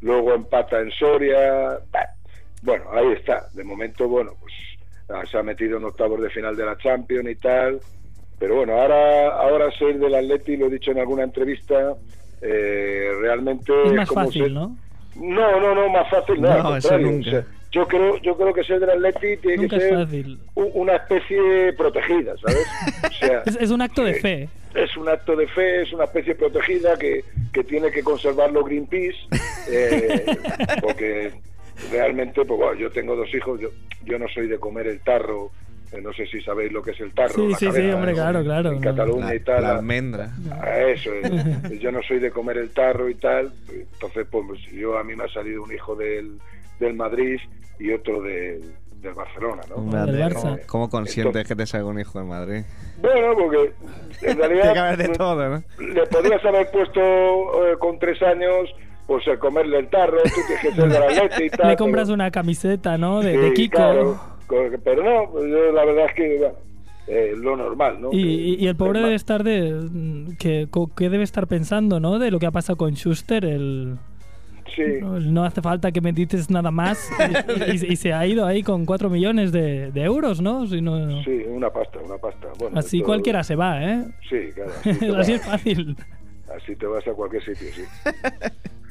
luego 0.00 0.34
empata 0.34 0.80
en 0.80 0.90
Soria. 0.92 1.78
Bueno, 2.62 2.84
ahí 2.92 3.12
está. 3.12 3.46
De 3.54 3.64
momento, 3.64 4.08
bueno, 4.08 4.32
pues 4.40 4.52
ah, 5.10 5.22
se 5.30 5.38
ha 5.38 5.42
metido 5.42 5.78
en 5.78 5.84
octavos 5.84 6.20
de 6.20 6.30
final 6.30 6.56
de 6.56 6.64
la 6.66 6.76
Champions 6.78 7.28
y 7.30 7.34
tal. 7.36 7.80
Pero 8.38 8.56
bueno, 8.56 8.74
ahora, 8.80 9.28
ahora 9.36 9.70
ser 9.78 9.98
del 9.98 10.14
Atleti, 10.14 10.56
lo 10.56 10.66
he 10.66 10.70
dicho 10.70 10.90
en 10.90 10.98
alguna 10.98 11.22
entrevista, 11.22 11.94
eh, 12.42 13.08
realmente 13.20 13.72
Es 13.86 13.92
más 13.92 14.08
como 14.08 14.26
fácil, 14.26 14.42
ser- 14.42 14.52
¿no? 14.52 14.76
no, 15.16 15.60
no, 15.60 15.74
no, 15.74 15.88
más 15.88 16.10
fácil 16.10 16.40
no, 16.42 16.48
No, 16.48 16.68
al 16.72 16.78
eso 16.78 16.88
contrario. 16.90 17.06
nunca. 17.12 17.46
Yo 17.74 17.86
creo, 17.88 18.16
yo 18.18 18.36
creo 18.36 18.54
que 18.54 18.62
ser 18.62 18.78
del 18.80 18.90
Atleti 18.90 19.36
tiene 19.38 19.56
Nunca 19.62 19.76
que 19.78 19.82
es 19.84 19.88
ser 19.90 20.04
fácil. 20.04 20.38
una 20.54 20.96
especie 20.96 21.72
protegida, 21.72 22.34
¿sabes? 22.38 22.66
O 23.10 23.12
sea, 23.12 23.42
Es, 23.46 23.56
es 23.60 23.70
un 23.70 23.82
acto 23.82 24.04
de 24.04 24.12
eh, 24.12 24.20
fe. 24.20 24.48
es 24.74 24.96
un 24.96 25.08
acto 25.08 25.34
de 25.34 25.46
fe, 25.48 25.82
es 25.82 25.92
una 25.92 26.04
especie 26.04 26.34
protegida 26.36 26.96
que, 26.96 27.24
que 27.52 27.64
tiene 27.64 27.90
que 27.90 28.02
conservarlo 28.02 28.62
Greenpeace, 28.64 29.18
eh, 29.70 30.24
porque 30.82 31.32
realmente, 31.90 32.44
pues 32.44 32.58
bueno, 32.60 32.74
yo 32.74 32.90
tengo 32.90 33.16
dos 33.16 33.32
hijos, 33.34 33.60
yo, 33.60 33.68
yo 34.04 34.18
no 34.18 34.28
soy 34.28 34.46
de 34.46 34.58
comer 34.58 34.86
el 34.86 35.00
tarro, 35.00 35.50
eh, 35.92 36.00
no 36.00 36.12
sé 36.12 36.26
si 36.26 36.40
sabéis 36.42 36.72
lo 36.72 36.82
que 36.82 36.92
es 36.92 37.00
el 37.00 37.12
tarro. 37.12 37.34
Sí, 37.34 37.48
la 37.50 37.56
sí, 37.58 37.66
sí, 37.72 37.90
hombre, 37.90 38.12
¿no? 38.12 38.16
claro, 38.18 38.42
claro, 38.44 38.68
En 38.70 38.74
no. 38.76 38.80
Cataluña 38.80 39.26
La, 39.26 39.34
y 39.34 39.40
tal. 39.40 39.62
la 39.62 39.68
la- 39.68 39.76
almendra. 39.78 40.30
a 40.60 40.80
Eso 40.80 41.10
es. 41.14 41.80
Yo 41.80 41.90
no 41.92 42.02
soy 42.02 42.18
de 42.18 42.30
comer 42.30 42.58
el 42.58 42.70
tarro 42.70 43.08
y 43.08 43.14
tal. 43.16 43.52
Entonces, 43.70 44.26
pues 44.30 44.60
yo 44.72 44.96
a 44.98 45.04
mí 45.04 45.14
me 45.14 45.24
ha 45.24 45.28
salido 45.28 45.62
un 45.62 45.72
hijo 45.72 45.94
del, 45.94 46.38
del 46.80 46.94
Madrid 46.94 47.38
y 47.78 47.92
otro 47.92 48.22
del, 48.22 48.62
del 49.00 49.14
Barcelona, 49.14 49.62
¿no? 49.68 49.76
Andrés, 49.98 50.26
Barça. 50.34 50.40
¿cómo, 50.42 50.58
cómo 50.66 50.90
consientes 50.90 51.26
Entonces- 51.26 51.48
que 51.48 51.56
te 51.56 51.66
salga 51.66 51.86
un 51.88 51.98
hijo 52.00 52.18
de 52.18 52.24
Madrid? 52.24 52.62
Bueno, 53.00 53.34
porque 53.36 53.72
en 54.22 54.38
realidad 54.38 54.62
Tiene 54.62 54.72
que 54.74 54.78
haber 54.78 54.96
de 54.98 55.08
todo, 55.10 55.48
¿no? 55.48 55.62
le 55.78 56.06
podrías 56.06 56.44
haber 56.44 56.70
puesto 56.70 57.00
eh, 57.00 57.76
con 57.78 57.98
tres 57.98 58.20
años, 58.22 58.68
pues 59.06 59.26
el 59.26 59.38
comerle 59.38 59.78
el 59.80 59.88
tarro, 59.88 60.18
tú 60.22 60.30
tienes 60.46 60.62
que 60.62 60.72
ser 60.72 60.88
del 60.90 61.02
Atleti 61.02 61.44
y 61.44 61.50
tal. 61.56 61.68
Le 61.68 61.76
compras 61.76 62.04
pero- 62.04 62.14
una 62.14 62.30
camiseta, 62.30 62.96
¿no? 62.98 63.20
De, 63.20 63.32
Sí, 63.32 63.38
de 63.38 63.52
Kiko. 63.54 63.76
claro, 63.76 64.20
pero 64.84 65.02
no, 65.02 65.46
yo 65.46 65.72
la 65.72 65.84
verdad 65.84 66.06
es 66.06 66.14
que, 66.14 66.36
bueno, 66.38 66.54
eh, 67.06 67.34
lo 67.36 67.54
normal, 67.56 68.00
¿no? 68.00 68.08
Y, 68.12 68.18
y- 68.22 68.54
y 68.64 68.66
el 68.66 68.76
pobre 68.76 69.00
Es 69.00 69.04
debe 69.04 69.14
estar 69.16 69.44
de. 69.44 70.34
que, 70.38 70.68
que 70.96 71.10
debe 71.10 71.22
estar 71.24 71.46
pensando, 71.46 72.00
¿no? 72.00 72.18
De 72.18 72.30
lo 72.30 72.38
que 72.38 72.46
ha 72.46 72.50
pasado 72.50 72.76
con 72.78 72.94
Schuster, 72.94 73.44
el. 73.44 73.98
Sí. 74.76 74.82
No, 75.00 75.20
no 75.20 75.44
hace 75.44 75.60
falta 75.62 75.92
que 75.92 76.00
me 76.00 76.12
dices 76.12 76.50
nada 76.50 76.70
más. 76.70 77.10
Y, 77.72 77.86
y- 77.86 77.92
y 77.92 77.96
se 77.96 78.12
ha 78.12 78.26
ido 78.26 78.44
ahí 78.46 78.62
con 78.62 78.84
4 78.84 79.08
millones 79.10 79.52
de, 79.52 79.90
de 79.92 80.02
euros, 80.02 80.40
¿no? 80.40 80.66
Si 80.66 80.80
no- 80.80 81.22
Sí, 81.24 81.42
una 81.48 81.70
pasta, 81.70 81.98
una 82.04 82.16
pasta. 82.18 82.48
Bueno, 82.58 82.78
así 82.78 82.96
esto- 82.98 83.06
cualquiera 83.06 83.44
se 83.44 83.56
va, 83.56 83.82
¿eh? 83.84 84.04
Sí, 84.28 84.36
claro. 84.54 84.72
Así 84.82 85.10
así 85.16 85.32
es 85.32 85.42
fácil. 85.46 85.96
así 86.56 86.76
te 86.76 86.86
vas 86.86 87.06
a 87.06 87.12
cualquier 87.12 87.42
sitio, 87.44 87.68
sí. 87.74 87.82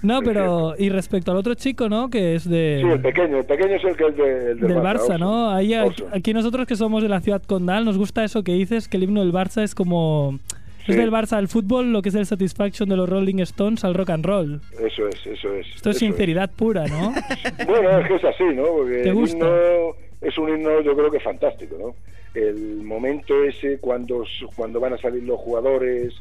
No, 0.02 0.22
pero. 0.22 0.74
Y 0.78 0.89
respecto 0.89 1.32
al 1.32 1.38
otro 1.38 1.54
chico, 1.54 1.88
¿no? 1.88 2.10
Que 2.10 2.36
es 2.36 2.50
de. 2.50 2.80
Sí, 2.84 2.89
el 2.89 3.02
pequeño, 3.02 3.38
el 3.38 3.46
pequeño 3.46 3.76
es 3.76 3.84
el 3.86 3.96
que 3.96 4.08
es 4.08 4.17
de- 4.17 4.52
el 4.52 4.60
del, 4.60 4.67
del 4.69 4.78
Barça, 4.80 5.02
Orson. 5.04 5.19
¿no? 5.22 5.50
Ahí, 5.50 5.74
aquí 6.12 6.34
nosotros 6.34 6.67
que 6.67 6.76
somos 6.76 7.04
de 7.04 7.10
la 7.10 7.22
ciudad 7.22 7.41
condal, 7.41 7.86
nos 7.86 7.98
gusta 7.98 8.24
eso 8.24 8.43
que 8.43 8.54
dices, 8.54 8.88
que 8.89 8.98
el 8.98 9.04
himno 9.04 9.22
del 9.22 9.32
Barça 9.32 9.62
es 9.63 9.74
como... 9.76 10.39
Sí. 10.86 10.91
Es 10.91 10.98
del 10.98 11.12
Barça 11.12 11.34
al 11.38 11.48
fútbol 11.48 11.91
lo 11.93 12.02
que 12.02 12.10
es 12.10 12.15
el 12.15 12.26
Satisfaction 12.26 12.89
de 12.89 12.98
los 12.98 13.08
Rolling 13.10 13.39
Stones 13.39 13.84
al 13.86 13.93
rock 13.93 14.10
and 14.10 14.26
roll. 14.26 14.62
Eso 14.80 15.08
es, 15.08 15.26
eso 15.26 15.54
es. 15.56 15.67
Esto 15.76 15.91
es 15.91 15.98
sinceridad 15.98 16.52
pura, 16.52 16.86
¿no? 16.88 17.13
Bueno, 17.67 18.00
es 18.00 18.08
que 18.08 18.15
es 18.15 18.24
así, 18.26 18.43
¿no? 18.54 18.63
Porque 18.65 18.98
¿Te 19.04 19.10
el 19.10 19.15
gusta? 19.15 19.38
himno 19.38 19.96
es 20.22 20.38
un 20.38 20.50
himno, 20.50 20.82
yo 20.82 20.96
creo 20.96 21.12
que 21.12 21.19
fantástico, 21.19 21.76
¿no? 21.80 21.96
El 22.39 22.84
momento 22.84 23.43
ese 23.43 23.78
cuando, 23.80 24.24
cuando 24.56 24.80
van 24.80 24.93
a 24.93 24.98
salir 24.98 25.24
los 25.24 25.39
jugadores, 25.39 26.13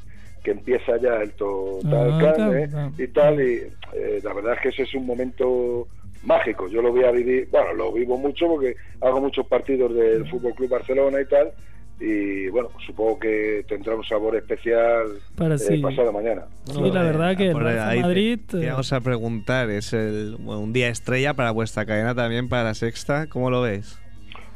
que 0.42 0.51
empieza 0.51 0.96
ya 0.98 1.22
el 1.22 1.33
total 1.33 2.20
Ah, 2.20 2.51
¿eh? 2.53 2.68
y 2.98 3.07
tal, 3.09 3.40
y 3.40 3.61
eh, 3.94 4.20
la 4.22 4.35
verdad 4.35 4.55
es 4.55 4.61
que 4.61 4.68
ese 4.70 4.83
es 4.83 4.94
un 4.94 5.07
momento 5.07 5.87
mágico. 6.25 6.68
Yo 6.68 6.83
lo 6.83 6.90
voy 6.92 7.05
a 7.05 7.11
vivir, 7.12 7.48
bueno, 7.51 7.72
lo 7.75 7.92
vivo 7.92 8.18
mucho 8.18 8.46
porque 8.48 8.75
hago 9.01 9.20
muchos 9.20 9.46
partidos 9.46 9.94
del 9.94 10.29
Fútbol 10.29 10.55
Club 10.55 10.70
Barcelona 10.70 11.20
y 11.20 11.27
tal, 11.27 11.53
y 12.00 12.48
bueno, 12.48 12.68
pues 12.72 12.85
supongo 12.87 13.18
que 13.20 13.64
tendrá 13.68 13.94
un 13.94 14.05
sabor 14.05 14.35
especial 14.37 15.07
Para 15.37 15.55
eh, 15.55 15.81
pasado 15.81 16.12
mañana. 16.12 16.42
Sí, 16.64 16.90
la 16.90 17.02
verdad 17.02 17.37
que 17.37 17.48
el 17.48 17.55
Barça 17.57 17.90
te- 17.92 18.00
Madrid... 18.02 18.40
te 18.50 18.64
eh, 18.66 18.70
vamos 18.70 18.92
a 18.92 19.00
preguntar, 19.00 19.70
es 19.70 19.92
el, 19.92 20.37
bueno, 20.40 20.61
un 20.61 20.72
día 20.72 20.88
estrella 20.88 21.35
para 21.35 21.50
vuestra 21.52 21.87
cadena 21.87 22.14
también, 22.14 22.48
para 22.48 22.64
la 22.64 22.74
sexta. 22.74 23.28
¿Cómo 23.28 23.50
lo 23.50 23.62
ves? 23.62 23.98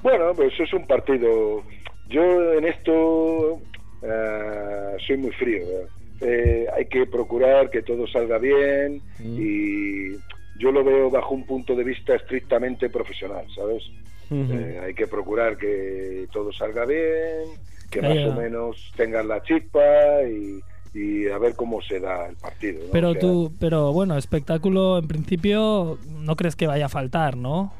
Bueno, 0.03 0.33
pues 0.35 0.53
es 0.59 0.73
un 0.73 0.87
partido. 0.87 1.63
Yo 2.09 2.53
en 2.55 2.65
esto 2.65 3.61
eh, 4.03 4.97
soy 5.07 5.17
muy 5.17 5.33
frío. 5.33 5.61
¿verdad? 5.67 5.89
Eh, 6.21 6.67
hay 6.75 6.87
que 6.87 7.07
procurar 7.07 7.71
que 7.71 7.83
todo 7.83 8.07
salga 8.07 8.39
bien 8.39 9.03
Mm. 9.19 9.37
y, 9.41 10.17
yo 10.59 10.73
lo 10.73 10.83
veo 10.83 11.11
bajo 11.11 11.35
un 11.35 11.45
punto 11.45 11.75
de 11.75 11.85
vista 11.85 12.15
estrictamente 12.15 12.89
profesional, 12.89 13.45
¿sabes? 13.55 13.83
Eh, 14.31 14.81
hay 14.85 14.95
que 14.95 15.07
procurar 15.07 15.57
que 15.57 16.27
todo 16.33 16.53
salga 16.53 16.85
bien, 16.85 17.45
que 17.91 18.03
más 18.03 18.19
o 18.27 18.33
menos 18.35 18.93
tengan 18.97 19.29
la 19.29 19.43
chispa 19.43 19.81
y, 20.29 20.61
y 20.99 21.29
a 21.29 21.39
ver 21.39 21.55
cómo 21.55 21.81
se 21.83 22.01
da 22.01 22.27
el 22.29 22.37
partido. 22.37 22.81
¿no? 22.87 22.91
Pero 22.93 23.09
O 23.11 23.13
sea, 23.13 23.21
tú, 23.21 23.53
pero 23.61 23.93
bueno, 23.93 24.17
espectáculo 24.19 24.99
en 24.99 25.07
principio 25.09 25.99
no 26.21 26.35
crees 26.37 26.57
que 26.57 26.67
vaya 26.67 26.87
a 26.87 26.89
faltar, 26.89 27.37
¿no? 27.37 27.73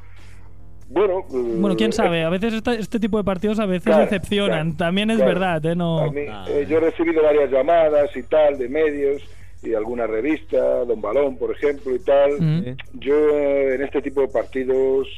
Bueno, 0.89 1.19
eh, 1.35 1.57
Bueno, 1.59 1.75
quién 1.77 1.93
sabe, 1.93 2.23
a 2.23 2.29
veces 2.29 2.55
esta- 2.55 2.75
este 2.75 3.01
tipo 3.01 3.19
de 3.19 3.25
partidos 3.25 3.59
a 3.59 3.67
veces 3.67 3.83
Claro, 3.85 4.03
decepcionan, 4.05 4.69
claro, 4.73 4.77
también 4.77 5.11
es 5.11 5.17
claro. 5.17 5.33
verdad, 5.33 5.67
¿eh? 5.67 5.75
No... 5.75 6.13
Mí, 6.13 6.21
eh, 6.49 6.65
yo 6.69 6.77
he 6.77 6.81
recibido 6.81 7.25
varias 7.25 7.51
llamadas 7.51 8.17
y 8.17 8.23
tal 8.23 8.57
de 8.57 8.69
medios 8.69 9.21
y 9.65 9.75
alguna 9.75 10.07
revista, 10.07 10.85
Don 10.85 11.01
Balón, 11.01 11.37
por 11.39 11.51
ejemplo, 11.51 11.93
y 11.93 11.99
tal. 11.99 12.41
Mm. 12.41 12.77
Yo 13.01 13.15
eh, 13.37 13.75
en 13.75 13.83
este 13.83 14.01
tipo 14.01 14.21
de 14.21 14.29
partidos 14.29 15.09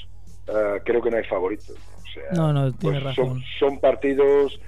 ah, 0.49 0.77
creo 0.85 1.03
que 1.03 1.11
no 1.11 1.17
hay 1.17 1.25
favoritos. 1.25 1.71
O 1.71 2.13
sea, 2.13 2.25
No, 2.35 2.53
no, 2.53 2.73
tienes 2.73 3.03
pues 3.03 3.15
son, 3.17 3.27
razón. 3.27 3.43
son 3.59 3.79
partidos 3.81 4.59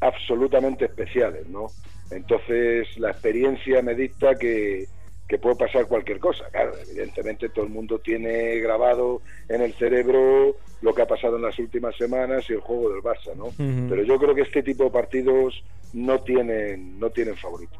absolutamente 0.00 0.86
especiales, 0.86 1.46
¿no? 1.48 1.66
Entonces 2.10 2.88
la 2.98 3.10
experiencia 3.10 3.82
me 3.82 3.94
dicta 3.94 4.34
que, 4.34 4.86
que 5.28 5.38
puede 5.38 5.56
pasar 5.56 5.86
cualquier 5.86 6.18
cosa. 6.18 6.44
Claro, 6.50 6.72
evidentemente 6.88 7.48
todo 7.50 7.64
el 7.64 7.70
mundo 7.70 7.98
tiene 8.00 8.56
grabado 8.58 9.22
en 9.48 9.62
el 9.62 9.72
cerebro 9.74 10.56
lo 10.82 10.94
que 10.94 11.02
ha 11.02 11.06
pasado 11.06 11.36
en 11.36 11.42
las 11.42 11.58
últimas 11.58 11.94
semanas 11.96 12.44
y 12.48 12.54
el 12.54 12.60
juego 12.60 12.90
del 12.90 13.02
Barça, 13.02 13.34
¿no? 13.36 13.50
Pero 13.88 14.02
yo 14.02 14.18
creo 14.18 14.34
que 14.34 14.42
este 14.42 14.62
tipo 14.62 14.84
de 14.84 14.90
partidos 14.90 15.62
no 15.92 16.20
tienen 16.22 16.98
no 16.98 17.10
tienen 17.10 17.36
favorito. 17.36 17.78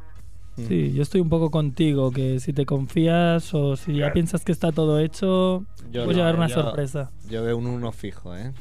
Sí, 0.68 0.92
yo 0.92 1.02
estoy 1.02 1.20
un 1.20 1.28
poco 1.28 1.50
contigo, 1.50 2.10
que 2.10 2.40
si 2.40 2.52
te 2.52 2.66
confías 2.66 3.52
o 3.54 3.76
si 3.76 3.96
ya 3.96 4.12
piensas 4.12 4.44
que 4.44 4.52
está 4.52 4.72
todo 4.72 4.98
hecho, 4.98 5.64
Yo 5.90 6.04
puedes 6.04 6.08
no, 6.08 6.12
llevar 6.22 6.36
una 6.36 6.48
yo- 6.48 6.62
sorpresa. 6.62 7.10
Yo 7.28 7.42
veo 7.44 7.56
un 7.58 7.66
uno 7.66 7.92
fijo, 7.92 8.36
¿eh? 8.36 8.52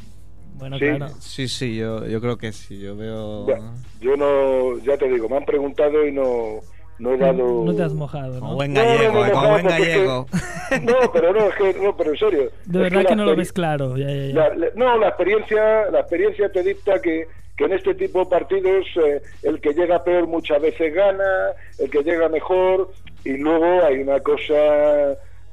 Bueno, 0.55 0.77
Sí. 0.77 0.85
claro. 0.85 1.07
Sí, 1.19 1.47
sí, 1.47 1.77
yo, 1.77 2.05
yo 2.05 2.19
creo 2.19 2.37
que 2.37 2.51
sí. 2.51 2.79
Yo 2.79 2.95
veo. 2.95 3.47
Ya, 3.47 3.59
yo 4.01 4.17
no, 4.17 4.77
ya 4.79 4.97
te 4.97 5.07
digo, 5.09 5.29
me 5.29 5.37
han 5.37 5.45
preguntado 5.45 6.05
y 6.05 6.11
no, 6.11 6.59
no 6.99 7.13
he 7.13 7.17
dado... 7.17 7.63
No 7.65 7.73
te 7.73 7.83
has 7.83 7.93
mojado, 7.93 8.39
Como 8.39 8.51
¿no? 8.51 8.55
buen 8.55 8.73
No, 8.73 8.81
no, 8.81 8.87
gallego, 8.89 9.13
no, 9.13 9.25
eh, 9.25 9.31
como 9.31 9.43
no, 9.43 9.49
buen 9.51 9.61
porque 9.63 9.77
es 9.77 9.83
que- 9.87 9.91
gallego. 9.93 10.25
No, 10.83 11.11
pero 11.11 11.33
no, 11.33 11.49
es 11.49 11.55
que, 11.55 11.73
no, 11.81 11.97
pero 11.97 12.11
en 12.11 12.17
serio. 12.17 12.51
De 12.65 12.79
verdad 12.79 13.01
la 13.03 13.09
que 13.09 13.15
no 13.15 13.25
lo 13.25 13.35
ves 13.35 13.51
claro. 13.53 13.97
Ya, 13.97 14.05
ya, 14.07 14.25
ya. 14.27 14.33
La- 14.35 14.55
la- 14.55 14.67
no, 14.75 14.97
la 14.99 15.07
experiencia, 15.07 15.89
la 15.91 16.01
experiencia 16.01 16.51
te 16.51 16.61
dicta 16.61 17.01
que, 17.01 17.25
que 17.59 17.65
en 17.65 17.73
este 17.73 17.93
tipo 17.93 18.19
de 18.19 18.25
partidos 18.27 18.85
eh, 19.05 19.21
el 19.43 19.59
que 19.59 19.73
llega 19.73 20.01
peor 20.01 20.27
muchas 20.27 20.61
veces 20.61 20.93
gana, 20.95 21.49
el 21.77 21.89
que 21.89 22.03
llega 22.03 22.29
mejor 22.29 22.89
y 23.25 23.33
luego 23.35 23.83
hay 23.85 23.97
una 23.99 24.17
cosa, 24.21 24.55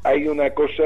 hay 0.05 0.29
una 0.29 0.49
cosa 0.51 0.85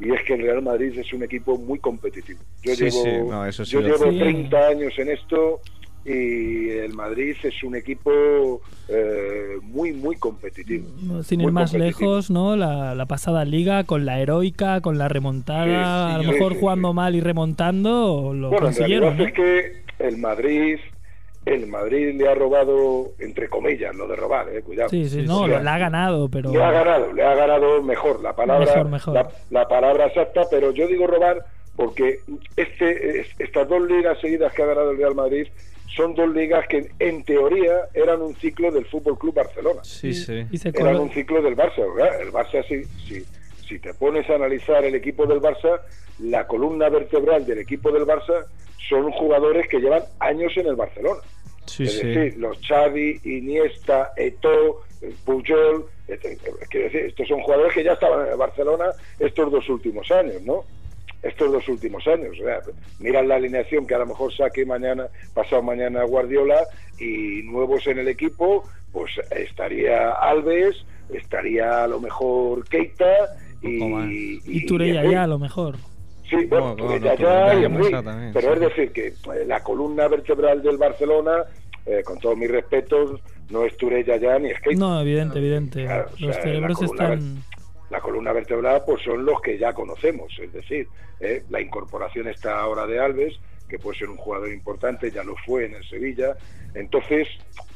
y 0.00 0.10
es 0.10 0.22
que 0.26 0.34
el 0.34 0.42
Real 0.42 0.62
Madrid 0.62 0.98
es 0.98 1.12
un 1.12 1.22
equipo 1.22 1.58
muy 1.58 1.78
competitivo. 1.80 2.40
Yo 2.62 2.74
Sí, 2.74 2.84
llevo, 2.84 3.02
sí, 3.04 3.10
no, 3.28 3.44
eso 3.46 3.64
sí 3.66 3.72
yo 3.72 3.80
llevo 3.82 4.10
sé. 4.10 4.18
30 4.18 4.68
años 4.68 4.98
en 4.98 5.08
esto 5.10 5.60
y 6.06 6.68
el 6.70 6.94
Madrid 6.94 7.34
es 7.42 7.62
un 7.62 7.76
equipo 7.76 8.62
eh, 8.88 9.56
muy 9.62 9.92
muy 9.92 10.16
competitivo. 10.16 10.88
No, 11.02 11.22
Sin 11.24 11.42
ir 11.42 11.52
más 11.52 11.74
lejos, 11.74 12.30
¿no? 12.30 12.56
La, 12.56 12.94
la 12.94 13.04
pasada 13.06 13.44
liga 13.44 13.84
con 13.84 14.06
la 14.06 14.18
heroica, 14.20 14.80
con 14.80 14.96
la 14.96 15.08
remontada, 15.08 15.66
Sí, 16.08 16.14
sí, 16.14 16.14
a 16.14 16.22
lo 16.22 16.32
mejor 16.32 16.52
sí, 16.54 16.58
jugando 16.60 16.88
sí. 16.88 16.94
mal 16.94 17.14
y 17.16 17.20
remontando, 17.20 18.32
lo 18.34 18.48
Bueno, 18.48 18.56
en 18.56 18.62
consiguieron. 18.62 19.20
¿eh? 19.20 19.24
es 19.24 19.32
que 19.32 19.85
el 19.98 20.16
Madrid, 20.18 20.78
el 21.44 21.66
Madrid 21.66 22.14
le 22.18 22.28
ha 22.28 22.34
robado, 22.34 23.12
entre 23.18 23.48
comillas, 23.48 23.94
lo 23.94 24.06
de 24.08 24.16
robar, 24.16 24.48
eh, 24.48 24.62
cuidado. 24.62 24.88
Sí, 24.90 25.08
sí, 25.08 25.20
Sí, 25.20 25.26
no, 25.26 25.44
sí. 25.44 25.50
lo- 25.50 25.60
la 25.62 25.74
ha 25.74 25.78
ganado, 25.78 26.28
pero... 26.28 26.50
Le 26.52 26.62
ha 26.62 26.70
ganado, 26.72 27.12
le 27.12 27.22
ha 27.24 27.34
ganado 27.34 27.82
mejor 27.82 28.20
la 28.22 28.34
palabra, 28.34 28.66
Mejor, 28.66 28.88
mejor. 28.88 29.14
La, 29.14 29.28
la 29.50 29.68
palabra 29.68 30.06
exacta, 30.06 30.42
pero 30.50 30.72
yo 30.72 30.86
digo 30.88 31.06
robar 31.06 31.44
porque 31.76 32.18
este, 32.56 33.20
es- 33.20 33.28
estas 33.38 33.68
dos 33.68 33.82
ligas 33.88 34.18
seguidas 34.20 34.52
que 34.54 34.62
ha 34.62 34.66
ganado 34.66 34.90
el 34.90 34.98
Real 34.98 35.14
Madrid 35.14 35.46
son 35.94 36.14
dos 36.14 36.28
ligas 36.34 36.66
que 36.68 36.88
en 36.98 37.22
teoría 37.24 37.72
eran 37.94 38.20
un 38.20 38.34
ciclo 38.36 38.70
del 38.72 38.84
Fútbol 38.86 39.16
Club 39.18 39.34
Barcelona. 39.34 39.80
Sí, 39.84 40.12
sí. 40.12 40.44
Y 40.50 40.58
se 40.58 40.68
eran 40.70 40.96
un 40.96 41.10
ciclo 41.10 41.40
del 41.40 41.56
Barça. 41.56 41.76
¿verdad? 41.94 42.20
El 42.20 42.32
Barça, 42.32 42.62
si, 42.66 42.84
si, 43.06 43.24
si 43.66 43.78
te 43.78 43.94
pones 43.94 44.28
a 44.30 44.34
analizar 44.34 44.84
el 44.84 44.94
equipo 44.94 45.26
del 45.26 45.40
Barça, 45.40 45.80
la 46.20 46.46
columna 46.46 46.88
vertebral 46.88 47.44
del 47.44 47.58
equipo 47.58 47.90
del 47.90 48.06
Barça 48.06 48.46
son 48.88 49.10
jugadores 49.12 49.68
que 49.68 49.80
llevan 49.80 50.02
años 50.20 50.52
en 50.56 50.66
el 50.66 50.76
Barcelona. 50.76 51.20
Sí, 51.66 51.84
es 51.84 51.98
sí. 51.98 52.06
decir, 52.06 52.38
los 52.38 52.58
Xavi, 52.66 53.20
Iniesta, 53.24 54.12
Eto'o, 54.16 54.84
Puyol, 55.24 55.86
este, 56.06 56.38
quiero 56.70 56.86
decir, 56.86 57.00
estos 57.06 57.28
son 57.28 57.40
jugadores 57.40 57.74
que 57.74 57.84
ya 57.84 57.92
estaban 57.92 58.26
en 58.26 58.32
el 58.32 58.38
Barcelona 58.38 58.86
estos 59.18 59.50
dos 59.50 59.68
últimos 59.68 60.10
años, 60.10 60.40
¿no? 60.42 60.64
Estos 61.22 61.50
dos 61.50 61.68
últimos 61.68 62.06
años. 62.06 62.38
O 62.40 62.44
sea, 62.44 62.60
miran 63.00 63.28
la 63.28 63.36
alineación 63.36 63.86
que 63.86 63.94
a 63.94 63.98
lo 63.98 64.06
mejor 64.06 64.32
saque 64.34 64.64
mañana, 64.64 65.08
pasado 65.34 65.62
mañana 65.62 66.04
Guardiola 66.04 66.64
y 66.98 67.42
nuevos 67.42 67.86
en 67.88 67.98
el 67.98 68.08
equipo, 68.08 68.64
pues 68.92 69.12
estaría 69.30 70.12
Alves, 70.12 70.76
estaría 71.12 71.84
a 71.84 71.88
lo 71.88 72.00
mejor 72.00 72.68
Keita 72.68 73.36
y. 73.62 74.40
Y 74.44 74.66
Turella 74.66 75.04
ya, 75.04 75.24
a 75.24 75.26
lo 75.26 75.38
mejor. 75.38 75.76
Sí, 76.28 76.44
bueno, 76.46 76.74
No, 76.74 76.76
no, 76.76 76.86
pues 76.88 77.00
no, 77.00 77.06
ya, 77.06 77.14
pero 77.16 77.28
ya, 77.28 77.46
ya 77.54 77.60
y 77.60 77.64
hemos 77.64 77.76
Henry. 77.78 77.84
estado 77.86 78.02
también, 78.02 78.32
pero 78.32 78.48
sí. 78.48 78.52
es 78.54 78.60
decir 78.60 78.92
que 78.92 79.06
eh, 79.08 79.44
la 79.46 79.62
columna 79.62 80.08
vertebral 80.08 80.62
del 80.62 80.76
Barcelona, 80.76 81.44
eh, 81.86 82.02
con 82.04 82.18
todos 82.18 82.36
mis 82.36 82.50
respetos, 82.50 83.20
no 83.48 83.64
es 83.64 83.76
Turella 83.76 84.16
ya 84.16 84.38
ni 84.38 84.50
es 84.50 84.60
Keita. 84.60 84.78
No, 84.80 85.00
evidente, 85.00 85.38
evidente. 85.38 85.84
Claro, 85.84 86.08
o 86.08 86.26
Los 86.26 86.34
sea, 86.34 86.42
cerebros 86.42 86.80
la 86.80 86.86
columna 86.88 87.14
están... 87.14 87.42
La 87.88 88.00
columna 88.00 88.32
vertebral 88.32 88.82
pues 88.84 89.00
son 89.04 89.24
los 89.24 89.40
que 89.40 89.56
ya 89.58 89.72
conocemos, 89.72 90.36
es 90.42 90.52
decir, 90.52 90.88
eh, 91.20 91.44
la 91.50 91.60
incorporación 91.60 92.26
está 92.26 92.58
ahora 92.58 92.84
de 92.84 92.98
Alves, 92.98 93.38
que 93.68 93.78
puede 93.78 93.96
ser 93.96 94.08
un 94.08 94.16
jugador 94.16 94.50
importante, 94.52 95.08
ya 95.12 95.22
lo 95.22 95.36
fue 95.46 95.66
en 95.66 95.74
el 95.74 95.84
Sevilla. 95.88 96.36
Entonces, 96.74 97.28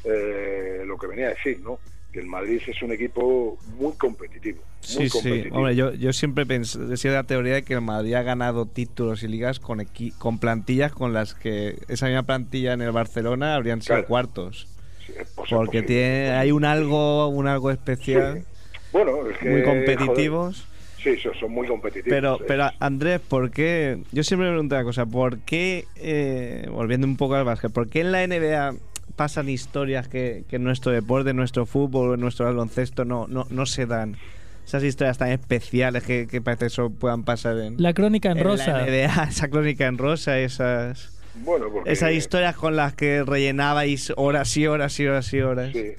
eh, 0.03 0.83
lo 0.85 0.97
que 0.97 1.07
venía 1.07 1.27
a 1.27 1.29
decir, 1.29 1.61
¿no? 1.61 1.79
Que 2.11 2.19
el 2.19 2.25
Madrid 2.25 2.61
es 2.67 2.81
un 2.81 2.91
equipo 2.91 3.57
muy 3.77 3.93
competitivo. 3.93 4.59
Muy 4.59 4.81
Sí, 4.81 5.09
sí. 5.09 5.09
competitivo. 5.09 5.55
Hombre, 5.57 5.75
yo, 5.75 5.93
yo 5.93 6.11
siempre 6.11 6.45
pensé, 6.45 6.79
decía 6.79 7.11
la 7.11 7.23
teoría 7.23 7.53
de 7.53 7.63
que 7.63 7.73
el 7.75 7.81
Madrid 7.81 8.15
ha 8.15 8.21
ganado 8.23 8.65
títulos 8.65 9.23
y 9.23 9.27
ligas 9.29 9.59
con, 9.59 9.79
equi- 9.79 10.13
con 10.17 10.37
plantillas 10.39 10.91
con 10.91 11.13
las 11.13 11.35
que 11.35 11.77
esa 11.87 12.07
misma 12.07 12.23
plantilla 12.23 12.73
en 12.73 12.81
el 12.81 12.91
Barcelona 12.91 13.55
habrían 13.55 13.81
sido 13.81 13.95
Claro. 13.95 14.07
cuartos. 14.07 14.67
Sí, 15.05 15.13
es 15.17 15.27
Porque 15.49 15.81
tiene, 15.83 16.31
hay 16.31 16.51
un 16.51 16.65
algo, 16.65 17.27
un 17.29 17.47
algo 17.47 17.71
especial, 17.71 18.39
Sí. 18.39 18.45
Bueno, 18.91 19.29
es 19.29 19.37
que, 19.37 19.49
muy 19.49 19.61
joder, 19.61 19.85
competitivos. 19.85 20.67
sí, 21.01 21.15
son, 21.39 21.51
muy 21.53 21.65
competitivos. 21.65 22.09
Pero, 22.09 22.39
pero 22.45 22.69
Andrés, 22.79 23.21
¿por 23.21 23.49
qué? 23.51 24.03
Yo 24.11 24.21
siempre 24.23 24.47
me 24.47 24.53
pregunto 24.53 24.75
una 24.75 24.83
cosa, 24.83 25.05
¿por 25.05 25.39
qué, 25.39 25.85
eh, 25.95 26.67
volviendo 26.69 27.07
un 27.07 27.15
poco 27.15 27.35
al 27.35 27.45
básquet, 27.45 27.71
¿por 27.71 27.87
qué 27.89 28.01
en 28.01 28.11
la 28.11 28.21
NBA 28.27 28.73
pasan 29.21 29.49
historias 29.49 30.07
que, 30.07 30.45
que 30.49 30.55
en 30.55 30.63
nuestro 30.63 30.91
deporte, 30.91 31.29
en 31.29 31.35
nuestro 31.35 31.67
fútbol, 31.67 32.15
en 32.15 32.21
nuestro 32.21 32.47
baloncesto 32.47 33.05
no, 33.05 33.27
no, 33.27 33.45
no 33.51 33.67
se 33.67 33.85
dan? 33.85 34.17
Esas 34.65 34.81
historias 34.83 35.19
tan 35.19 35.29
especiales 35.29 36.01
que, 36.01 36.25
que 36.25 36.41
parece 36.41 36.65
que 36.65 36.69
solo 36.71 36.89
puedan 36.89 37.23
pasar 37.23 37.59
en, 37.59 37.75
La 37.77 37.93
crónica 37.93 38.31
en 38.31 38.39
en 38.39 38.43
rosa. 38.43 38.79
la 38.79 38.85
NBA, 38.87 39.23
esa 39.29 39.47
crónica 39.47 39.85
en 39.85 39.99
rosa, 39.99 40.39
esas, 40.39 41.21
bueno, 41.35 41.69
porque, 41.71 41.91
esas 41.91 42.13
historias 42.13 42.55
con 42.55 42.75
las 42.75 42.95
que 42.95 43.21
rellenabais 43.21 44.11
horas 44.17 44.57
y 44.57 44.65
horas 44.65 44.99
y 44.99 45.05
horas 45.05 45.31
y 45.31 45.41
horas. 45.41 45.71
Sí. 45.71 45.93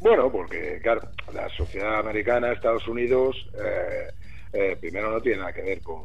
Bueno, 0.00 0.32
porque, 0.32 0.80
claro, 0.82 1.02
la 1.34 1.50
sociedad 1.50 1.98
americana, 1.98 2.52
Estados 2.52 2.88
Unidos, 2.88 3.36
eh, 3.52 4.12
eh, 4.54 4.76
primero 4.80 5.10
no 5.10 5.20
tiene 5.20 5.40
nada 5.40 5.52
que 5.52 5.60
ver 5.60 5.82
con. 5.82 6.04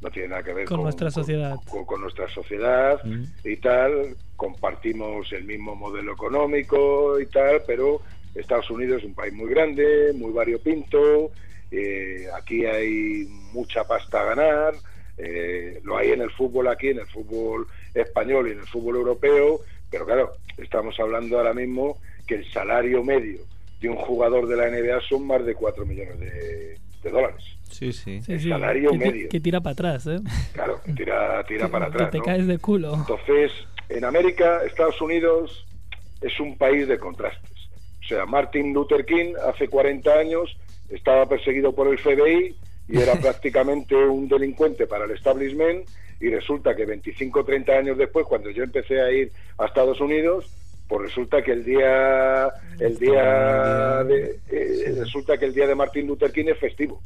No 0.00 0.10
tiene 0.10 0.28
nada 0.28 0.42
que 0.42 0.52
ver 0.54 0.64
Con 0.66 0.82
nuestra 0.82 1.10
sociedad. 1.10 1.56
Con, 1.68 1.84
con 1.84 2.00
nuestra 2.00 2.28
sociedad 2.28 3.00
Mm. 3.04 3.24
y 3.44 3.56
tal. 3.56 4.16
Compartimos 4.36 5.30
el 5.32 5.44
mismo 5.44 5.74
modelo 5.76 6.12
económico 6.12 7.20
y 7.20 7.26
tal, 7.26 7.62
pero 7.66 8.00
Estados 8.34 8.70
Unidos 8.70 8.98
es 9.02 9.04
un 9.08 9.14
país 9.14 9.32
muy 9.34 9.50
grande, 9.50 10.12
muy 10.14 10.32
variopinto. 10.32 11.30
eh, 11.72 12.26
aquí 12.36 12.66
hay 12.66 13.24
mucha 13.52 13.84
pasta 13.84 14.22
a 14.22 14.34
ganar. 14.34 14.74
eh, 15.22 15.80
lo 15.84 15.98
hay 15.98 16.12
en 16.12 16.22
el 16.22 16.30
fútbol 16.30 16.66
aquí, 16.68 16.88
en 16.88 16.98
el 17.00 17.06
fútbol 17.06 17.66
español 17.94 18.48
y 18.48 18.52
en 18.52 18.60
el 18.60 18.66
fútbol 18.66 18.96
europeo, 18.96 19.60
pero 19.90 20.06
claro, 20.06 20.32
estamos 20.56 20.98
hablando 20.98 21.36
ahora 21.36 21.52
mismo 21.52 21.98
que 22.26 22.36
el 22.36 22.50
salario 22.50 23.04
medio 23.04 23.40
de 23.82 23.88
un 23.90 23.96
jugador 23.96 24.46
de 24.48 24.56
la 24.56 24.68
NBA 24.70 24.98
son 25.02 25.26
más 25.26 25.44
de 25.44 25.54
4 25.54 25.84
millones 25.84 26.18
de, 26.18 26.78
de 27.02 27.10
dólares. 27.10 27.44
Sí, 27.70 27.92
sí. 27.92 28.20
Sí, 28.22 28.32
el 28.32 28.40
sí, 28.40 28.48
salario 28.48 28.90
que, 28.90 28.98
ti- 28.98 29.04
medio. 29.04 29.28
que 29.28 29.40
tira 29.40 29.60
para 29.60 29.72
atrás, 29.72 30.06
¿eh? 30.06 30.18
Claro, 30.52 30.80
tira, 30.96 31.44
tira 31.44 31.68
para 31.68 31.86
Que 31.86 31.92
atrás. 31.94 32.10
te 32.10 32.18
¿no? 32.18 32.24
caes 32.24 32.46
de 32.46 32.58
culo. 32.58 32.94
Entonces, 32.94 33.52
en 33.88 34.04
América, 34.04 34.60
Estados 34.66 35.00
Unidos 35.00 35.66
es 36.20 36.38
un 36.40 36.56
país 36.58 36.86
de 36.88 36.98
contrastes. 36.98 37.50
O 38.04 38.06
sea, 38.08 38.26
Martin 38.26 38.72
Luther 38.72 39.04
King 39.04 39.34
hace 39.48 39.68
40 39.68 40.12
años 40.12 40.56
estaba 40.88 41.26
perseguido 41.26 41.74
por 41.74 41.86
el 41.88 41.98
FBI 41.98 42.54
y 42.88 42.98
era 42.98 43.14
prácticamente 43.20 43.94
un 43.94 44.28
delincuente 44.28 44.86
para 44.86 45.04
el 45.04 45.12
establishment 45.12 45.88
y 46.20 46.28
resulta 46.28 46.74
que 46.76 46.84
25 46.84 47.40
o 47.40 47.44
30 47.44 47.72
años 47.72 47.96
después, 47.98 48.26
cuando 48.26 48.50
yo 48.50 48.62
empecé 48.64 49.00
a 49.00 49.10
ir 49.10 49.30
a 49.58 49.66
Estados 49.66 50.00
Unidos, 50.00 50.50
pues 50.90 51.02
resulta 51.02 51.40
que 51.40 51.52
el 51.52 51.64
día 51.64 52.48
el 52.80 52.98
día 52.98 54.02
de, 54.02 54.40
eh, 54.50 54.94
resulta 54.98 55.38
que 55.38 55.44
el 55.44 55.54
día 55.54 55.68
de 55.68 55.76
Martin 55.76 56.08
Luther 56.08 56.32
King 56.32 56.46
es 56.48 56.58
festivo. 56.58 57.00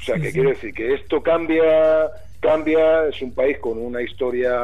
O 0.00 0.02
sea, 0.02 0.16
que 0.18 0.30
quiere 0.30 0.50
decir 0.50 0.74
que 0.74 0.92
esto 0.94 1.22
cambia, 1.22 2.10
cambia, 2.40 3.06
es 3.06 3.20
un 3.22 3.34
país 3.34 3.58
con 3.58 3.78
una 3.78 4.02
historia 4.02 4.58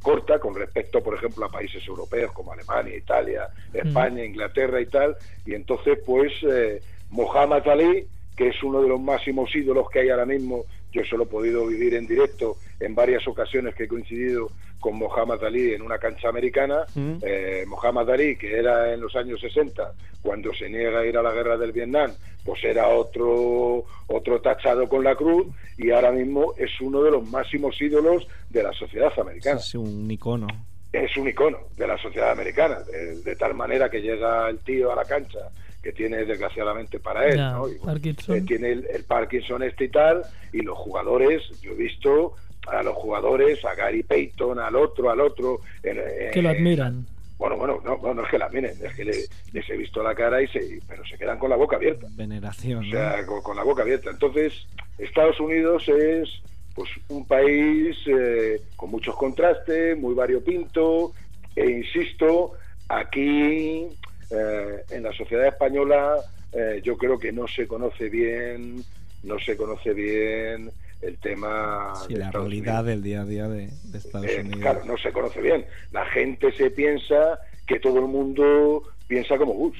corta 0.00 0.38
con 0.38 0.54
respecto, 0.54 1.02
por 1.02 1.14
ejemplo, 1.14 1.44
a 1.44 1.50
países 1.50 1.86
europeos 1.86 2.32
como 2.32 2.52
Alemania, 2.52 2.96
Italia, 2.96 3.48
España, 3.72 4.24
Inglaterra 4.24 4.80
y 4.80 4.86
tal, 4.86 5.16
y 5.44 5.54
entonces, 5.54 5.98
pues, 6.06 6.32
eh, 6.42 6.80
Mohamed 7.10 7.66
Ali, 7.68 8.06
que 8.36 8.48
es 8.48 8.62
uno 8.62 8.80
de 8.80 8.88
los 8.88 9.00
máximos 9.00 9.54
ídolos 9.54 9.90
que 9.90 10.00
hay 10.00 10.10
ahora 10.10 10.26
mismo, 10.26 10.64
yo 10.92 11.04
solo 11.04 11.24
he 11.24 11.26
podido 11.26 11.66
vivir 11.66 11.94
en 11.94 12.06
directo 12.06 12.56
en 12.80 12.94
varias 12.94 13.26
ocasiones 13.28 13.74
que 13.74 13.84
he 13.84 13.88
coincidido 13.88 14.50
con 14.80 14.96
Mohamed 14.96 15.42
Ali 15.42 15.74
en 15.74 15.82
una 15.82 15.98
cancha 15.98 16.28
americana. 16.28 16.84
Mm. 16.94 17.16
Eh, 17.22 17.64
Mohamed 17.66 18.08
Ali, 18.10 18.36
que 18.36 18.58
era 18.58 18.92
en 18.92 19.00
los 19.00 19.14
años 19.16 19.40
60, 19.40 19.92
cuando 20.22 20.52
se 20.54 20.68
niega 20.68 21.00
a 21.00 21.06
ir 21.06 21.16
a 21.18 21.22
la 21.22 21.32
guerra 21.32 21.56
del 21.56 21.72
Vietnam, 21.72 22.12
pues 22.44 22.62
era 22.64 22.88
otro, 22.88 23.84
otro 24.06 24.40
tachado 24.40 24.88
con 24.88 25.04
la 25.04 25.14
cruz 25.14 25.46
y 25.76 25.90
ahora 25.90 26.12
mismo 26.12 26.54
es 26.56 26.80
uno 26.80 27.02
de 27.02 27.10
los 27.10 27.28
máximos 27.28 27.80
ídolos 27.80 28.26
de 28.48 28.62
la 28.62 28.72
sociedad 28.72 29.12
americana. 29.18 29.58
Es 29.58 29.74
un 29.74 30.10
icono. 30.10 30.46
Es 30.92 31.14
un 31.18 31.28
icono 31.28 31.58
de 31.76 31.86
la 31.86 31.98
sociedad 31.98 32.30
americana, 32.30 32.78
de, 32.80 33.20
de 33.20 33.36
tal 33.36 33.54
manera 33.54 33.90
que 33.90 34.00
llega 34.00 34.48
el 34.48 34.58
tío 34.60 34.90
a 34.90 34.96
la 34.96 35.04
cancha 35.04 35.50
que 35.88 35.92
tiene 35.94 36.22
desgraciadamente 36.26 36.98
para 37.00 37.26
él, 37.26 37.36
Ya, 37.38 37.52
¿no? 37.52 37.66
Y, 37.66 37.76
Parkinson. 37.78 38.36
eh, 38.36 38.40
tiene 38.42 38.72
el, 38.72 38.86
el 38.92 39.04
Parkinson 39.04 39.62
este 39.62 39.84
y 39.84 39.88
tal, 39.88 40.22
y 40.52 40.60
los 40.60 40.76
jugadores, 40.76 41.42
yo 41.62 41.72
he 41.72 41.76
visto 41.76 42.34
a 42.66 42.82
los 42.82 42.94
jugadores, 42.94 43.64
a 43.64 43.74
Gary 43.74 44.02
Payton, 44.02 44.58
al 44.58 44.76
otro, 44.76 45.10
al 45.10 45.20
otro, 45.20 45.60
en- 45.82 45.96
en- 45.98 46.30
Que 46.30 46.42
lo 46.42 46.50
admiran. 46.50 47.06
Bueno, 47.38 47.56
bueno, 47.56 47.80
no, 47.82 47.96
no, 48.02 48.12
no 48.12 48.22
es 48.22 48.28
que 48.30 48.36
la 48.36 48.50
miren, 48.50 48.72
es 48.84 48.94
que 48.94 49.04
le- 49.06 49.24
les 49.52 49.70
he 49.70 49.76
visto 49.78 50.02
la 50.02 50.14
cara 50.14 50.42
y 50.42 50.48
se, 50.48 50.78
pero 50.86 51.02
se 51.06 51.16
quedan 51.16 51.38
con 51.38 51.48
la 51.48 51.56
boca 51.56 51.76
abierta. 51.76 52.06
Veneración. 52.10 52.80
O 52.80 52.82
¿no? 52.86 52.90
sea, 52.90 53.24
con, 53.24 53.40
con 53.42 53.56
la 53.56 53.62
boca 53.62 53.80
abierta. 53.82 54.10
Entonces, 54.10 54.52
Estados 54.98 55.40
Unidos 55.40 55.88
es 55.88 56.28
pues 56.74 56.90
un 57.08 57.26
país 57.26 57.96
eh, 58.06 58.60
con 58.76 58.90
muchos 58.90 59.16
contrastes, 59.16 59.96
muy 59.96 60.14
variopinto, 60.14 61.12
e 61.56 61.70
insisto, 61.70 62.52
aquí 62.90 63.86
eh, 64.30 64.84
en 64.90 65.02
la 65.02 65.12
sociedad 65.12 65.46
española 65.46 66.16
eh, 66.52 66.80
yo 66.84 66.96
creo 66.96 67.18
que 67.18 67.32
no 67.32 67.46
se 67.48 67.66
conoce 67.66 68.08
bien, 68.08 68.82
no 69.22 69.38
se 69.38 69.56
conoce 69.56 69.92
bien 69.92 70.70
el 71.02 71.16
tema 71.18 71.92
Sí, 72.06 72.14
de 72.14 72.20
la 72.20 72.26
Estados 72.26 72.46
realidad 72.48 72.80
Unidos. 72.82 72.86
del 72.86 73.02
día 73.02 73.20
a 73.20 73.24
día 73.24 73.48
de, 73.48 73.68
de 73.84 73.98
Estados 73.98 74.26
Eh, 74.30 74.40
Unidos. 74.40 74.60
claro, 74.60 74.80
no 74.84 74.96
se 74.96 75.12
conoce 75.12 75.40
bien. 75.40 75.64
La 75.92 76.04
gente 76.06 76.50
se 76.52 76.70
piensa 76.70 77.38
que 77.66 77.78
todo 77.78 77.98
el 77.98 78.06
mundo 78.06 78.82
piensa 79.06 79.36
como 79.38 79.54
Bush. 79.54 79.78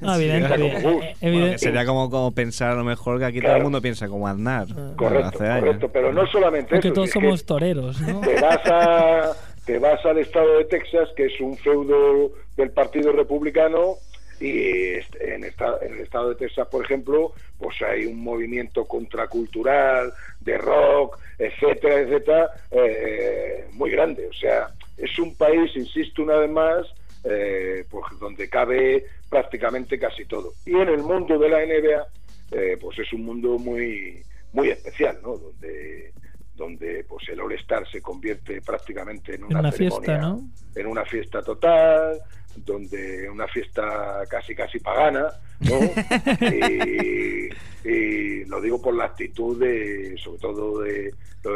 ¿no? 0.00 0.14
Evidente, 0.14 0.48
como 0.50 0.68
Bush. 0.68 1.04
evidente. 1.20 1.30
Bueno, 1.30 1.46
que 1.52 1.58
sería 1.58 1.84
como, 1.86 2.08
como 2.10 2.32
pensar 2.32 2.70
a 2.70 2.74
lo 2.74 2.84
mejor 2.84 3.18
que 3.18 3.24
aquí 3.24 3.40
todo 3.40 3.56
el 3.56 3.62
mundo 3.62 3.82
piensa 3.82 4.08
como 4.08 4.28
Aznar. 4.28 4.66
Ah. 4.76 4.92
Correcto, 4.96 5.28
hace 5.28 5.46
años. 5.46 5.60
correcto. 5.64 5.90
Pero 5.92 6.12
no 6.12 6.26
solamente 6.26 6.70
Porque 6.70 6.88
eso. 6.88 6.94
todos 6.94 7.08
que 7.08 7.12
somos 7.20 7.44
toreros, 7.44 8.00
¿no? 8.02 8.20
te 8.20 8.40
vas 8.40 8.60
a 8.66 9.32
te 9.68 9.78
vas 9.78 10.02
al 10.06 10.16
estado 10.16 10.56
de 10.56 10.64
Texas 10.64 11.10
que 11.14 11.26
es 11.26 11.38
un 11.42 11.58
feudo 11.58 12.32
del 12.56 12.70
partido 12.70 13.12
republicano 13.12 13.96
y 14.40 14.94
en, 15.20 15.44
esta- 15.44 15.78
en 15.82 15.92
el 15.92 16.00
estado 16.00 16.30
de 16.30 16.36
Texas 16.36 16.66
por 16.68 16.82
ejemplo 16.82 17.34
pues 17.58 17.76
hay 17.82 18.06
un 18.06 18.18
movimiento 18.18 18.86
contracultural 18.86 20.14
de 20.40 20.56
rock 20.56 21.18
etcétera 21.38 22.00
etcétera 22.00 22.50
eh, 22.70 23.66
muy 23.72 23.90
grande. 23.90 24.26
O 24.28 24.32
sea 24.32 24.70
es 24.96 25.18
un 25.18 25.34
país 25.36 25.70
insisto 25.76 26.22
una 26.22 26.36
vez 26.38 26.50
más 26.50 26.86
eh, 27.24 27.84
pues 27.90 28.04
donde 28.18 28.48
cabe 28.48 29.04
prácticamente 29.28 29.98
casi 29.98 30.24
todo. 30.24 30.54
Y 30.64 30.72
en 30.76 30.88
el 30.88 31.02
mundo 31.02 31.38
de 31.38 31.48
la 31.50 31.58
NBA 31.66 32.06
eh, 32.52 32.78
pues 32.80 32.98
es 33.00 33.12
un 33.12 33.26
mundo 33.26 33.58
muy 33.58 34.22
muy 34.54 34.70
especial 34.70 35.18
no 35.22 35.36
donde 35.36 36.10
donde 36.58 37.06
pues 37.08 37.26
el 37.30 37.40
All 37.40 37.52
Star 37.52 37.88
se 37.90 38.02
convierte 38.02 38.60
prácticamente 38.60 39.36
en 39.36 39.44
una, 39.44 39.60
una 39.60 39.72
ceremonia, 39.72 40.04
fiesta, 40.04 40.18
¿no? 40.18 40.50
en 40.74 40.86
una 40.86 41.04
fiesta 41.04 41.42
total, 41.42 42.18
donde 42.56 43.28
una 43.30 43.46
fiesta 43.48 44.22
casi 44.28 44.54
casi 44.54 44.78
pagana, 44.80 45.28
¿no? 45.60 45.78
y, 46.46 47.48
y 47.84 48.44
lo 48.46 48.60
digo 48.60 48.80
por 48.80 48.94
la 48.94 49.04
actitud 49.04 49.58
de, 49.58 50.16
sobre 50.22 50.38
todo 50.38 50.80
de, 50.82 51.14
de, 51.44 51.50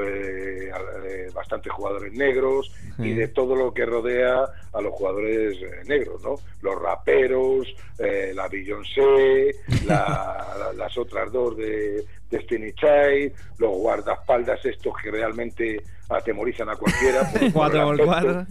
de 1.02 1.30
bastantes 1.34 1.72
jugadores 1.72 2.12
negros 2.12 2.72
y 2.98 3.12
de 3.14 3.28
todo 3.28 3.56
lo 3.56 3.74
que 3.74 3.84
rodea 3.84 4.44
a 4.72 4.80
los 4.80 4.92
jugadores 4.94 5.56
eh, 5.60 5.70
negros, 5.86 6.22
¿no? 6.22 6.36
Los 6.62 6.80
raperos, 6.80 7.66
eh, 7.98 8.32
la 8.34 8.48
Beyoncé, 8.48 9.54
la- 9.86 10.54
la- 10.58 10.72
las 10.76 10.96
otras 10.96 11.30
dos 11.32 11.56
de 11.56 12.04
Destiny 12.30 12.72
Child, 12.74 13.32
los 13.58 13.70
guardaespaldas 13.72 14.64
estos 14.64 14.94
que 15.02 15.10
realmente 15.10 15.82
atemorizan 16.08 16.68
a 16.70 16.76
cualquiera. 16.76 17.30
por- 17.52 17.96
por 17.96 18.46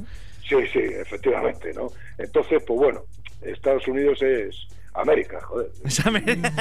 Sí, 0.48 0.56
sí, 0.74 0.80
efectivamente, 0.80 1.74
¿no? 1.74 1.88
Entonces, 2.18 2.62
pues 2.68 2.80
bueno, 2.80 3.02
Estados 3.42 3.88
Unidos 3.88 4.22
es 4.22 4.56
América, 4.94 5.40
joder. 5.42 5.70
Es 5.86 6.06
América. 6.06 6.52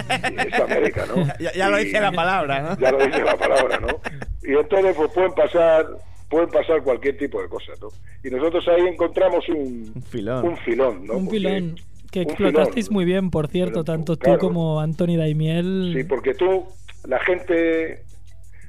Es 0.46 0.60
América, 0.60 1.06
¿no? 1.06 1.26
ya, 1.40 1.52
ya 1.52 1.68
lo 1.68 1.80
Y- 1.80 1.84
dice 1.84 2.00
la 2.00 2.12
palabra, 2.12 2.60
¿no? 2.62 2.78
ya 2.78 2.92
lo 2.92 3.04
dice 3.06 3.22
la 3.24 3.36
palabra, 3.36 3.78
¿no? 3.80 3.88
Y 4.42 4.52
entonces 4.54 4.94
pues 4.96 5.10
pueden 5.12 5.32
pasar 5.32 5.86
pueden 6.28 6.48
pasar 6.50 6.80
cualquier 6.84 7.18
tipo 7.18 7.42
de 7.42 7.48
cosas, 7.48 7.80
¿no? 7.80 7.88
Y 8.22 8.30
nosotros 8.30 8.64
ahí 8.68 8.86
encontramos 8.86 9.48
un, 9.48 9.90
Un 9.96 10.02
filón. 10.04 10.46
un 10.46 10.56
filón, 10.58 11.06
¿no? 11.06 11.14
un 11.14 11.24
Porque- 11.24 11.38
pilón 11.38 11.74
que 12.12 12.22
explotasteis 12.22 12.86
filón. 12.86 12.94
muy 12.94 13.04
bien, 13.04 13.30
por 13.30 13.48
cierto, 13.48 13.82
tanto 13.82 14.14
tú 14.16 14.24
claro. 14.24 14.38
como 14.38 14.80
Anthony 14.80 15.16
Daimiel. 15.16 15.92
Sí, 15.96 16.04
porque 16.04 16.34
tú, 16.34 16.66
la 17.08 17.18
gente 17.20 17.92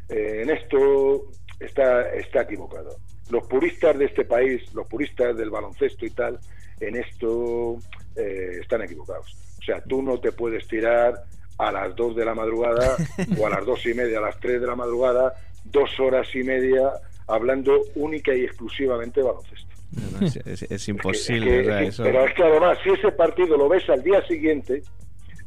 eh, 0.10 0.42
en 0.42 0.50
esto 0.50 1.24
está, 1.60 2.10
está 2.16 2.42
equivocado. 2.42 2.96
Los 3.32 3.48
puristas 3.48 3.98
de 3.98 4.06
este 4.06 4.26
país, 4.26 4.62
los 4.74 4.86
puristas 4.88 5.36
del 5.38 5.50
baloncesto 5.50 6.06
y 6.06 6.10
tal, 6.12 6.38
en 6.80 6.98
esto 6.98 7.78
eh, 8.16 8.58
están 8.62 8.82
equivocados. 8.84 9.36
O 9.60 9.64
sea, 9.64 9.82
tú 9.82 10.02
no 10.02 10.20
te 10.20 10.32
puedes 10.32 10.68
tirar 10.68 11.14
a 11.58 11.72
las 11.72 11.96
2 11.96 12.16
de 12.16 12.26
la 12.26 12.34
madrugada 12.36 12.98
o 13.40 13.48
a 13.48 13.50
las 13.50 13.66
dos 13.66 13.86
y 13.86 13.94
media, 13.94 14.18
a 14.18 14.22
las 14.22 14.40
3 14.40 14.60
de 14.62 14.68
la 14.68 14.76
madrugada, 14.76 15.34
dos 15.66 15.90
horas 16.00 16.28
y 16.36 16.44
media 16.44 16.92
hablando 17.28 17.82
única 17.96 18.34
y 18.36 18.44
exclusivamente 18.44 19.22
de 19.22 19.28
baloncesto. 19.28 19.68
No, 19.94 20.20
no, 20.20 20.26
es, 20.28 20.36
es- 20.38 20.48
es 20.64 20.72
Es 20.72 20.86
que- 20.86 20.92
imposible. 20.92 21.60
es 21.62 21.66
que- 21.68 21.70
o 21.70 21.72
sea, 21.72 21.76
es 21.78 21.84
que- 21.84 21.90
eso- 21.90 22.04
Pero 22.04 22.26
es 22.26 22.34
que 22.34 22.44
además, 22.44 22.78
si 22.84 22.90
ese 22.90 23.12
partido 23.12 23.58
lo 23.58 23.70
ves 23.70 23.90
al 23.90 24.04
día 24.04 24.22
siguiente, 24.28 24.82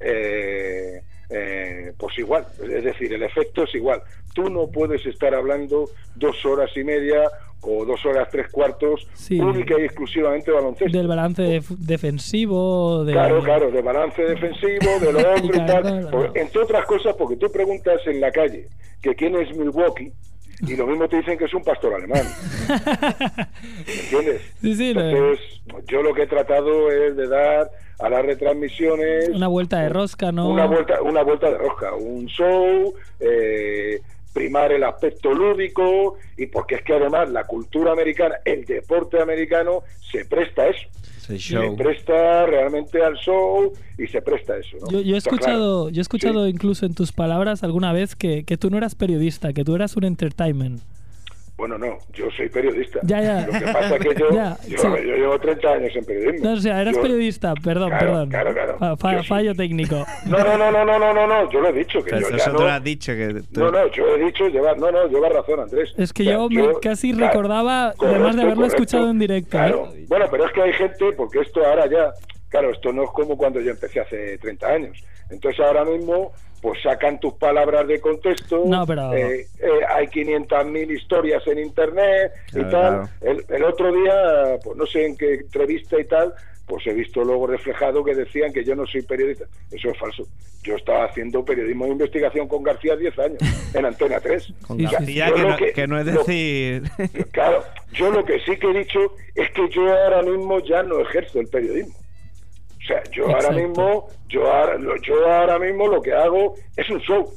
eh, 0.01 1.03
eh, 1.31 1.93
pues 1.99 2.19
igual, 2.19 2.47
es 2.63 2.85
decir, 2.85 3.13
el 3.13 3.23
efecto 3.23 3.65
es 3.65 3.75
igual. 3.75 4.03
Tú 4.35 4.49
no 4.51 4.69
puedes 4.69 5.05
estar 5.07 5.35
hablando 5.35 5.89
dos 6.17 6.45
horas 6.45 6.71
y 6.77 6.85
media 6.85 7.23
o 7.67 7.85
dos 7.87 8.05
horas 8.05 8.29
tres 8.31 8.51
cuartos 8.51 9.07
Sí. 9.15 9.41
única 9.41 9.79
y 9.81 9.85
exclusivamente 9.85 10.51
de 10.51 10.57
baloncesto. 10.57 10.99
Del 10.99 11.09
balance 11.09 11.43
def- 11.43 11.71
defensivo, 11.79 13.05
de... 13.05 13.13
Claro, 13.13 13.43
claro, 13.43 13.71
de 13.71 13.81
balance 13.83 14.23
defensivo, 14.23 14.99
de 15.01 15.13
lo 15.13 15.19
otro 15.35 15.47
y 15.47 15.67
tal. 15.67 15.83
claro. 15.83 16.11
Por- 16.11 16.39
entre 16.39 16.61
otras 16.63 16.85
cosas, 16.87 17.15
porque 17.17 17.37
tú 17.37 17.51
preguntas 17.51 18.01
en 18.07 18.21
la 18.21 18.31
calle 18.31 18.69
que 19.01 19.15
quién 19.15 19.35
es 19.37 19.57
Milwaukee 19.57 20.13
y 20.67 20.77
lo 20.77 20.87
mismo 20.87 21.09
te 21.09 21.17
dicen 21.17 21.37
que 21.39 21.45
es 21.45 21.55
un 21.55 21.63
pastor 21.63 21.95
alemán. 21.95 22.23
¿Me 23.87 23.93
entiendes? 24.03 24.43
Sí, 24.61 24.75
sí, 24.75 24.95
lo- 24.95 25.01
Entonces, 25.09 25.45
yo 25.87 26.03
lo 26.03 26.15
que 26.15 26.23
he 26.23 26.27
tratado 26.27 26.91
es 26.91 27.17
de 27.17 27.29
dar 27.29 27.71
a 28.01 28.09
las 28.09 28.25
retransmisiones 28.25 29.29
una 29.31 29.47
vuelta 29.49 29.81
de 29.81 29.89
rosca, 29.89 30.33
¿no? 30.33 30.49
una 30.49 30.67
vuelta, 30.67 31.01
una 31.03 31.23
vuelta 31.23 31.51
de 31.51 31.59
rosca, 31.59 31.95
un 31.95 32.27
show, 32.27 32.93
eh, 33.21 34.01
primar 34.33 34.73
el 34.73 34.83
aspecto 34.83 35.33
lúdico 35.33 36.17
y 36.37 36.47
porque 36.47 36.77
es 36.77 36.83
que 36.83 36.95
además 36.95 37.31
la 37.31 37.45
cultura 37.45 37.93
americana, 37.93 38.37
el 38.45 38.65
deporte 38.65 39.21
americano 39.21 39.83
se 40.11 40.25
presta 40.25 40.63
a 40.63 40.67
eso, 40.71 40.89
se 41.27 41.39
show. 41.39 41.77
presta 41.77 42.47
realmente 42.47 43.03
al 43.03 43.15
show 43.17 43.73
y 43.99 44.07
se 44.07 44.21
presta 44.23 44.55
a 44.55 44.59
eso. 44.59 44.77
¿no? 44.81 44.91
Yo, 44.91 45.01
yo 45.01 45.15
he 45.15 45.19
escuchado, 45.19 45.83
claro. 45.85 45.89
yo 45.91 46.01
he 46.01 46.03
escuchado 46.03 46.45
Sí. 46.45 46.51
incluso 46.51 46.87
en 46.87 46.95
tus 46.95 47.13
palabras 47.13 47.63
alguna 47.63 47.93
vez 47.93 48.15
que, 48.17 48.45
que 48.45 48.57
tú 48.57 48.71
no 48.71 48.77
eras 48.79 48.95
periodista, 48.95 49.53
que 49.53 49.65
tú 49.65 49.75
eras 49.75 49.97
un 49.97 50.05
entertainment. 50.05 50.81
Bueno, 51.57 51.79
no, 51.79 51.99
yo 52.13 52.29
soy 52.37 52.49
periodista. 52.49 52.99
Ya, 53.05 53.21
ya. 53.23 53.47
Lo 53.47 53.53
que 53.53 53.61
pasa 53.73 53.95
es 53.97 54.03
que 54.03 54.15
yo, 54.19 54.29
Ya, 54.35 54.57
yo, 54.69 54.77
sí. 54.77 54.87
yo 54.89 54.99
llevo 55.17 55.39
30 55.39 55.69
años 55.73 55.93
en 55.95 56.05
periodismo. 56.05 56.49
No, 56.51 56.55
o 56.55 56.61
sea, 56.61 56.81
eras 56.83 56.97
Yo- 56.97 57.03
periodista, 57.03 57.55
perdón, 57.55 57.91
Claro, 57.91 58.07
perdón. 58.07 58.29
claro, 58.29 58.53
claro. 58.53 58.79
Fa- 58.79 58.97
fa- 58.97 59.13
Yo 59.15 59.23
sí. 59.23 59.29
fallo 59.29 59.55
técnico. 59.55 60.05
No, 60.27 60.39
no, 60.39 60.59
no, 60.59 60.73
no, 60.73 60.85
no, 60.85 60.99
no, 60.99 61.15
no, 61.15 61.27
no, 61.29 61.51
yo 61.53 61.61
lo 61.61 61.69
he 61.69 61.73
dicho. 61.73 62.03
Que 62.03 62.11
Pero 62.11 62.29
yo 62.29 62.37
eso 62.37 62.37
ya 62.39 62.45
tú 62.53 62.59
no, 62.59 62.65
lo 62.65 62.71
has 62.73 62.83
dicho 62.83 63.13
que 63.13 63.43
tú- 63.53 63.61
No, 63.61 63.71
no, 63.71 63.87
yo 63.93 64.17
he 64.17 64.25
dicho, 64.25 64.49
lleva, 64.49 64.75
no, 64.75 64.91
no, 64.91 65.07
lleva 65.07 65.29
razón, 65.29 65.61
Andrés. 65.61 65.95
Es 65.97 66.13
que 66.13 66.23
O 66.23 66.27
sea, 66.27 66.35
yo 66.35 66.49
me 66.73 66.81
casi 66.83 67.13
recordaba, 67.13 67.95
además 68.01 68.35
de 68.35 68.43
haberlo 68.43 68.67
escuchado 68.67 69.11
en 69.11 69.19
directo, 69.21 69.51
Claro. 69.51 69.91
¿eh? 69.95 70.07
Bueno, 70.09 70.27
pero 70.31 70.47
es 70.47 70.53
que 70.53 70.61
hay 70.63 70.73
gente, 70.73 71.13
porque 71.13 71.39
esto 71.41 71.65
ahora 71.65 71.87
ya, 71.89 72.13
claro, 72.49 72.71
esto 72.73 72.93
no 72.93 73.05
es 73.05 73.11
como 73.11 73.37
cuando 73.39 73.61
yo 73.61 73.71
empecé 73.71 74.01
hace 74.01 74.39
30 74.39 74.67
años. 74.67 74.99
Entonces 75.31 75.65
ahora 75.65 75.85
mismo, 75.85 76.33
pues 76.65 76.81
sacan 76.81 77.21
tus 77.21 77.35
palabras 77.35 77.87
de 77.87 78.01
contexto. 78.01 78.63
No, 78.65 78.87
pero- 78.87 79.13
eh, 79.13 79.47
eh, 79.61 79.69
hay 79.95 80.07
500.000 80.07 80.91
historias 80.97 81.47
en 81.47 81.59
internet 81.59 82.33
y 82.53 82.61
tal. 82.63 82.71
claro. 82.71 83.09
El, 83.21 83.45
el 83.51 83.65
otro 83.65 83.93
día, 83.93 84.59
pues 84.65 84.75
no 84.75 84.87
sé 84.87 85.05
en 85.05 85.15
qué 85.19 85.35
entrevista 85.35 86.01
y 86.01 86.07
tal, 86.07 86.33
pues 86.67 86.87
he 86.87 86.95
visto 86.95 87.23
luego 87.23 87.47
reflejado 87.49 88.03
que 88.03 88.15
decían 88.15 88.51
que 88.51 88.65
yo 88.65 88.75
no 88.75 88.87
soy 88.87 89.03
periodista. 89.03 89.45
Eso 89.71 89.91
es 89.91 89.99
falso. 89.99 90.27
Yo 90.63 90.77
estaba 90.77 91.05
haciendo 91.05 91.45
periodismo 91.45 91.85
de 91.85 91.91
investigación 91.93 92.49
con 92.49 92.63
García 92.63 92.97
10 92.97 93.19
años 93.19 93.39
en 93.75 93.85
Antena 93.85 94.19
3. 94.21 94.55
Con 94.67 94.79
Sí, 94.79 94.85
García, 94.87 95.33
que, 95.35 95.43
no, 95.43 95.57
que 95.75 95.87
no 95.87 95.99
es 96.01 96.07
lo- 96.07 96.25
decir. 96.25 96.83
Claro, 97.33 97.63
yo 97.93 98.11
lo 98.11 98.25
que 98.25 98.41
sí 98.41 98.57
que 98.57 98.71
he 98.71 98.79
dicho 98.79 99.01
es 99.35 99.51
que 99.51 99.69
yo 99.69 99.83
ahora 99.93 100.23
mismo 100.23 100.61
ya 100.61 100.83
no 100.83 100.99
ejerzo 101.01 101.41
el 101.41 101.49
periodismo. 101.49 101.93
O 102.85 102.87
sea, 102.87 103.03
yo 103.13 103.25
ahora 103.25 103.39
Exacto. 103.39 103.61
mismo, 103.61 104.09
yo 104.29 104.53
ahora, 104.53 104.77
yo 105.03 105.33
ahora 105.33 105.59
mismo 105.59 105.89
lo 105.89 106.03
que 106.03 106.13
hago 106.13 106.55
es 106.77 106.91
un 106.91 107.01
show. 107.01 107.33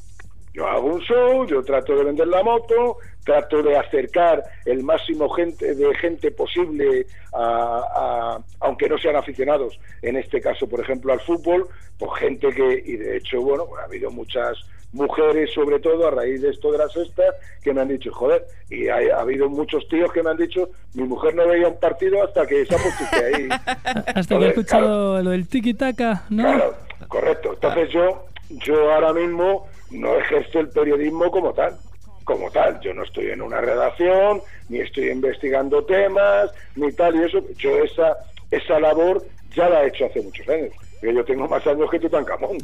Yo 0.57 0.65
hago 0.67 0.87
un 0.95 1.01
show, 1.01 1.45
yo 1.45 1.61
trato 1.61 1.95
de 1.95 2.03
vender 2.03 2.27
la 2.27 2.41
moto, 2.41 2.97
trato 3.23 3.61
de 3.61 3.77
acercar 3.77 4.43
el 4.65 4.81
máximo 4.81 5.29
gente 5.29 5.75
de 5.75 5.93
gente 5.97 6.31
posible, 6.31 7.05
a, 7.31 7.83
a- 7.95 8.39
aunque 8.61 8.89
no 8.89 8.97
sean 8.97 9.15
aficionados, 9.17 9.79
en 10.01 10.15
este 10.17 10.41
caso, 10.41 10.67
por 10.67 10.79
ejemplo, 10.79 11.13
al 11.13 11.19
fútbol, 11.21 11.67
pues 11.99 12.11
gente 12.19 12.49
que, 12.49 12.81
y 12.83 12.97
de 12.97 13.17
hecho, 13.17 13.39
bueno, 13.39 13.65
ha 13.79 13.83
habido 13.83 14.09
muchas 14.09 14.57
mujeres, 14.93 15.51
sobre 15.53 15.79
todo 15.79 16.07
a 16.07 16.11
raíz 16.11 16.41
de 16.41 16.49
esto 16.49 16.71
de 16.71 16.79
la 16.79 16.89
sexta, 16.89 17.21
que 17.61 17.71
me 17.71 17.81
han 17.81 17.89
dicho, 17.89 18.11
joder, 18.11 18.43
y 18.71 18.87
hay- 18.87 19.09
ha 19.09 19.19
habido 19.19 19.47
muchos 19.49 19.87
tíos 19.89 20.11
que 20.11 20.23
me 20.23 20.31
han 20.31 20.37
dicho, 20.37 20.69
mi 20.95 21.03
mujer 21.03 21.35
no 21.35 21.47
veía 21.47 21.67
un 21.67 21.79
partido 21.79 22.23
hasta 22.23 22.47
que 22.47 22.65
se 22.65 22.73
ha 22.73 22.79
puesto 22.79 23.03
usted 23.03 23.25
ahí. 23.35 23.47
Hasta 24.15 24.23
que 24.23 24.33
he 24.33 24.37
Joder, 24.37 24.49
escuchado 24.49 25.21
lo 25.21 25.29
del 25.29 25.47
tiki-taka, 25.47 26.23
¿no? 26.31 26.41
Claro, 26.41 26.73
correcto. 27.07 27.53
Entonces 27.53 27.89
yo, 27.91 28.25
yo 28.49 28.91
ahora 28.91 29.13
mismo 29.13 29.67
no 29.91 30.15
ejerzo 30.17 30.59
el 30.59 30.69
periodismo 30.69 31.29
como 31.31 31.53
tal. 31.53 31.77
Como 32.23 32.51
tal, 32.51 32.79
yo 32.81 32.93
no 32.93 33.03
estoy 33.03 33.27
en 33.31 33.41
una 33.41 33.61
redacción, 33.61 34.41
ni 34.67 34.79
estoy 34.81 35.09
investigando 35.11 35.85
temas, 35.85 36.51
ni 36.75 36.91
tal 36.91 37.15
y 37.15 37.23
eso. 37.23 37.41
Yo 37.57 37.83
esa, 37.83 38.17
esa 38.51 38.79
labor 38.81 39.23
ya 39.55 39.69
la 39.69 39.83
he 39.83 39.87
hecho 39.87 40.05
hace 40.07 40.21
muchos 40.21 40.47
años. 40.49 40.71
Porque 40.99 41.15
Yo 41.15 41.23
tengo 41.23 41.47
más 41.47 41.65
años 41.65 41.89
que 41.89 41.99
Tutankamón. 41.99 42.57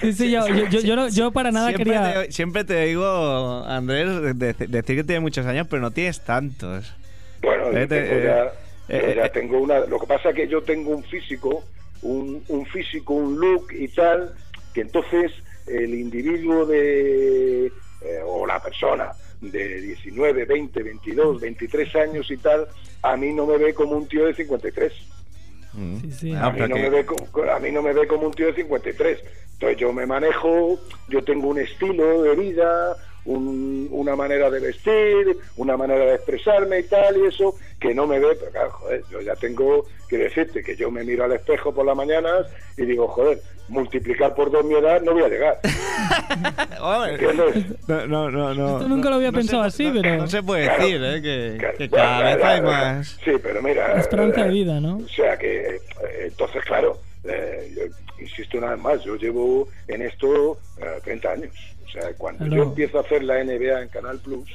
Sí, 0.00 0.12
sí, 0.14 0.30
yo, 0.30 0.46
yo, 0.48 0.64
yo, 0.68 0.80
yo 0.80 0.96
no- 0.96 1.08
yo 1.08 1.32
para 1.32 1.50
nada 1.50 1.68
siempre, 1.68 1.84
quería... 1.92 2.22
te, 2.24 2.32
siempre 2.32 2.64
te 2.64 2.84
digo, 2.86 3.64
Andrés, 3.66 4.22
de- 4.22 4.32
de- 4.54 4.66
decir 4.68 4.96
que 4.96 5.04
tienes 5.04 5.20
muchos 5.20 5.44
años, 5.44 5.66
pero 5.68 5.82
no 5.82 5.90
tienes 5.90 6.20
tantos. 6.20 6.94
Bueno, 7.42 7.72
yo 7.72 7.78
Eh, 7.78 7.86
tengo 7.88 8.18
ya, 8.22 8.44
eh, 8.88 9.02
yo 9.08 9.14
ya 9.16 9.26
eh, 9.26 9.30
tengo 9.34 9.58
una. 9.60 9.80
Lo 9.80 9.98
que 9.98 10.06
pasa 10.06 10.30
es 10.30 10.34
que 10.36 10.48
yo 10.48 10.62
tengo 10.62 10.92
un 10.92 11.02
físico, 11.04 11.64
un, 12.02 12.42
un 12.48 12.64
físico, 12.66 13.12
un 13.14 13.38
look 13.38 13.66
y 13.72 13.88
tal, 13.88 14.32
que 14.72 14.82
entonces 14.82 15.32
el 15.70 15.94
individuo 15.94 16.66
de. 16.66 17.66
eh, 17.66 18.20
o 18.24 18.46
la 18.46 18.60
persona 18.60 19.12
de 19.40 19.80
19, 19.80 20.44
20, 20.44 20.82
22, 20.82 21.40
23 21.40 21.96
años 21.96 22.30
y 22.30 22.36
tal, 22.36 22.66
a 23.02 23.16
mí 23.16 23.32
no 23.32 23.46
me 23.46 23.56
ve 23.56 23.72
como 23.74 23.92
un 23.92 24.06
tío 24.06 24.26
de 24.26 24.34
53. 24.34 24.92
Mm. 25.72 26.00
Sí, 26.00 26.12
sí. 26.12 26.34
Ah, 26.34 26.46
A 26.46 26.52
mí, 26.52 26.60
no 26.60 26.76
me 26.76 26.90
ve 26.90 27.06
como, 27.06 27.26
a 27.50 27.58
mí 27.58 27.70
no 27.70 27.82
me 27.82 27.92
ve 27.92 28.06
como 28.06 28.26
un 28.26 28.32
tío 28.32 28.46
de 28.46 28.54
53. 28.54 29.18
Entonces 29.54 29.78
yo 29.78 29.92
me 29.92 30.06
manejo, 30.06 30.78
yo 31.08 31.22
tengo 31.22 31.48
un 31.48 31.58
estilo 31.58 32.22
de 32.22 32.34
vida, 32.34 32.96
un- 33.24 33.88
una 33.90 34.16
manera 34.16 34.50
de 34.50 34.60
vestir, 34.60 35.36
una 35.56 35.76
manera 35.76 36.04
de 36.06 36.14
expresarme 36.14 36.80
y 36.80 36.82
tal, 36.84 37.16
y 37.18 37.26
eso, 37.26 37.54
que 37.78 37.94
no 37.94 38.06
me 38.06 38.18
ve, 38.18 38.36
pero 38.38 38.50
claro, 38.50 38.70
joder, 38.72 39.02
yo 39.10 39.20
ya 39.20 39.34
tengo 39.36 39.84
que 40.08 40.18
decirte 40.18 40.62
que 40.62 40.74
yo 40.76 40.90
me 40.90 41.04
miro 41.04 41.24
al 41.24 41.32
espejo 41.32 41.72
por 41.74 41.84
las 41.86 41.96
mañanas 41.96 42.46
y 42.76 42.84
digo, 42.84 43.06
joder, 43.08 43.38
multiplicar 43.68 44.34
por 44.34 44.50
dos 44.50 44.64
mi 44.64 44.74
edad 44.74 45.00
no 45.02 45.12
voy 45.12 45.22
a 45.22 45.28
llegar. 45.28 45.60
No, 46.80 48.06
no, 48.06 48.30
no, 48.30 48.54
no. 48.54 48.76
Esto 48.78 48.88
nunca 48.88 49.10
lo 49.10 49.16
había 49.16 49.30
no 49.30 49.36
se- 49.38 49.38
pensado 49.40 49.62
así, 49.62 49.86
no- 49.86 50.00
pero- 50.00 50.16
No 50.18 50.26
se 50.28 50.42
puede 50.42 50.64
Claro. 50.64 50.82
decir, 50.82 51.02
¿eh? 51.04 51.22
Que, 51.22 51.56
Claro, 51.58 51.76
que 51.78 51.88
bueno, 51.88 52.04
cada 52.04 52.22
vez 52.24 52.38
la- 52.40 52.48
hay 52.50 52.60
la- 52.60 52.66
más. 52.66 53.18
Sí, 53.24 53.30
pero 53.42 53.62
mira. 53.62 53.98
Esperanza 54.00 54.42
de 54.42 54.48
eh, 54.48 54.52
vida, 54.52 54.80
¿no? 54.80 54.96
O 54.98 55.08
sea 55.08 55.36
que, 55.36 55.76
eh, 55.76 55.80
entonces, 56.22 56.64
claro, 56.64 56.98
eh, 57.24 57.72
yo 57.76 57.82
insisto 58.24 58.58
una 58.58 58.70
vez 58.70 58.78
más, 58.80 59.04
yo 59.04 59.16
llevo 59.16 59.68
en 59.88 60.02
esto 60.02 60.58
eh, 60.78 61.00
30 61.04 61.32
años. 61.32 61.54
O 61.90 62.00
sea, 62.00 62.12
cuando 62.16 62.46
yo 62.46 62.62
empiezo 62.62 62.98
a 62.98 63.00
hacer 63.02 63.22
la 63.24 63.42
NBA 63.42 63.82
en 63.82 63.88
Canal 63.88 64.18
Plus, 64.20 64.48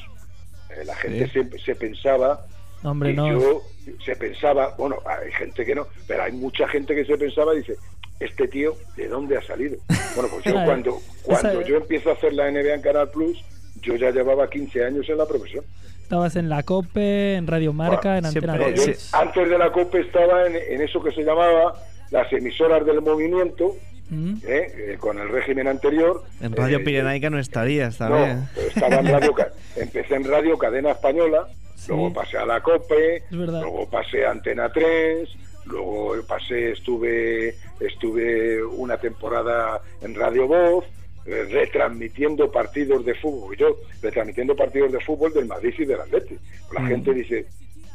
eh, 0.69 0.85
la 0.85 0.95
gente 0.95 1.25
Sí. 1.25 1.31
siempre 1.33 1.59
se 1.59 1.75
pensaba 1.75 2.45
Hombre, 2.83 3.13
no. 3.13 3.27
yo 3.39 3.61
se 4.05 4.15
pensaba, 4.15 4.73
bueno, 4.77 4.97
hay 5.05 5.31
gente 5.33 5.65
que 5.65 5.75
no, 5.75 5.87
pero 6.07 6.23
hay 6.23 6.31
mucha 6.31 6.67
gente 6.67 6.95
que 6.95 7.03
se 7.05 7.17
pensaba 7.17 7.53
y 7.53 7.57
dice, 7.59 7.75
este 8.19 8.47
tío, 8.47 8.75
¿de 8.95 9.07
dónde 9.07 9.37
ha 9.37 9.41
salido? 9.41 9.77
Bueno, 10.15 10.29
pues 10.31 10.45
yo 10.45 10.53
cuando, 10.65 10.99
cuando 11.23 11.61
yo 11.63 11.77
empiezo 11.77 12.09
a 12.11 12.13
hacer 12.13 12.33
la 12.33 12.49
NBA 12.49 12.75
en 12.75 12.81
Canal 12.81 13.09
Plus, 13.09 13.43
yo 13.81 13.95
ya 13.95 14.11
llevaba 14.11 14.49
15 14.49 14.85
años 14.85 15.09
en 15.09 15.17
la 15.17 15.25
profesión. 15.25 15.65
Estabas 16.01 16.35
en 16.35 16.47
la 16.49 16.61
COPE, 16.63 17.35
en 17.35 17.47
Radio 17.47 17.73
Marca, 17.73 18.17
en 18.19 18.25
Antena 18.27 18.55
No, 18.55 18.69
yo 18.69 18.83
3. 18.83 19.13
antes 19.13 19.49
de 19.49 19.57
la 19.57 19.71
COPE 19.71 20.01
estaba 20.01 20.45
en, 20.47 20.55
en 20.55 20.81
eso 20.81 21.03
que 21.03 21.11
se 21.11 21.23
llamaba 21.23 21.73
las 22.11 22.31
emisoras 22.31 22.85
del 22.85 23.01
movimiento, 23.01 23.75
Mm. 24.09 24.35
¿eh? 24.45 24.73
Eh, 24.93 24.97
con 24.99 25.17
el 25.19 25.29
régimen 25.29 25.67
anterior. 25.67 26.23
En 26.41 26.55
Radio 26.55 26.77
Eh, 26.77 26.83
Pirenaica 26.83 27.29
no 27.29 27.39
estarías 27.39 27.99
No, 27.99 28.09
también. 28.09 28.47
pero 28.53 28.67
estaba 28.67 28.95
en 28.97 29.05
radio, 29.07 29.35
empecé 29.75 30.15
en 30.15 30.23
Radio 30.25 30.57
Cadena 30.57 30.91
Española, 30.91 31.47
Sí. 31.75 31.87
luego 31.91 32.13
pasé 32.13 32.37
a 32.37 32.45
la 32.45 32.61
COPE, 32.61 33.23
luego 33.31 33.89
pasé 33.89 34.25
a 34.25 34.31
Antena 34.31 34.71
3, 34.71 35.27
luego 35.65 36.15
pasé, 36.27 36.71
estuve, 36.71 37.55
estuve 37.79 38.63
una 38.63 38.97
temporada 38.97 39.81
en 40.01 40.15
Radio 40.15 40.47
Voz, 40.47 40.85
eh, 41.25 41.45
retransmitiendo 41.51 42.51
partidos 42.51 43.03
de 43.05 43.15
fútbol, 43.15 43.57
yo 43.57 43.75
retransmitiendo 44.01 44.55
partidos 44.55 44.91
de 44.91 44.99
fútbol 44.99 45.33
del 45.33 45.45
Madrid 45.47 45.73
y 45.79 45.85
del 45.85 45.99
Atleti. 46.01 46.37
La 46.73 46.81
Mm. 46.81 46.87
gente 46.87 47.13
dice, 47.13 47.45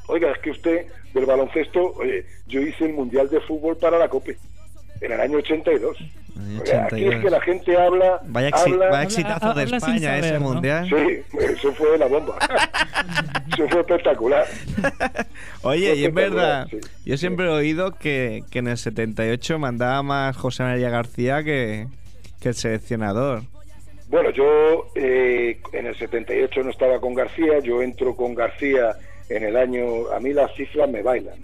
oiga, 0.08 0.32
es 0.32 0.38
que 0.38 0.50
usted 0.50 0.86
del 1.14 1.26
baloncesto, 1.26 1.92
oye, 1.94 2.24
yo 2.48 2.60
hice 2.60 2.86
el 2.86 2.94
Mundial 2.94 3.28
de 3.30 3.40
Fútbol 3.40 3.76
para 3.76 3.98
la 3.98 4.08
COPE 4.08 4.36
en 5.00 5.12
el 5.12 5.20
año 5.20 5.38
82. 5.38 5.96
Año 6.38 6.62
O 6.62 6.66
sea, 6.66 6.84
aquí 6.84 6.96
es 7.04 7.08
82. 7.16 7.24
que 7.24 7.30
la 7.30 7.40
gente 7.40 7.76
habla, 7.76 8.20
Vaya, 8.26 8.50
exi- 8.50 8.72
habla 8.72 8.86
vaya 8.88 9.02
exitazo 9.02 9.54
de 9.54 9.62
habla 9.62 9.66
sin 9.80 9.94
España 9.94 10.18
ese 10.18 10.28
saber, 10.28 10.40
¿no? 10.40 10.48
mundial. 10.52 10.88
Sí, 10.88 11.36
eso 11.38 11.72
fue 11.74 11.98
la 11.98 12.06
bomba. 12.06 12.38
eso 13.52 13.68
fue 13.68 13.80
espectacular. 13.80 14.46
Oye, 15.62 15.94
y 15.96 16.04
es 16.04 16.14
verdad, 16.14 16.66
sí. 16.70 16.78
yo 17.04 17.16
siempre 17.16 17.46
he 17.46 17.50
oído 17.50 17.92
que, 17.98 18.42
que 18.50 18.60
en 18.60 18.68
el 18.68 18.78
78 18.78 19.58
mandaba 19.58 20.02
más 20.02 20.36
José 20.36 20.62
María 20.62 20.88
García 20.90 21.42
que, 21.44 21.86
que 22.40 22.48
el 22.50 22.54
seleccionador. 22.54 23.42
Bueno, 24.08 24.30
yo 24.30 24.86
eh, 24.96 25.60
en 25.72 25.86
el 25.86 25.96
78 25.96 26.62
no 26.64 26.70
estaba 26.70 27.00
con 27.00 27.14
García, 27.14 27.60
yo 27.62 27.82
entro 27.82 28.16
con 28.16 28.34
García 28.34 28.92
en 29.28 29.44
el 29.44 29.56
año, 29.56 30.10
a 30.14 30.18
mí 30.20 30.32
las 30.32 30.52
cifras 30.56 30.90
me 30.90 31.02
bailan. 31.02 31.34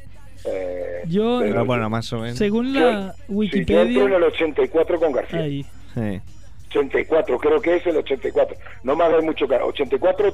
Eh, 0.49 1.03
Yo- 1.09 1.39
Pero 1.41 1.65
bueno, 1.65 1.89
más 1.91 2.13
o 2.13 2.21
menos. 2.21 2.37
Según 2.39 2.73
yo- 2.73 2.81
la 2.81 3.13
sí, 3.13 3.19
yo 3.29 3.33
entro 3.33 3.33
en 3.33 3.37
Wikipedia... 3.37 4.05
el 4.05 4.23
84 4.23 4.99
con 5.01 5.13
García. 5.13 5.41
Ahí. 5.41 5.65
Sí. 5.95 6.21
84, 6.71 7.39
creo 7.39 7.61
que 7.61 7.77
es 7.77 7.87
el 7.87 7.97
84. 7.97 8.57
No 8.83 8.97
me 8.97 9.05
hagáis 9.05 9.25
mucho 9.25 9.47
caro. 9.49 9.67
84, 9.69 10.31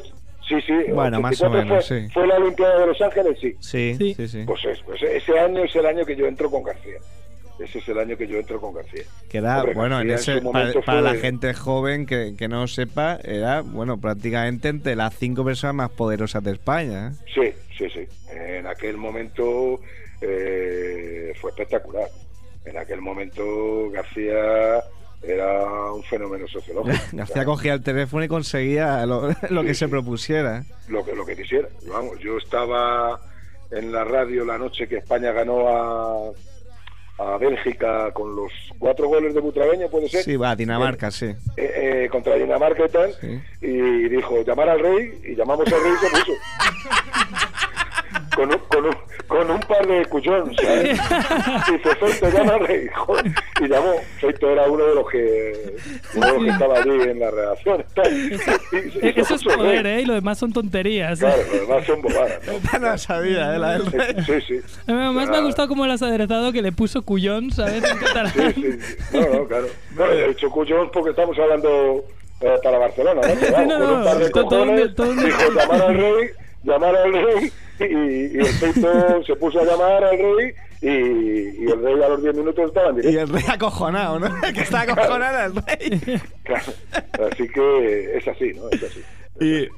sí, 0.49 0.61
sí. 0.67 0.73
Bueno, 0.93 1.21
más 1.21 1.41
o 1.41 1.47
84 1.47 1.51
menos, 1.65 1.87
fue, 1.87 2.01
sí. 2.01 2.09
Fue 2.13 2.27
la 2.27 2.37
Olimpiada 2.37 2.81
de 2.81 2.87
Los 2.87 3.01
Ángeles, 3.01 3.39
sí. 3.41 3.55
Sí, 3.61 3.95
Sí. 3.99 4.15
sí, 4.15 4.29
sí. 4.29 4.43
Pues, 4.47 4.65
es- 4.65 4.81
pues 4.81 5.03
ese 5.03 5.39
año 5.39 5.63
es 5.65 5.75
el 5.77 5.87
año 5.87 6.05
que 6.05 6.17
yo 6.17 6.27
entro 6.27 6.51
con 6.51 6.63
García. 6.63 6.99
Ese 7.61 7.79
es 7.79 7.89
el 7.91 7.99
año 7.99 8.17
que 8.17 8.27
yo 8.27 8.39
entro 8.39 8.61
con 8.61 8.75
García. 8.75 9.03
Que 9.29 9.39
era, 9.39 9.59
Hombre, 9.61 9.75
bueno, 9.75 10.01
en 10.01 10.09
García 10.09 10.35
ese, 10.37 10.45
en 10.47 10.53
para, 10.53 10.73
para 10.81 11.01
la 11.03 11.15
gente 11.15 11.55
joven 11.55 12.07
que, 12.07 12.35
que 12.37 12.49
no 12.49 12.67
sepa, 12.67 13.19
era, 13.23 13.61
bueno, 13.61 14.01
prácticamente 14.01 14.69
entre 14.69 14.97
las 14.97 15.15
cinco 15.15 15.45
personas 15.45 15.75
más 15.77 15.91
poderosas 15.91 16.43
de 16.43 16.53
España. 16.53 17.09
¿eh? 17.13 17.13
Sí, 17.33 17.53
sí, 17.79 17.89
sí. 17.91 18.09
En 18.35 18.67
aquel 18.67 18.97
momento 18.97 19.79
eh, 20.23 21.33
fue 21.41 21.51
espectacular. 21.51 22.09
En 22.65 22.79
aquel 22.79 23.01
momento 23.01 23.91
García 23.91 24.83
era 25.23 25.93
un 25.93 26.03
fenómeno 26.05 26.47
sociológico. 26.49 26.97
García 27.13 27.45
cogía 27.45 27.75
el 27.75 27.83
teléfono 27.83 28.25
y 28.25 28.29
conseguía 28.29 29.05
lo, 29.07 29.31
lo 29.51 29.63
que 29.65 29.75
se 29.75 29.89
propusiera. 29.89 30.65
lo 30.89 31.05
que 31.05 31.15
lo 31.15 31.25
que 31.27 31.37
quisiera. 31.37 31.69
Vamos, 31.89 32.19
yo 32.21 32.39
estaba 32.39 33.21
en 33.71 33.91
la 33.93 34.05
radio 34.05 34.45
la 34.45 34.59
noche 34.59 34.87
que 34.87 34.97
España 34.99 35.33
ganó 35.33 35.67
a, 35.69 36.33
a 37.19 37.39
Bélgica 37.39 38.11
con 38.13 38.35
los 38.37 38.53
cuatro 38.79 39.09
goles 39.09 39.33
de 39.35 39.41
Butragueño, 39.41 39.89
puede 39.89 40.09
ser. 40.09 40.23
Sí, 40.25 40.37
va, 40.37 40.55
Dinamarca, 40.55 41.11
sí. 41.11 41.27
Eh, 41.57 42.05
eh, 42.05 42.09
contra 42.11 42.35
Dinamarca 42.37 42.85
y 42.85 42.89
tal, 42.91 43.13
Sí. 43.21 43.41
y 43.61 44.09
dijo 44.09 44.43
llamar 44.43 44.69
al 44.69 44.81
rey 44.81 45.21
y 45.25 45.35
llamamos 45.35 45.67
al 45.73 45.83
rey 45.83 45.93
y 45.95 46.05
se 46.05 46.11
puso. 46.11 46.33
con, 48.35 48.51
un, 48.51 48.59
con, 48.69 48.85
un, 48.87 48.97
con 49.29 49.51
un 49.51 49.61
par 49.61 49.87
de 49.87 50.05
cuchones, 50.07 50.57
¿sabes? 50.61 50.91
Dice, 51.71 51.97
Feito, 51.97 52.31
llama 52.31 52.55
al 52.55 52.67
rey. 52.67 52.87
Joder. 52.95 53.25
Y 53.61 53.69
llamó, 53.69 53.95
Feito 54.21 54.51
era 54.51 54.65
uno 54.65 54.85
de 54.87 54.95
los 54.95 55.11
que, 55.11 55.77
uno 56.15 56.27
de 56.27 56.33
los 56.33 56.45
que 56.45 56.51
estaba 56.51 56.79
allí 56.79 56.91
en 57.11 57.21
la 57.21 57.31
redacción. 57.31 57.85
Y- 58.11 58.35
y 58.35 59.07
Eh, 59.09 59.13
Eso 59.17 59.35
es 59.35 59.41
se 59.43 59.51
poder. 59.57 59.87
¿eh? 59.87 60.01
Y 60.03 60.05
lo 60.07 60.15
demás 60.15 60.39
son 60.39 60.53
tonterías. 60.53 61.21
¿eh? 61.21 61.27
Claro, 61.27 61.43
lo 61.53 61.61
demás 61.61 61.87
son 61.87 62.03
bobadas, 62.03 62.41
¿no? 62.47 62.79
No 62.81 62.87
la 62.87 62.99
sabía, 62.99 63.55
¿eh? 63.55 63.59
La 63.59 63.73
del 63.79 63.87
rey. 63.93 64.15
Sí, 64.27 64.41
sí. 64.47 64.61
Además 64.87 65.29
me 65.29 65.37
ha 65.37 65.41
gustado 65.41 65.69
cómo 65.69 65.87
lo 65.87 65.93
has 65.93 66.03
aderezado 66.03 66.53
que 66.53 66.63
le 66.63 66.73
puso 66.73 67.03
cuyón, 67.03 67.51
¿sabes? 67.51 67.83
En 67.85 67.99
catalán. 67.99 68.33
Sí, 68.35 68.53
sí, 68.55 68.79
sí. 68.81 68.97
No, 69.19 69.21
no, 69.41 69.47
claro. 69.47 69.67
Bueno, 69.97 70.13
he 70.13 70.29
dicho 70.29 70.51
cuchones 70.51 70.91
porque 70.93 71.11
estamos 71.11 71.39
hablando 71.39 72.05
eh, 72.41 72.57
para 72.63 72.79
Barcelona, 72.79 73.21
¿no? 73.27 73.35
Pero 73.41 73.53
vamos, 73.53 73.69
no, 73.69 73.79
con 73.79 73.89
un 73.95 73.99
no, 74.01 74.05
par 74.05 74.17
de 74.19 74.31
todo- 74.31 74.49
todo 74.49 74.61
cojones, 74.61 74.95
todo 74.95 75.11
un- 75.11 75.25
dijo 75.25 75.53
llamar 75.55 75.83
al 75.83 75.95
rey, 75.97 76.29
llamar 76.65 76.97
al 76.97 77.13
rey, 77.13 77.53
y, 77.81 77.85
y 77.85 78.39
el 78.39 78.47
Feito 78.47 79.23
se 79.27 79.37
puso 79.37 79.61
a 79.61 79.65
llamar 79.65 80.05
al 80.05 80.19
rey, 80.19 80.53
y, 80.81 80.89
y 80.89 81.71
el 81.71 81.83
rey 81.83 81.95
a 82.03 82.09
los 82.09 82.23
10 82.23 82.35
minutos 82.37 82.67
estaba 82.69 82.91
en 82.91 82.99
Y 82.99 83.03
directo. 83.03 83.21
el 83.21 83.29
rey 83.43 83.45
acojonado, 83.49 84.19
¿no? 84.19 84.29
que 84.55 84.61
está 84.61 84.81
acojonado 84.83 85.47
el 85.47 85.55
rey. 85.65 86.21
Claro. 86.45 86.73
Así 87.33 87.49
que 87.49 88.17
es 88.19 88.29
así, 88.29 88.53
¿no? 88.55 88.69
Es 88.71 88.83
así. 88.83 89.01
Y, 89.41 89.69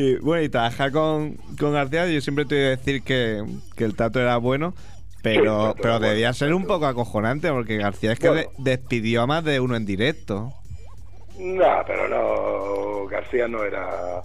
y, 0.00 0.16
bueno, 0.16 0.42
y 0.42 0.48
trabajar 0.48 0.90
con, 0.92 1.34
con 1.58 1.72
García, 1.72 2.06
yo 2.08 2.20
siempre 2.20 2.44
te 2.44 2.54
voy 2.54 2.64
a 2.64 2.70
decir 2.70 3.02
que, 3.02 3.44
que 3.76 3.84
el 3.84 3.94
trato 3.96 4.20
era 4.20 4.36
bueno, 4.38 4.74
pero, 5.22 5.74
pero 5.80 5.98
debía 6.00 6.28
bueno, 6.28 6.34
ser 6.34 6.54
un 6.54 6.66
poco 6.66 6.86
acojonante, 6.86 7.50
porque 7.50 7.76
García 7.78 8.12
es 8.12 8.18
que 8.18 8.28
Bueno. 8.28 8.42
de- 8.58 8.70
despidió 8.70 9.22
a 9.22 9.26
más 9.26 9.44
de 9.44 9.58
uno 9.60 9.74
en 9.76 9.86
directo. 9.86 10.52
No, 11.38 11.64
pero 11.86 12.08
no, 12.08 13.06
García 13.08 13.48
no 13.48 13.64
era, 13.64 14.22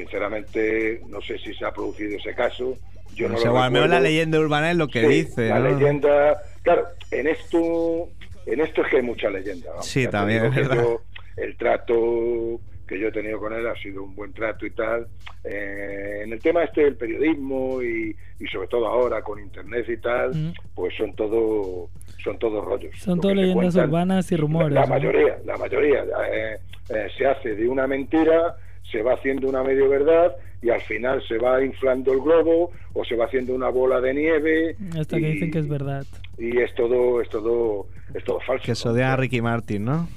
sinceramente, 0.00 1.00
no 1.08 1.20
sé 1.20 1.38
si 1.38 1.54
se 1.54 1.64
ha 1.64 1.72
producido 1.72 2.16
ese 2.18 2.34
caso. 2.34 2.74
Yo 3.14 3.28
no 3.28 3.34
o 3.34 3.38
sea, 3.38 3.50
lo 3.50 3.60
al 3.62 3.70
menos 3.72 3.88
la 3.90 4.00
leyenda 4.00 4.38
urbana 4.38 4.70
es 4.70 4.76
lo 4.76 4.88
que 4.88 5.00
Sí, 5.02 5.06
dice. 5.08 5.48
La 5.48 5.58
¿no? 5.58 5.68
leyenda. 5.70 6.40
Claro, 6.62 6.84
en 7.10 7.26
esto, 7.26 8.08
en 8.46 8.60
esto 8.60 8.82
es 8.82 8.88
que 8.88 8.96
hay 8.96 9.02
mucha 9.02 9.30
leyenda. 9.30 9.70
vamos. 9.70 9.86
Sí, 9.86 10.04
Ya 10.04 10.10
también 10.10 10.44
es 10.46 10.54
verdad. 10.54 10.76
yo- 10.82 11.02
el 11.36 11.56
trato 11.56 12.60
que 12.86 12.98
yo 12.98 13.08
he 13.08 13.12
tenido 13.12 13.38
con 13.38 13.52
él 13.52 13.66
ha 13.68 13.74
sido 13.76 14.02
un 14.02 14.14
buen 14.16 14.32
trato 14.32 14.66
y 14.66 14.70
tal. 14.70 15.06
Eh, 15.44 16.22
en 16.24 16.32
el 16.32 16.40
tema 16.40 16.64
este 16.64 16.82
del 16.84 16.96
periodismo 16.96 17.80
y, 17.82 18.14
y 18.40 18.46
sobre 18.48 18.68
todo 18.68 18.86
ahora 18.88 19.22
con 19.22 19.38
internet 19.38 19.86
y 19.88 19.96
tal, 19.98 20.30
Mm. 20.34 20.52
pues 20.74 20.94
son 20.96 21.14
todo 21.14 21.88
son 22.22 22.38
todos 22.38 22.62
rollos. 22.64 22.94
Son 22.98 23.20
se 23.22 23.34
leyendas 23.34 23.54
cuentan. 23.74 23.88
urbanas 23.88 24.30
y 24.32 24.36
rumores. 24.36 24.72
La 24.74 24.82
¿no? 24.82 24.86
mayoría, 24.88 25.38
la 25.46 25.56
mayoría. 25.56 26.04
eh, 26.32 26.58
eh, 26.90 27.06
se 27.16 27.26
hace 27.26 27.54
de 27.54 27.66
una 27.68 27.86
mentira, 27.86 28.56
se 28.90 29.02
va 29.02 29.14
haciendo 29.14 29.48
una 29.48 29.62
medio 29.62 29.88
verdad 29.88 30.34
y 30.62 30.70
al 30.70 30.80
final 30.82 31.22
se 31.26 31.38
va 31.38 31.64
inflando 31.64 32.12
el 32.12 32.20
globo 32.20 32.70
o 32.92 33.04
se 33.04 33.16
va 33.16 33.24
haciendo 33.26 33.54
una 33.54 33.68
bola 33.70 34.00
de 34.00 34.12
nieve. 34.14 34.76
Hasta 34.98 35.16
que 35.18 35.28
y- 35.28 35.32
dicen 35.32 35.50
que 35.50 35.58
es 35.60 35.68
verdad. 35.68 36.04
Y 36.38 36.58
es 36.58 36.74
todo, 36.74 37.20
es 37.20 37.28
todo, 37.28 37.86
es 38.14 38.24
todo 38.24 38.40
falso. 38.40 38.64
Que 38.64 38.88
odia 38.88 39.12
a 39.12 39.16
Ricky 39.16 39.40
Martin, 39.40 39.84
¿no? 39.84 40.08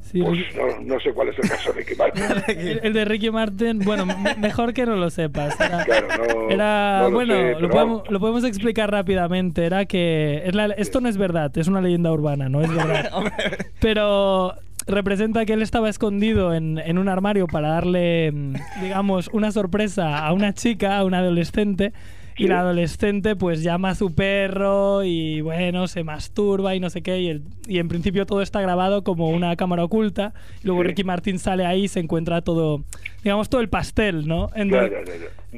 Sí, 0.00 0.22
Pues 0.22 0.38
Ricky- 0.38 0.56
no, 0.56 0.94
no 0.94 1.00
sé 1.00 1.12
cuál 1.12 1.28
es 1.30 1.38
el 1.40 1.48
caso 1.48 1.72
de 1.72 1.80
Ricky 1.80 1.94
Martin. 1.96 2.22
el, 2.56 2.80
el 2.84 2.92
de 2.92 3.04
Ricky 3.04 3.30
Martin, 3.30 3.80
bueno, 3.80 4.06
me- 4.06 4.36
mejor 4.36 4.72
que 4.72 4.86
no 4.86 4.94
lo 4.96 5.10
sepas. 5.10 5.60
Era, 5.60 5.84
Claro, 5.84 6.06
no- 6.16 6.50
era- 6.50 6.98
no 7.02 7.08
lo 7.10 7.14
bueno, 7.16 7.34
sé, 7.34 7.50
lo, 7.50 7.56
pero 7.56 7.70
podemos, 7.70 8.10
lo 8.10 8.20
podemos 8.20 8.44
explicar 8.44 8.90
rápidamente. 8.90 9.64
Era 9.64 9.84
que 9.86 10.42
es 10.44 10.54
la- 10.54 10.66
esto 10.66 11.00
no 11.00 11.08
es 11.08 11.16
verdad, 11.16 11.56
es 11.58 11.66
una 11.68 11.80
leyenda 11.80 12.12
urbana, 12.12 12.48
no 12.48 12.60
es 12.62 12.72
verdad. 12.74 13.10
Pero 13.80 14.54
representa 14.86 15.44
que 15.44 15.52
él 15.52 15.62
estaba 15.62 15.88
escondido 15.88 16.54
en, 16.54 16.78
en 16.78 16.98
un 16.98 17.08
armario 17.08 17.46
para 17.46 17.68
darle, 17.68 18.32
mm, 18.32 18.54
digamos, 18.82 19.28
una 19.32 19.50
sorpresa 19.50 20.24
a 20.24 20.32
una 20.32 20.52
chica, 20.52 20.98
a 20.98 21.04
una 21.04 21.18
adolescente. 21.18 21.92
Y 22.38 22.48
la 22.48 22.60
adolescente 22.60 23.34
pues 23.34 23.62
llama 23.62 23.90
a 23.90 23.94
su 23.94 24.14
perro 24.14 25.02
y 25.04 25.40
bueno, 25.40 25.86
se 25.88 26.04
masturba 26.04 26.74
y 26.74 26.80
no 26.80 26.90
sé 26.90 27.02
qué. 27.02 27.18
Y, 27.20 27.28
el- 27.28 27.42
y 27.66 27.78
en 27.78 27.88
principio 27.88 28.26
todo 28.26 28.42
está 28.42 28.60
grabado 28.60 29.02
como 29.04 29.30
una 29.30 29.56
cámara 29.56 29.84
oculta. 29.84 30.34
Y 30.62 30.66
luego 30.66 30.82
Sí. 30.82 30.88
Ricky 30.88 31.04
Martin 31.04 31.38
sale 31.38 31.64
ahí 31.64 31.84
y 31.84 31.88
se 31.88 32.00
encuentra 32.00 32.42
todo, 32.42 32.84
digamos, 33.24 33.48
todo 33.48 33.60
el 33.62 33.68
pastel, 33.70 34.28
¿no? 34.28 34.50
Entonces- 34.54 34.92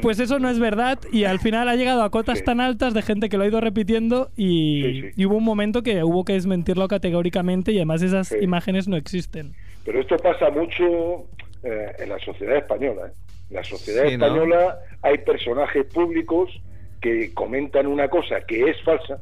pues 0.00 0.20
eso 0.20 0.38
no 0.38 0.48
es 0.48 0.60
verdad 0.60 1.00
y 1.12 1.24
al 1.24 1.40
final 1.40 1.68
ha 1.68 1.74
llegado 1.74 2.02
a 2.04 2.10
cotas 2.10 2.38
Sí. 2.38 2.44
tan 2.44 2.60
altas 2.60 2.94
de 2.94 3.02
gente 3.02 3.28
que 3.28 3.36
lo 3.36 3.42
ha 3.42 3.48
ido 3.48 3.60
repitiendo 3.60 4.30
y, 4.36 4.82
Sí, 4.84 5.00
sí. 5.02 5.08
y 5.16 5.26
hubo 5.26 5.36
un 5.36 5.44
momento 5.44 5.82
que 5.82 6.04
hubo 6.04 6.24
que 6.24 6.34
desmentirlo 6.34 6.86
categóricamente 6.86 7.72
y 7.72 7.76
además 7.78 8.02
esas 8.02 8.32
imágenes 8.40 8.86
no 8.86 8.96
existen. 8.96 9.54
Pero 9.84 10.00
esto 10.00 10.16
pasa 10.18 10.50
mucho 10.50 11.24
eh, 11.64 11.86
en 11.98 12.08
la 12.10 12.18
sociedad 12.20 12.56
española. 12.56 13.08
¿eh? 13.08 13.12
La 13.50 13.64
sociedad 13.64 14.04
Sí, 14.06 14.16
¿no? 14.16 14.26
española 14.26 14.78
hay 15.02 15.18
personajes 15.18 15.84
públicos 15.86 16.50
que 17.00 17.32
comentan 17.32 17.86
una 17.86 18.08
cosa 18.08 18.40
que 18.46 18.68
es 18.70 18.82
falsa, 18.82 19.20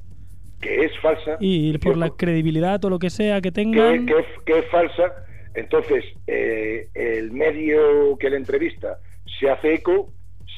que 0.60 0.84
es 0.84 0.92
falsa. 1.00 1.36
Y 1.40 1.76
por 1.78 1.94
que- 1.94 1.98
la 2.00 2.10
credibilidad 2.10 2.84
o 2.84 2.90
lo 2.90 2.98
que 2.98 3.10
sea 3.10 3.40
que 3.40 3.52
tengan... 3.52 4.06
que 4.06 4.18
es, 4.18 4.26
que 4.44 4.58
es 4.60 4.66
falsa. 4.70 5.12
Entonces, 5.54 6.04
eh, 6.26 6.88
el 6.94 7.30
medio 7.32 8.16
que 8.18 8.30
le 8.30 8.36
entrevista 8.36 8.98
se 9.38 9.48
hace 9.50 9.74
eco, 9.74 10.10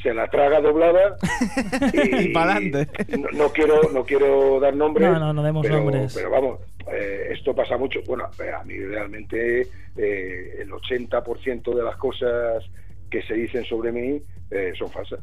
se 0.02 0.14
la 0.14 0.28
traga 0.28 0.60
doblada 0.60 1.16
y, 1.92 2.28
Y 2.28 2.28
pa'lante. 2.32 2.86
No, 3.18 3.28
no 3.32 3.48
quiero, 3.52 3.80
no 3.92 4.04
quiero 4.04 4.60
dar 4.60 4.74
nombres. 4.74 5.08
No, 5.08 5.18
no, 5.18 5.32
no 5.32 5.42
demos 5.42 5.62
pero, 5.66 5.78
nombres. 5.78 6.14
Pero 6.14 6.30
vamos, 6.30 6.60
eh, 6.92 7.28
esto 7.32 7.54
pasa 7.54 7.76
mucho. 7.76 8.00
Bueno, 8.06 8.24
a 8.26 8.64
mí 8.64 8.78
realmente 8.78 9.62
eh, 9.96 10.56
el 10.60 10.70
80% 10.70 11.74
de 11.74 11.82
las 11.82 11.96
cosas 11.96 12.64
que 13.10 13.22
se 13.22 13.34
dicen 13.34 13.64
sobre 13.64 13.92
mí 13.92 14.20
eh, 14.50 14.72
son 14.78 14.90
falsas. 14.90 15.20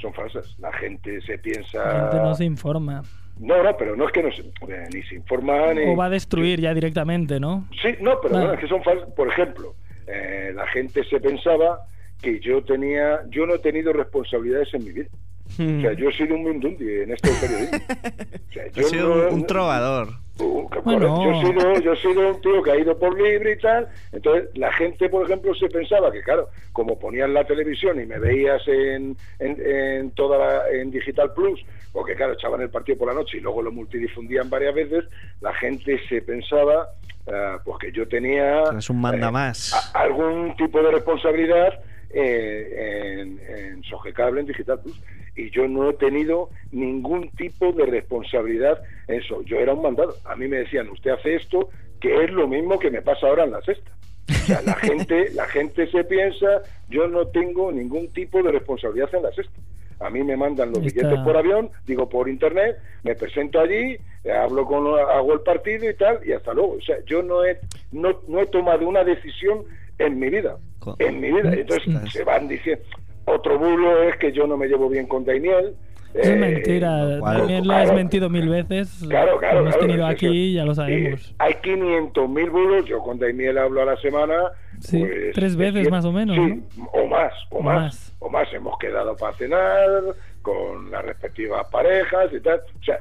Son 0.00 0.12
falsas. 0.12 0.54
La 0.58 0.72
gente 0.72 1.20
se 1.22 1.38
piensa. 1.38 1.78
La 1.84 2.00
gente 2.10 2.16
no 2.18 2.34
se 2.34 2.44
informa. 2.44 3.02
No, 3.40 3.62
no, 3.62 3.76
pero 3.76 3.96
no 3.96 4.06
es 4.06 4.12
que 4.12 4.22
no 4.22 4.30
se, 4.32 4.42
eh, 4.42 4.86
ni 4.92 5.02
se 5.02 5.16
informan. 5.16 5.76
ni- 5.76 5.92
O 5.92 5.96
va 5.96 6.06
a 6.06 6.10
destruir 6.10 6.60
ya 6.60 6.72
directamente, 6.74 7.40
¿no? 7.40 7.68
Sí, 7.82 7.94
no, 8.00 8.20
pero 8.22 8.52
es 8.52 8.60
que 8.60 8.68
son 8.68 8.82
falsas. 8.82 9.08
Por 9.12 9.28
ejemplo, 9.28 9.74
eh, 10.06 10.52
la 10.54 10.66
gente 10.68 11.02
se 11.04 11.18
pensaba 11.20 11.80
que 12.22 12.38
yo 12.40 12.62
tenía, 12.62 13.20
yo 13.30 13.46
no 13.46 13.54
he 13.54 13.58
tenido 13.58 13.92
responsabilidades 13.92 14.72
en 14.74 14.84
mi 14.84 14.92
vida. 14.92 15.08
O 15.54 15.80
sea, 15.80 15.92
yo 15.96 16.08
he 16.08 16.12
sido 16.12 16.34
un 16.34 16.44
mindundi 16.44 16.84
en 17.02 17.12
esto 17.12 17.28
del 17.28 17.40
periodismo. 17.40 17.78
O 18.48 18.52
sea, 18.52 18.62
Ha 18.64 18.68
yo 18.70 18.82
sido 18.84 19.08
no- 19.14 19.28
un, 19.28 19.34
un 19.34 19.46
trovador. 19.46 20.08
Uh, 20.38 20.68
Bueno. 20.82 21.22
Yo, 21.24 21.30
he 21.30 21.46
sido, 21.46 21.80
yo 21.80 21.92
he 21.92 21.96
sido 21.96 22.28
un 22.34 22.40
tío 22.40 22.60
que 22.62 22.72
ha 22.72 22.76
ido 22.76 22.98
por 22.98 23.16
libre 23.20 23.52
y 23.52 23.58
tal. 23.58 23.88
Entonces, 24.10 24.48
la 24.54 24.72
gente, 24.72 25.08
por 25.08 25.24
ejemplo, 25.24 25.54
se 25.54 25.68
pensaba 25.68 26.10
que, 26.10 26.22
claro, 26.22 26.48
como 26.72 26.98
ponían 26.98 27.32
la 27.32 27.44
televisión 27.44 28.00
y 28.00 28.06
me 28.06 28.18
veías 28.18 28.60
en, 28.66 29.16
en, 29.38 29.56
en 29.64 30.10
toda 30.10 30.38
la- 30.38 30.68
en 30.70 30.90
Digital 30.90 31.32
Plus, 31.34 31.64
porque, 31.92 32.16
claro, 32.16 32.32
echaban 32.32 32.60
el 32.62 32.68
partido 32.70 32.98
por 32.98 33.08
la 33.08 33.14
noche 33.14 33.36
y 33.38 33.40
luego 33.40 33.62
lo 33.62 33.70
multidifundían 33.70 34.50
varias 34.50 34.74
veces, 34.74 35.04
la 35.40 35.54
gente 35.54 36.00
se 36.08 36.20
pensaba 36.22 36.88
ah, 37.28 37.58
pues 37.64 37.78
que 37.78 37.92
yo 37.92 38.06
tenía 38.08 38.64
Es 38.76 38.90
un 38.90 39.00
manda 39.00 39.28
eh, 39.28 39.32
más. 39.32 39.72
a- 39.94 40.00
algún 40.00 40.54
tipo 40.56 40.82
de 40.82 40.90
responsabilidad 40.90 41.78
eh, 42.10 43.20
en, 43.20 43.40
en 43.56 43.82
Sogecable, 43.84 44.40
en 44.40 44.46
Digital 44.46 44.80
Plus. 44.80 45.00
Y 45.36 45.50
yo 45.50 45.66
no 45.66 45.90
he 45.90 45.94
tenido 45.94 46.48
ningún 46.72 47.28
tipo 47.30 47.72
de 47.72 47.86
responsabilidad 47.86 48.80
en 49.08 49.20
eso. 49.20 49.42
Yo 49.42 49.58
era 49.58 49.72
un 49.74 49.82
mandado. 49.82 50.14
A 50.24 50.36
mí 50.36 50.46
me 50.48 50.58
decían, 50.58 50.88
usted 50.90 51.10
hace 51.10 51.34
esto, 51.36 51.68
que 52.00 52.24
es 52.24 52.30
lo 52.30 52.46
mismo 52.46 52.78
que 52.78 52.90
me 52.90 53.02
pasa 53.02 53.26
ahora 53.26 53.44
en 53.44 53.50
la 53.52 53.60
sexta. 53.62 53.90
O 54.30 54.32
sea, 54.46 54.62
la 54.62 54.74
gente, 54.80 55.30
la 55.34 55.46
gente 55.46 55.86
se 55.90 56.04
piensa, 56.04 56.62
yo 56.88 57.08
no 57.08 57.26
tengo 57.26 57.72
ningún 57.72 58.08
tipo 58.12 58.42
de 58.42 58.52
responsabilidad 58.52 59.14
en 59.14 59.22
la 59.24 59.32
sexta. 59.32 59.60
A 60.00 60.10
mí 60.10 60.22
me 60.22 60.36
mandan 60.36 60.70
los 60.70 60.84
Está- 60.84 61.02
billetes 61.08 61.24
por 61.24 61.36
avión, 61.36 61.70
digo 61.86 62.08
por 62.08 62.28
internet, 62.28 62.76
me 63.04 63.14
presento 63.14 63.60
allí, 63.60 63.96
eh, 64.24 64.32
hablo 64.32 64.66
con, 64.66 64.86
hago 64.98 65.32
el 65.34 65.40
partido 65.40 65.88
y 65.88 65.94
tal, 65.94 66.18
y 66.26 66.32
hasta 66.32 66.52
luego. 66.52 66.72
O 66.72 66.80
sea, 66.80 66.96
yo 67.06 67.22
no 67.22 67.44
he, 67.44 67.58
no, 67.92 68.20
no 68.28 68.40
he 68.40 68.46
tomado 68.46 68.86
una 68.88 69.04
decisión 69.04 69.64
en 69.98 70.18
mi 70.18 70.28
vida, 70.30 70.56
en 70.98 71.20
mi 71.20 71.30
vida. 71.32 71.52
Entonces 71.54 71.86
Ostras. 71.88 72.12
se 72.12 72.24
van 72.24 72.48
diciendo. 72.48 72.84
Otro 73.26 73.58
bulo 73.58 74.02
es 74.02 74.16
que 74.16 74.32
yo 74.32 74.46
no 74.46 74.56
me 74.56 74.66
llevo 74.68 74.88
bien 74.88 75.06
con 75.06 75.24
Daimiel. 75.24 75.74
Eso 76.14 76.22
es 76.22 76.28
eh, 76.28 76.36
mentira. 76.36 77.16
¿cuál? 77.18 77.38
También 77.38 77.58
has 77.60 77.64
Claro. 77.64 77.94
mentido 77.94 78.30
mil 78.30 78.48
veces. 78.48 79.04
Claro, 79.08 79.36
claro. 79.38 79.62
Lo 79.62 79.66
hemos 79.68 79.78
tenido 79.80 80.06
aquí 80.06 80.52
ya 80.52 80.64
lo 80.64 80.74
sabemos. 80.74 81.34
hay 81.38 81.54
500.000 81.54 82.50
bulos. 82.50 82.84
Yo 82.86 83.00
con 83.00 83.18
Daimiel 83.18 83.58
hablo 83.58 83.82
a 83.82 83.84
la 83.86 83.96
semana. 83.96 84.34
Sí, 84.78 84.98
pues, 85.00 85.32
tres 85.34 85.56
veces 85.56 85.86
es- 85.86 85.90
más 85.90 86.04
o 86.04 86.12
menos, 86.12 86.36
Sí, 86.36 86.62
o 86.92 87.06
más, 87.06 87.32
o, 87.50 87.58
O 87.58 87.62
más, 87.62 87.74
más. 87.82 88.16
O 88.20 88.28
más. 88.28 88.52
Hemos 88.52 88.78
quedado 88.78 89.16
para 89.16 89.32
cenar 89.36 89.80
con 90.44 90.90
las 90.90 91.02
respectivas 91.02 91.66
parejas 91.72 92.30
y 92.32 92.40
tal. 92.40 92.60
O 92.80 92.84
sea, 92.84 93.00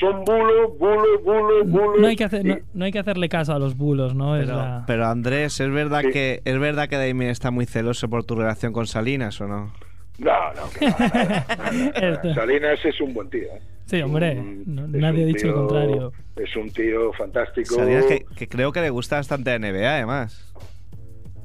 son 0.00 0.24
bulos, 0.24 0.76
bulos, 0.78 1.22
bulos, 1.22 1.68
bulos. 1.68 2.00
No 2.00 2.06
hay, 2.08 2.16
que 2.16 2.24
hacer, 2.24 2.46
y- 2.46 2.48
no, 2.48 2.56
no 2.72 2.84
hay 2.86 2.92
que 2.92 2.98
hacerle 2.98 3.28
caso 3.28 3.52
a 3.52 3.58
los 3.58 3.76
bulos, 3.76 4.14
¿no? 4.14 4.36
es 4.36 4.46
Pero, 4.46 4.56
la- 4.56 4.84
pero, 4.86 5.06
Andrés, 5.06 5.60
¿es 5.60 5.70
verdad 5.70 6.00
Sí. 6.02 6.10
que 6.10 6.40
es 6.46 6.58
verdad 6.58 6.88
que 6.88 6.96
Damien 6.96 7.28
está 7.30 7.50
muy 7.50 7.66
celoso 7.66 8.08
por 8.08 8.24
tu 8.24 8.36
relación 8.36 8.72
con 8.72 8.86
Salinas 8.86 9.38
o 9.42 9.46
no? 9.46 9.70
No, 10.18 10.32
no, 10.54 10.62
que 10.78 10.86
va, 10.86 10.98
nada, 10.98 11.46
nada, 11.46 11.56
nada. 11.92 11.92
Esto. 12.14 12.34
Salinas 12.34 12.84
es 12.84 13.00
un 13.02 13.12
buen 13.14 13.28
tío. 13.28 13.42
¿eh? 13.42 13.60
Sí, 13.84 14.00
hombre, 14.02 14.32
Un- 14.38 14.64
no- 14.66 14.84
es 14.86 14.90
nadie 14.90 15.24
ha 15.24 15.26
dicho 15.26 15.46
lo 15.48 15.54
contrario. 15.66 16.12
Es 16.36 16.56
un 16.56 16.70
tío 16.70 17.12
fantástico. 17.12 17.74
Salinas 17.74 18.06
que, 18.06 18.24
que 18.34 18.48
creo 18.48 18.72
que 18.72 18.80
le 18.80 18.90
gusta 18.90 19.16
bastante 19.16 19.50
la 19.50 19.58
NBA, 19.58 19.94
además. 19.94 20.54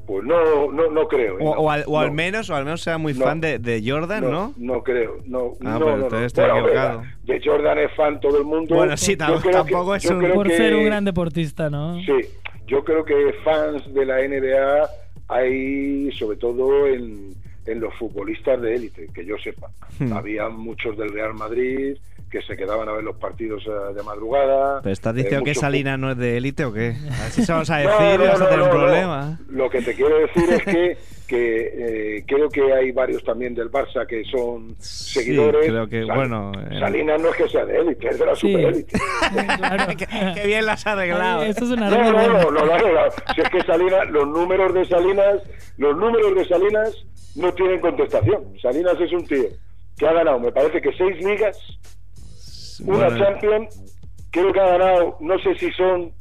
Pues 0.05 0.25
no, 0.25 0.69
no, 0.71 0.89
no 0.89 1.07
creo. 1.07 1.39
¿eh? 1.39 1.41
O, 1.41 1.55
No, 1.55 1.61
o 1.61 1.69
al, 1.69 1.83
o 1.87 1.97
al 1.97 2.07
no. 2.07 2.13
menos, 2.13 2.49
o 2.49 2.55
al 2.55 2.65
menos 2.65 2.81
sea 2.81 2.97
muy 2.97 3.13
No. 3.13 3.23
fan 3.25 3.39
de, 3.39 3.57
de 3.57 3.81
Jordan, 3.89 4.29
¿no? 4.29 4.53
No 4.57 4.83
creo, 4.83 5.17
no. 5.25 5.53
Ah, 5.63 5.77
no, 5.79 5.85
pues 6.09 6.33
Bueno, 6.35 6.57
equivocado. 6.57 7.03
de 7.23 7.41
Jordan 7.43 7.77
es 7.79 7.91
fan 7.95 8.19
todo 8.19 8.37
el 8.37 8.43
mundo. 8.43 8.75
Bueno, 8.75 8.97
sí, 8.97 9.15
tampoco 9.15 9.91
que- 9.91 9.97
es 9.97 10.05
un- 10.11 10.31
Por 10.33 10.47
que- 10.47 10.57
ser 10.57 10.75
un 10.75 10.85
gran 10.85 11.05
deportista, 11.05 11.69
¿no? 11.69 11.95
Sí, 12.01 12.11
yo 12.67 12.83
creo 12.83 13.05
que 13.05 13.33
fans 13.45 13.93
de 13.93 14.05
la 14.05 14.19
NBA 14.21 14.89
hay 15.29 16.11
sobre 16.13 16.37
todo 16.37 16.85
en, 16.87 17.33
en 17.65 17.79
los 17.79 17.93
futbolistas 17.95 18.61
de 18.61 18.75
élite, 18.75 19.07
que 19.13 19.25
yo 19.25 19.35
sepa. 19.37 19.69
Hmm. 19.99 20.13
Había 20.13 20.49
muchos 20.49 20.97
del 20.97 21.09
Real 21.13 21.33
Madrid 21.33 21.97
que 22.29 22.41
se 22.41 22.57
quedaban 22.57 22.89
a 22.89 22.93
ver 22.93 23.03
los 23.03 23.15
partidos 23.17 23.63
eh, 23.67 23.93
de 23.93 24.01
madrugada. 24.01 24.81
¿Pero 24.81 24.91
estás 24.91 25.13
Eh, 25.15 25.19
diciendo 25.19 25.45
que 25.45 25.53
Salinas 25.53 25.99
no 25.99 26.09
es 26.11 26.17
de 26.17 26.35
élite 26.37 26.65
o 26.65 26.73
qué? 26.73 26.95
A 27.11 27.21
ver 27.23 27.31
si 27.31 27.45
se 27.45 27.51
vamos 27.51 27.69
a 27.69 27.79
No, 27.83 27.89
decir 27.91 28.15
y 28.15 28.17
no, 28.17 28.23
vas 28.31 28.41
a 28.41 28.43
no, 28.43 28.49
tener 28.49 28.61
un 28.63 28.67
no, 28.69 28.73
no. 28.73 28.79
problema. 28.79 29.39
Lo 29.49 29.69
que 29.69 29.81
te 29.83 29.93
quiero 29.93 30.17
decir 30.17 30.49
es 30.49 30.63
que, 30.63 30.97
que 31.27 32.17
eh, 32.17 32.23
creo 32.27 32.49
que 32.49 32.73
hay 32.73 32.91
varios 32.91 33.23
también 33.23 33.53
del 33.53 33.69
Barça 33.71 34.07
que 34.07 34.23
son 34.25 34.75
Sí, 34.79 35.19
seguidores. 35.21 35.67
creo 35.67 35.87
que, 35.87 36.07
Sal- 36.07 36.15
bueno, 36.17 36.51
eh. 36.71 36.79
Salinas 36.79 37.21
no 37.21 37.29
es 37.29 37.35
que 37.35 37.47
sea 37.49 37.65
de 37.65 37.77
élite, 37.77 38.07
es 38.09 38.17
de 38.17 38.25
la 38.25 38.35
Sí. 38.35 38.51
superélite. 38.51 38.97
Claro. 39.57 39.85
qué, 39.97 40.07
qué 40.33 40.47
bien 40.47 40.65
las 40.65 40.79
has 40.87 40.93
arreglado. 40.93 41.41
Ay, 41.41 41.51
Eso 41.51 41.65
es 41.65 41.69
una 41.71 41.89
No, 41.91 41.97
no, 42.11 42.11
no, 42.29 42.51
no, 42.51 42.65
no, 42.65 42.77
no. 42.77 43.01
Si 43.35 43.41
es 43.41 43.49
que 43.49 43.61
Salinas, 43.61 44.09
los 44.09 44.27
números 44.27 44.73
de 44.73 44.85
Salinas, 44.85 45.35
los 45.77 45.95
números 45.95 46.33
de 46.33 46.45
Salinas 46.47 47.05
no 47.35 47.53
tienen 47.53 47.79
contestación. 47.81 48.53
Salinas 48.61 48.99
es 48.99 49.11
un 49.11 49.25
tío 49.25 49.45
que 49.97 50.07
ha 50.07 50.13
ganado, 50.13 50.39
me 50.39 50.51
parece 50.51 50.81
que 50.81 50.91
seis 50.93 51.23
ligas, 51.23 51.57
una 52.85 53.07
Bueno, 53.09 53.17
Champions, 53.23 53.95
creo 54.31 54.51
que 54.51 54.59
ha 54.59 54.65
ganado, 54.77 55.17
no 55.19 55.37
sé 55.39 55.55
si 55.55 55.71
son, 55.73 56.11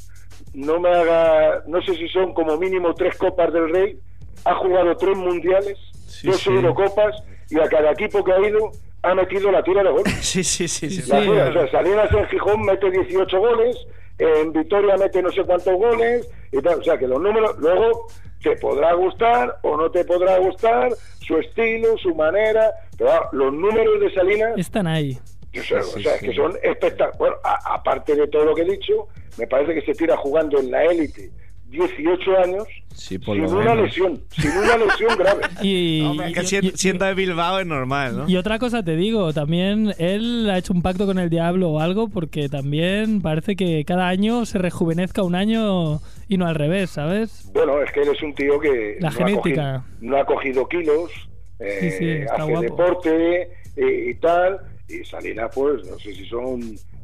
no 0.54 0.78
me 0.80 0.90
haga, 0.90 1.62
no 1.66 1.80
sé 1.82 1.94
si 1.94 2.08
son 2.08 2.34
como 2.34 2.56
mínimo 2.58 2.92
tres 2.94 3.16
Copas 3.16 3.52
del 3.52 3.72
Rey, 3.72 3.98
ha 4.44 4.54
jugado 4.56 4.96
tres 4.96 5.16
mundiales, 5.16 5.78
Sí, 6.06 6.26
dos 6.28 6.40
sí. 6.40 6.50
Eurocopas 6.50 7.14
y 7.48 7.58
a 7.58 7.68
cada 7.68 7.92
equipo 7.92 8.22
que 8.22 8.32
ha 8.32 8.40
ido 8.40 8.70
ha 9.04 9.14
metido 9.14 9.50
la 9.50 9.62
tira 9.62 9.82
de 9.82 9.90
gol. 9.90 10.02
Sí, 10.20 10.44
sí, 10.44 10.68
sí. 10.68 10.90
sí, 10.90 11.02
Sí, 11.02 11.10
o 11.10 11.52
sea, 11.52 11.70
Salinas 11.70 12.12
en 12.12 12.26
Gijón 12.28 12.62
mete 12.62 12.90
18 12.90 13.38
goles, 13.38 13.76
en 14.18 14.52
Vitoria 14.52 14.96
mete 14.96 15.22
no 15.22 15.30
sé 15.30 15.42
cuántos 15.44 15.74
goles, 15.74 16.28
y 16.52 16.60
tal. 16.60 16.80
o 16.80 16.84
sea 16.84 16.98
que 16.98 17.06
los 17.06 17.20
números, 17.20 17.56
luego 17.58 18.06
te 18.42 18.56
podrá 18.56 18.92
gustar 18.94 19.58
o 19.62 19.76
no 19.76 19.90
te 19.90 20.04
podrá 20.04 20.38
gustar, 20.38 20.90
su 21.20 21.38
estilo, 21.38 21.96
su 21.98 22.14
manera, 22.14 22.72
pero 22.98 23.10
ah, 23.12 23.28
los 23.32 23.52
números 23.52 24.00
de 24.00 24.12
Salinas, 24.12 24.52
Están 24.58 24.86
ahí. 24.86 25.18
o 25.58 25.62
sea, 25.62 25.82
Sí, 25.82 25.98
o 25.98 26.02
sea, 26.02 26.18
sí. 26.18 26.26
que 26.26 26.34
son 26.34 26.52
espectaculares. 26.62 27.18
Bueno, 27.18 27.36
aparte 27.64 28.14
de 28.16 28.26
todo 28.28 28.44
lo 28.46 28.54
que 28.54 28.62
he 28.62 28.70
dicho, 28.70 29.08
me 29.38 29.46
parece 29.46 29.74
que 29.74 29.82
se 29.82 29.92
tira 29.94 30.16
jugando 30.16 30.58
en 30.58 30.70
la 30.70 30.84
élite 30.84 31.30
18 31.72 32.38
años 32.44 32.64
Sí, 32.94 33.18
por 33.18 33.34
sin 33.34 33.44
lo 33.44 33.50
una 33.52 33.70
menos. 33.74 33.84
lesión, 33.86 34.20
sin 34.30 34.50
una 34.50 34.76
lesión 34.76 35.16
grave. 35.18 35.42
Y, 35.62 36.02
Hombre, 36.02 36.26
es 36.28 36.34
que 36.34 36.42
y- 36.42 36.46
si- 36.46 36.56
y- 36.66 36.70
siendo 36.76 37.04
de 37.06 37.14
Bilbao 37.14 37.58
es 37.58 37.66
normal, 37.66 38.16
¿no? 38.18 38.28
y 38.28 38.36
otra 38.36 38.58
cosa 38.58 38.82
te 38.84 38.94
digo, 38.96 39.32
también 39.32 39.94
él 39.98 40.48
ha 40.50 40.58
hecho 40.58 40.72
un 40.74 40.82
pacto 40.82 41.06
con 41.06 41.18
el 41.18 41.30
diablo 41.30 41.70
o 41.70 41.80
algo 41.80 42.08
porque 42.08 42.48
también 42.50 43.22
parece 43.22 43.56
que 43.56 43.84
cada 43.86 44.08
año 44.08 44.44
se 44.44 44.58
rejuvenezca 44.58 45.22
un 45.22 45.34
año 45.34 46.00
y 46.28 46.36
no 46.36 46.46
al 46.46 46.54
revés, 46.54 46.90
¿sabes? 46.90 47.50
Bueno, 47.54 47.80
es 47.82 47.90
que 47.92 48.02
él 48.02 48.08
es 48.14 48.22
un 48.22 48.34
tío 48.34 48.60
que 48.60 48.98
La 49.00 49.08
no, 49.10 49.16
genética. 49.16 49.74
Ha 49.76 49.78
cogido, 49.80 49.84
no 50.10 50.16
ha 50.18 50.24
cogido 50.26 50.68
kilos, 50.68 51.10
eh, 51.58 51.78
Sí, 51.80 51.90
sí, 51.98 52.08
está 52.10 52.34
hace 52.34 52.50
guapo. 52.52 52.62
deporte 52.62 53.42
eh, 53.76 54.10
y 54.10 54.14
tal. 54.16 54.58
Y 54.88 55.02
Salinas, 55.04 55.50
pues, 55.54 55.86
no 55.88 55.98
sé 55.98 56.12
si 56.14 56.26
son, 56.26 56.60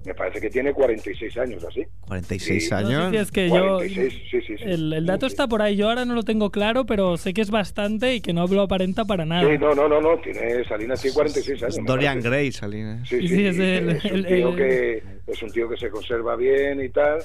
me 0.09 0.15
parece 0.15 0.41
que 0.41 0.51
tiene 0.51 0.73
46 0.73 1.37
años 1.39 1.65
así. 1.65 1.83
46 2.07 2.65
Sí. 2.65 2.71
No 2.71 2.77
años. 2.79 3.05
sé 3.05 3.11
si 3.11 3.17
es 3.19 3.31
que 3.31 3.49
yo... 3.49 3.55
46, 3.77 4.13
sí, 4.31 4.41
sí, 4.41 4.57
sí. 4.59 4.65
El, 4.65 4.93
el 4.93 5.07
dato 5.07 5.29
Sí. 5.29 5.33
está 5.35 5.47
por 5.47 5.63
ahí, 5.63 5.77
yo 5.77 5.89
ahora 5.89 6.05
no 6.05 6.15
lo 6.15 6.23
tengo 6.23 6.51
claro, 6.51 6.87
pero 6.87 7.17
sé 7.17 7.33
que 7.35 7.43
es 7.43 7.51
bastante 7.51 8.15
y 8.15 8.21
que 8.21 8.33
no 8.33 8.47
lo 8.47 8.63
aparenta 8.63 9.05
para 9.05 9.25
nada. 9.25 9.49
Sí, 9.49 9.59
no, 9.59 9.75
no, 9.75 9.89
no, 9.89 10.01
no, 10.01 10.19
tiene, 10.19 10.65
Salinas 10.65 11.01
tiene 11.01 11.15
46 11.15 11.63
años. 11.63 11.79
Dorian. 11.87 12.21
Gray, 12.21 12.51
Salinas. 12.51 13.09
Sí, 13.09 13.21
Sí, 13.21 13.29
sí, 13.29 13.37
sí, 13.37 13.47
es 13.47 13.59
el- 13.59 13.89
es, 13.91 14.05
un 14.07 14.11
el- 14.17 14.27
tío 14.27 14.49
el- 14.51 14.57
que, 14.57 15.03
es 15.27 15.43
un 15.43 15.51
tío 15.53 15.69
que 15.69 15.77
se 15.77 15.91
conserva 15.91 16.35
bien 16.37 16.83
y 16.83 16.89
tal. 16.89 17.19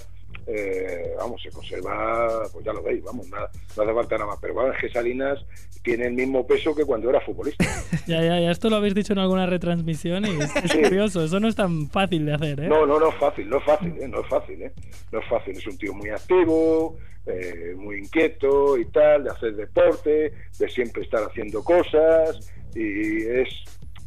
Eh, 0.48 1.14
vamos, 1.18 1.42
se 1.42 1.50
conserva, 1.50 2.44
pues 2.52 2.66
ya 2.66 2.74
lo 2.74 2.84
veis, 2.84 3.04
vamos, 3.04 3.28
nada, 3.30 3.50
no 3.78 3.84
hace 3.84 3.94
falta 3.94 4.16
nada 4.18 4.28
más. 4.32 4.40
Pero 4.42 4.54
vamos, 4.56 4.76
es 4.76 4.82
que 4.82 4.90
Salinas 4.90 5.40
tiene 5.84 6.08
el 6.08 6.14
mismo 6.14 6.46
peso 6.48 6.74
que 6.76 6.86
cuando 6.86 7.10
era 7.10 7.22
futbolista. 7.22 7.64
Ya, 8.08 8.22
ya, 8.22 8.38
ya, 8.40 8.52
esto 8.52 8.70
lo 8.70 8.76
habéis 8.78 8.96
dicho 8.96 9.14
en 9.14 9.20
alguna 9.20 9.46
retransmisión 9.46 10.26
y 10.26 10.30
es, 10.42 10.56
es 10.58 10.72
Sí. 10.72 10.82
curioso, 10.82 11.24
eso 11.24 11.40
no 11.40 11.48
es 11.48 11.56
tan 11.56 11.90
fácil 11.90 12.26
de 12.26 12.34
hacer, 12.34 12.60
¿eh? 12.60 12.68
No, 12.68 12.86
no, 12.86 13.00
no 13.00 13.10
es 13.10 13.16
fácil, 13.16 13.48
no 13.50 13.60
es 13.60 13.64
fácil, 13.64 13.94
¿eh? 14.02 14.08
no 14.10 14.20
es 14.20 14.28
fácil, 14.28 14.62
¿eh? 14.62 14.74
no 15.12 15.20
es 15.20 15.30
fácil. 15.30 15.56
Es 15.58 15.66
un 15.68 15.78
tío 15.78 15.94
muy 15.94 16.10
activo, 16.10 16.98
eh, 17.26 17.74
muy 17.78 18.00
inquieto 18.00 18.78
y 18.78 18.86
tal, 18.92 19.24
de 19.24 19.30
hacer 19.30 19.56
deporte, 19.56 20.34
de 20.60 20.70
siempre 20.70 21.04
estar 21.04 21.24
haciendo 21.24 21.64
cosas 21.64 22.52
y 22.76 23.24
es 23.26 23.48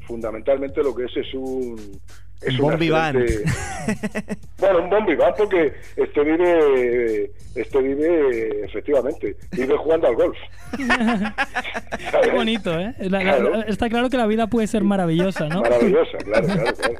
fundamentalmente 0.06 0.82
lo 0.82 0.94
que 0.94 1.04
es 1.04 1.16
es 1.16 1.32
un 1.34 1.76
es 2.42 2.54
Un 2.58 2.64
una 2.66 2.70
bon 2.76 2.80
vivant. 2.80 3.16
excelente- 3.18 4.36
Bueno, 4.58 4.82
un 4.84 4.90
bon 4.90 5.06
vivant 5.06 5.36
porque 5.36 5.72
este 5.96 6.20
vive, 6.24 7.30
este 7.54 7.82
vive 7.82 8.64
efectivamente, 8.64 9.36
vive 9.52 9.76
jugando 9.76 10.08
al 10.08 10.14
golf. 10.16 10.36
Qué 12.22 12.30
bonito, 12.30 12.78
¿eh? 12.78 12.94
La- 12.98 13.22
la- 13.22 13.36
Claro. 13.36 13.62
está 13.66 13.88
claro 13.88 14.10
que 14.10 14.16
la 14.16 14.26
vida 14.26 14.46
puede 14.48 14.66
ser 14.66 14.82
maravillosa, 14.84 15.48
¿no? 15.48 15.62
Maravillosa, 15.62 16.18
claro, 16.18 16.46
claro, 16.46 16.74
claro. 16.76 16.94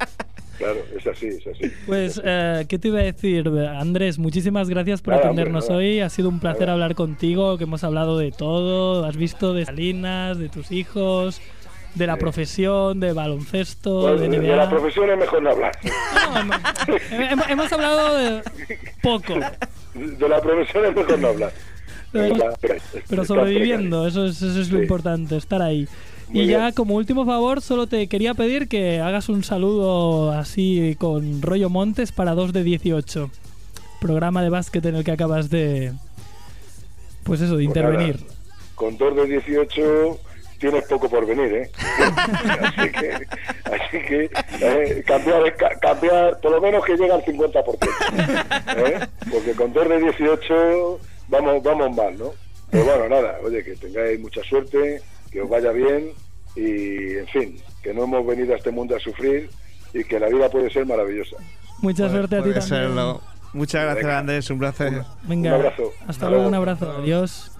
Claro, 0.58 0.78
es 0.98 1.06
así, 1.06 1.26
es 1.26 1.46
así. 1.46 1.70
Pues, 1.86 2.18
eh, 2.24 2.64
¿qué 2.66 2.78
te 2.78 2.88
iba 2.88 3.00
a 3.00 3.02
decir, 3.02 3.46
Andrés? 3.78 4.18
Muchísimas 4.18 4.70
gracias 4.70 5.02
por 5.02 5.12
Nada, 5.12 5.26
atendernos 5.26 5.68
hombre, 5.68 5.76
hoy. 5.96 6.00
Ha 6.00 6.08
sido 6.08 6.30
un 6.30 6.40
placer 6.40 6.62
Nada. 6.62 6.72
hablar 6.72 6.94
contigo, 6.94 7.58
que 7.58 7.64
hemos 7.64 7.84
hablado 7.84 8.16
de 8.16 8.30
todo. 8.32 9.04
Has 9.04 9.18
visto 9.18 9.52
de 9.52 9.66
Salinas, 9.66 10.38
de 10.38 10.48
tus 10.48 10.72
hijos, 10.72 11.42
de 11.96 12.06
la 12.06 12.16
profesión, 12.16 13.00
de 13.00 13.12
baloncesto, 13.12 14.02
Bueno, 14.02 14.18
de 14.18 14.28
de, 14.28 14.56
la 14.56 14.68
profesión 14.68 15.10
es 15.10 15.18
mejor 15.18 15.42
no 15.42 15.50
hablar. 15.50 15.78
No, 17.10 17.44
hemos, 17.48 17.72
hablado 17.72 18.16
de 18.16 18.42
poco, 19.02 19.34
De 19.94 20.28
la 20.28 20.40
profesión 20.40 20.84
es 20.86 20.94
mejor 20.94 21.18
no 21.18 21.28
hablar. 21.28 21.52
Pero- 22.12 23.24
sobreviviendo, 23.24 24.06
eso 24.06 24.26
es, 24.26 24.40
eso 24.42 24.60
es 24.60 24.70
lo 24.70 24.78
Sí. 24.78 24.82
importante, 24.82 25.36
estar 25.36 25.62
ahí. 25.62 25.88
Muy 26.28 26.42
y 26.42 26.46
ya 26.46 26.58
bien. 26.58 26.72
como 26.74 26.94
último 26.96 27.24
favor, 27.24 27.60
solo 27.62 27.86
te 27.86 28.06
quería 28.08 28.34
pedir 28.34 28.68
que 28.68 29.00
hagas 29.00 29.28
un 29.28 29.42
saludo 29.44 30.32
así 30.32 30.96
con 30.98 31.40
rollo 31.40 31.70
Montes 31.70 32.12
para 32.12 32.34
2 32.34 32.52
de 32.52 32.62
18. 32.64 33.30
Programa 34.00 34.42
de 34.42 34.50
básquet 34.50 34.84
en 34.86 34.96
el 34.96 35.04
que 35.04 35.12
acabas 35.12 35.50
de... 35.50 35.92
Pues 37.22 37.40
eso, 37.40 37.56
de 37.56 37.64
Pues 37.64 37.76
intervenir. 37.76 38.20
nada, 38.20 38.34
con 38.74 38.96
2 38.98 39.16
de 39.16 39.26
18 39.26 40.18
tienes 40.58 40.84
poco 40.84 41.08
por 41.08 41.26
venir, 41.26 41.52
¿eh? 41.54 41.70
así 42.62 42.90
que, 42.92 43.10
así 43.64 43.98
que 44.06 44.30
eh, 44.60 45.02
cambiar, 45.06 45.56
ca- 45.56 45.76
cambiar, 45.80 46.40
por 46.40 46.52
lo 46.52 46.60
menos 46.60 46.84
que 46.84 46.96
llegue 46.96 47.12
al 47.12 47.24
50%. 47.24 47.78
¿eh? 48.76 49.06
Porque 49.30 49.52
con 49.52 49.72
2 49.72 49.88
de 49.88 49.98
18 50.00 51.00
vamos, 51.28 51.62
vamos 51.62 51.96
mal, 51.96 52.18
¿no? 52.18 52.30
Pero 52.70 52.84
bueno, 52.84 53.08
nada, 53.08 53.38
oye, 53.44 53.62
que 53.62 53.74
tengáis 53.76 54.18
mucha 54.20 54.42
suerte, 54.42 55.00
que 55.30 55.40
os 55.42 55.48
vaya 55.48 55.70
bien 55.72 56.10
y, 56.56 57.16
en 57.18 57.26
fin, 57.28 57.62
que 57.82 57.94
no 57.94 58.04
hemos 58.04 58.26
venido 58.26 58.54
a 58.54 58.56
este 58.56 58.70
mundo 58.70 58.96
a 58.96 59.00
sufrir 59.00 59.48
y 59.94 60.02
que 60.04 60.18
la 60.18 60.28
vida 60.28 60.48
puede 60.50 60.70
ser 60.70 60.84
maravillosa. 60.86 61.36
Mucha 61.80 62.08
suerte 62.08 62.36
a 62.36 62.38
ti 62.42 62.50
Puede 62.50 62.60
también. 62.60 62.80
serlo. 62.82 63.20
Muchas 63.52 63.82
gracias, 63.84 64.04
Venga. 64.04 64.18
Andrés. 64.18 64.50
Un 64.50 64.58
placer. 64.58 65.02
Venga, 65.22 65.50
Un 65.50 65.60
abrazo. 65.60 65.92
hasta 66.00 66.10
Hasta 66.10 66.30
luego, 66.30 66.48
un 66.48 66.54
abrazo. 66.54 66.90
Adiós. 66.98 67.52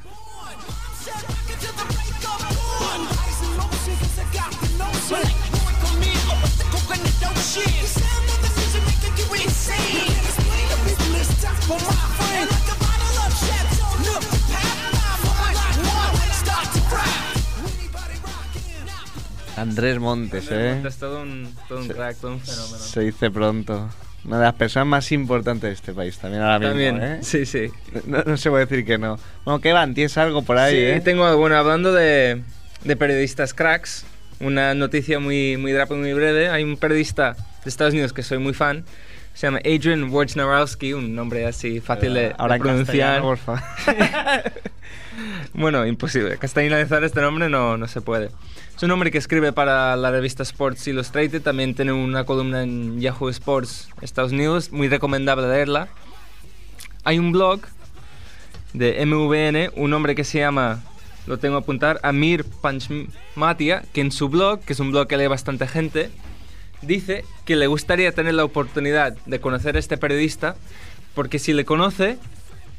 Andrés 19.57 19.99
Montes, 19.99 20.49
¿eh? 20.51 20.83
Todo 20.99 21.23
un, 21.23 21.55
todo 21.69 21.81
un 21.81 21.89
crack, 21.89 22.17
todo 22.19 22.33
un 22.33 22.41
fenómeno. 22.41 22.79
Se 22.79 23.01
dice 23.01 23.31
pronto. 23.31 23.89
Una 24.25 24.39
de 24.39 24.45
las 24.45 24.55
personas 24.55 24.89
más 24.89 25.13
importantes 25.13 25.69
de 25.69 25.73
este 25.75 25.93
país 25.95 26.19
también 26.19 26.43
ahora 26.43 26.59
mismo, 26.59 26.71
También, 26.73 27.03
¿eh? 27.03 27.19
sí, 27.23 27.47
sí. 27.47 27.71
No, 28.07 28.25
no 28.25 28.37
se 28.37 28.51
puede 28.51 28.67
decir 28.67 28.85
que 28.85 28.99
no. 28.99 29.19
Bueno, 29.45 29.61
¿qué 29.61 29.73
van? 29.73 29.95
¿Tienes 29.95 30.19
algo 30.19 30.43
por 30.43 30.59
ahí, 30.59 30.75
sí, 30.75 30.81
eh? 30.83 31.01
tengo, 31.01 31.37
bueno, 31.37 31.57
hablando 31.57 31.93
de, 31.93 32.43
de 32.83 32.97
periodistas 32.97 33.55
cracks, 33.55 34.05
una 34.41 34.75
noticia 34.75 35.19
muy, 35.19 35.57
muy 35.57 35.73
rápida, 35.73 35.97
muy 35.99 36.13
breve. 36.13 36.49
Hay 36.49 36.63
un 36.65 36.77
periodista 36.77 37.37
de 37.65 37.69
Estados 37.69 37.93
Unidos 37.95 38.13
que 38.13 38.23
soy 38.23 38.39
muy 38.39 38.55
fan, 38.55 38.85
se 39.35 39.47
llama 39.47 39.59
Adrian 39.59 40.11
Wojnarowski, 40.11 40.93
un 40.93 41.15
nombre 41.15 41.47
así 41.47 41.81
fácil 41.81 42.15
de, 42.15 42.21
de 42.21 42.35
Ahora 42.39 42.57
en 42.57 42.63
pronunciar. 42.63 43.21
porfa. 43.23 43.63
Bueno, 45.55 45.87
imposible. 45.87 46.37
Castellanizar 46.37 47.03
este 47.03 47.23
nombre 47.23 47.49
no, 47.49 47.79
no 47.79 47.89
se 47.89 48.03
puede. 48.03 48.31
Es 48.77 48.83
un 48.83 48.91
hombre 48.91 49.11
que 49.11 49.17
escribe 49.17 49.53
para 49.53 49.97
la 49.97 50.11
revista 50.11 50.43
Sports 50.43 50.87
Illustrated. 50.87 51.41
También 51.41 51.75
tiene 51.75 51.93
una 51.93 52.25
columna 52.25 52.63
en 52.63 53.01
Yahoo 53.01 53.31
Sports 53.31 53.89
Estados 54.03 54.33
Unidos. 54.33 54.73
Muy 54.73 54.89
recomendable 54.89 55.49
leerla. 55.49 55.89
Hay 57.05 57.19
un 57.19 57.33
blog 57.33 57.61
de 58.75 59.05
MVN, 59.07 59.71
un 59.83 59.95
hombre 59.95 60.15
que 60.15 60.25
se 60.25 60.41
llama, 60.41 60.83
lo 61.27 61.39
tengo 61.39 61.57
a 61.57 61.61
apuntar, 61.61 61.99
Amir 62.03 62.45
Panchmatia, 62.45 63.83
que 63.93 64.01
en 64.01 64.13
su 64.13 64.29
blog, 64.29 64.61
que 64.61 64.73
es 64.73 64.81
un 64.81 64.93
blog 64.93 65.09
que 65.09 65.17
lee 65.17 65.27
bastante 65.27 65.67
gente, 65.67 66.11
dice 66.83 67.25
que 67.45 67.57
le 67.57 67.67
gustaría 67.67 68.13
tener 68.13 68.35
la 68.35 68.45
oportunidad 68.45 69.17
de 69.27 69.41
conocer 69.41 69.77
a 69.77 69.79
este 69.79 69.97
periodista, 69.97 70.57
porque 71.15 71.39
si 71.39 71.53
le 71.53 71.65
conoce, 71.65 72.19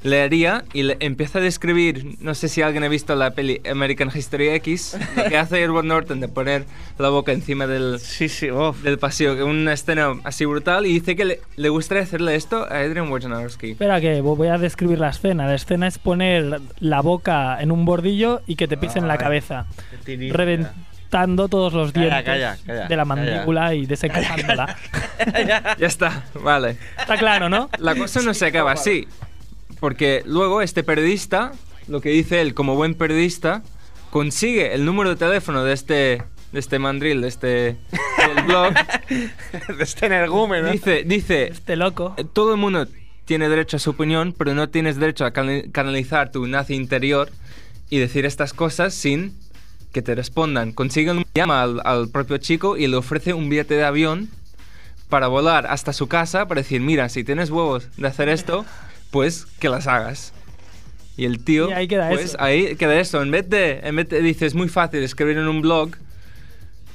leería 0.04 0.64
y 0.74 0.84
le 0.84 0.98
empieza 1.00 1.40
a 1.40 1.42
describir, 1.42 2.16
no 2.20 2.34
sé 2.36 2.48
si 2.50 2.62
alguien 2.62 2.84
ha 2.84 2.88
visto 2.88 3.16
la 3.16 3.32
peli 3.32 3.62
American 3.70 4.10
History 4.14 4.50
X, 4.50 4.98
lo 5.16 5.24
que 5.26 5.38
hace 5.38 5.62
Edward 5.64 5.86
Norton 5.86 6.20
de 6.20 6.28
poner 6.28 6.66
la 6.98 7.10
boca 7.10 7.32
encima 7.32 7.68
del, 7.68 8.00
Sí, 8.00 8.30
sí, 8.30 8.48
del 8.84 9.00
pasillo, 9.00 9.36
que 9.36 9.44
una 9.44 9.74
escena 9.74 10.14
así 10.24 10.46
brutal, 10.46 10.86
y 10.86 10.94
dice 10.94 11.16
que 11.16 11.26
le, 11.26 11.42
le 11.56 11.70
gustaría 11.70 12.04
hacerle 12.04 12.36
esto 12.36 12.64
a 12.64 12.78
Adrian 12.80 13.10
Wojnarowski. 13.12 13.72
Espera 13.72 14.00
que 14.00 14.22
vo- 14.22 14.36
voy 14.38 14.48
a 14.50 14.58
describir 14.58 15.00
la 15.00 15.10
escena. 15.10 15.48
La 15.48 15.56
escena 15.56 15.88
es 15.88 15.98
poner 15.98 16.62
la 16.80 17.02
boca 17.02 17.58
en 17.60 17.72
un 17.72 17.84
bordillo 17.86 18.42
y 18.48 18.56
que 18.56 18.68
te 18.68 18.78
pisen 18.78 19.08
la 19.08 19.18
cabeza, 19.18 19.66
reventando 20.32 21.48
todos 21.48 21.74
los 21.74 21.92
Calla, 21.92 22.06
dientes 22.22 22.26
calla, 22.26 22.58
calla, 22.66 22.74
de 22.74 22.82
la 22.82 22.88
calla. 22.88 23.06
mandíbula 23.06 23.74
y 23.76 23.86
desencajándola. 23.86 24.76
Ya 25.80 25.88
está, 25.88 26.24
vale. 26.42 26.78
Está 27.00 27.18
claro, 27.18 27.50
¿no? 27.50 27.70
La 27.80 27.96
cosa 27.96 28.22
no 28.22 28.34
se 28.34 28.46
acaba 28.46 28.72
así, 28.74 29.08
porque 29.80 30.24
luego 30.26 30.62
este 30.62 30.84
periodista, 30.84 31.52
lo 31.88 32.02
que 32.02 32.10
dice 32.10 32.42
él 32.42 32.54
como 32.54 32.76
buen 32.76 32.94
periodista, 32.96 33.64
consigue 34.12 34.74
el 34.74 34.86
número 34.86 35.10
de 35.12 35.16
teléfono 35.16 35.64
de 35.64 35.74
este, 35.74 36.24
de 36.52 36.60
este 36.60 36.80
mandril, 36.80 37.22
de 37.22 37.28
este 37.28 37.48
del 37.48 38.44
blog, 38.46 38.74
de 39.10 39.84
este 39.84 40.06
energúmeno. 40.08 40.72
dice, 40.72 41.04
dice, 41.06 41.48
Este 41.48 41.76
loco. 41.76 42.14
Eh, 42.18 42.26
todo 42.32 42.52
el 42.54 42.58
mundo 42.60 42.88
tiene 43.26 43.50
derecho 43.50 43.78
a 43.78 43.80
su 43.80 43.92
opinión, 43.92 44.34
pero 44.38 44.54
no 44.54 44.70
tienes 44.70 44.98
derecho 44.98 45.26
a 45.26 45.32
cana- 45.32 45.64
canalizar 45.72 46.32
tu 46.32 46.48
nazi 46.48 46.76
interior 46.76 47.30
y 47.90 48.00
decir 48.00 48.26
estas 48.26 48.54
cosas 48.54 48.94
sin 48.94 49.34
que 49.92 50.02
te 50.02 50.16
respondan. 50.16 50.72
Consigue 50.72 51.12
un 51.12 51.26
llama 51.34 51.62
al, 51.62 51.82
al 51.84 52.10
propio 52.10 52.38
chico 52.38 52.78
y 52.78 52.88
le 52.88 52.98
ofrece 52.98 53.34
un 53.34 53.50
billete 53.50 53.76
de 53.76 53.84
avión 53.86 54.30
para 55.10 55.28
volar 55.28 55.68
hasta 55.68 55.94
su 55.94 56.08
casa 56.08 56.48
para 56.48 56.62
decir, 56.62 56.82
mira, 56.82 57.08
si 57.10 57.24
tienes 57.24 57.50
huevos 57.50 57.88
de 57.98 58.08
hacer 58.08 58.28
esto, 58.30 58.66
pues 59.18 59.48
que 59.60 59.68
las 59.68 59.88
hagas. 59.88 60.32
Y 61.18 61.26
el 61.26 61.44
tío, 61.44 61.72
Y 61.72 61.74
ahí 61.74 61.88
queda 61.88 62.10
pues 62.10 62.22
eso. 62.26 62.38
ahí 62.40 62.76
queda 62.76 63.00
eso. 63.00 63.20
En 63.24 63.32
vez 63.32 63.50
de, 63.50 63.80
en 63.84 63.96
vez 63.96 64.08
de, 64.10 64.22
dices, 64.22 64.44
es 64.50 64.54
muy 64.54 64.70
fácil 64.70 65.02
escribir 65.02 65.38
en 65.40 65.48
un 65.48 65.64
blog 65.64 65.90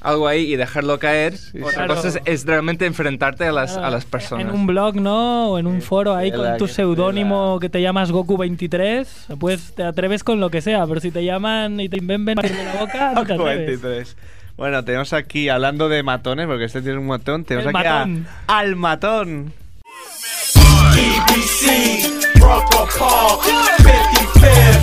algo 0.00 0.28
ahí 0.28 0.52
y 0.52 0.54
dejarlo 0.54 1.00
caer. 1.00 1.34
Otra 1.60 1.72
Claro. 1.86 1.94
cosa 1.96 2.08
es, 2.08 2.20
es 2.24 2.46
realmente 2.46 2.86
enfrentarte 2.86 3.44
a 3.46 3.50
las, 3.50 3.76
a 3.76 3.88
Ah, 3.88 3.90
las 3.90 4.04
personas. 4.04 4.46
En 4.46 4.52
un 4.54 4.68
blog, 4.68 4.94
¿no? 4.94 5.48
O 5.50 5.58
en 5.58 5.66
un 5.66 5.82
foro 5.82 6.14
ahí 6.14 6.30
con 6.30 6.56
tu 6.58 6.68
seudónimo 6.68 7.58
que 7.60 7.68
te 7.68 7.82
llamas 7.82 8.12
Goku23, 8.12 9.36
pues 9.40 9.74
te 9.74 9.82
atreves 9.82 10.22
con 10.22 10.38
lo 10.38 10.50
que 10.50 10.60
sea, 10.60 10.86
pero 10.86 11.00
si 11.00 11.10
te 11.10 11.24
llaman 11.24 11.80
y 11.80 11.88
te 11.88 11.98
inventan 11.98 12.44
en 12.44 12.64
la 12.64 12.74
boca, 12.80 13.12
no 13.16 13.26
te 13.26 13.32
atreves. 13.34 13.66
23. 13.82 14.16
Bueno, 14.56 14.84
tenemos 14.84 15.12
aquí, 15.14 15.48
hablando 15.48 15.88
de 15.88 16.04
matones, 16.04 16.46
porque 16.46 16.64
este 16.66 16.80
tiene 16.82 16.98
un 16.98 17.06
matón, 17.08 17.44
tenemos 17.44 17.68
El 17.70 17.76
aquí 17.76 17.86
a- 17.88 17.92
matón. 18.06 18.26
al 18.46 18.76
matón. 18.76 19.52
BBC, 20.95 22.03
Bronco 22.38 22.86
Park, 22.99 23.40
55th. 23.82 24.82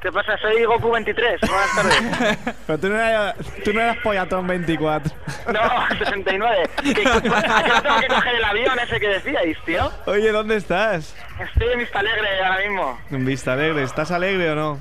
¿Qué 0.00 0.12
pasa? 0.12 0.38
Soy 0.38 0.62
Goku23. 0.62 1.40
Buenas 1.40 1.74
tardes. 1.74 2.38
Pero 2.66 2.78
tú 2.78 2.88
no 2.88 3.00
eras, 3.00 3.34
tú 3.64 3.72
no 3.72 3.80
eras 3.80 3.96
Pollatón 3.98 4.46
24. 4.46 5.12
No, 5.52 5.98
69. 5.98 6.70
¿Qué, 6.84 6.94
qué, 6.94 7.08
¿A 7.08 7.20
qué 7.20 7.28
hora 7.30 7.82
tengo 7.82 8.00
que 8.00 8.06
coger 8.06 8.34
el 8.36 8.44
avión 8.44 8.78
ese 8.78 9.00
que 9.00 9.08
decíais, 9.08 9.58
tío? 9.64 9.90
Oye, 10.06 10.30
¿dónde 10.30 10.56
estás? 10.56 11.16
Estoy 11.40 11.72
en 11.72 11.78
Vista 11.80 11.98
Alegre 11.98 12.28
ahora 12.44 12.58
mismo. 12.60 12.98
En 13.10 13.24
Vista 13.24 13.52
Alegre, 13.54 13.82
¿estás 13.82 14.10
alegre 14.12 14.50
o 14.50 14.54
no? 14.54 14.80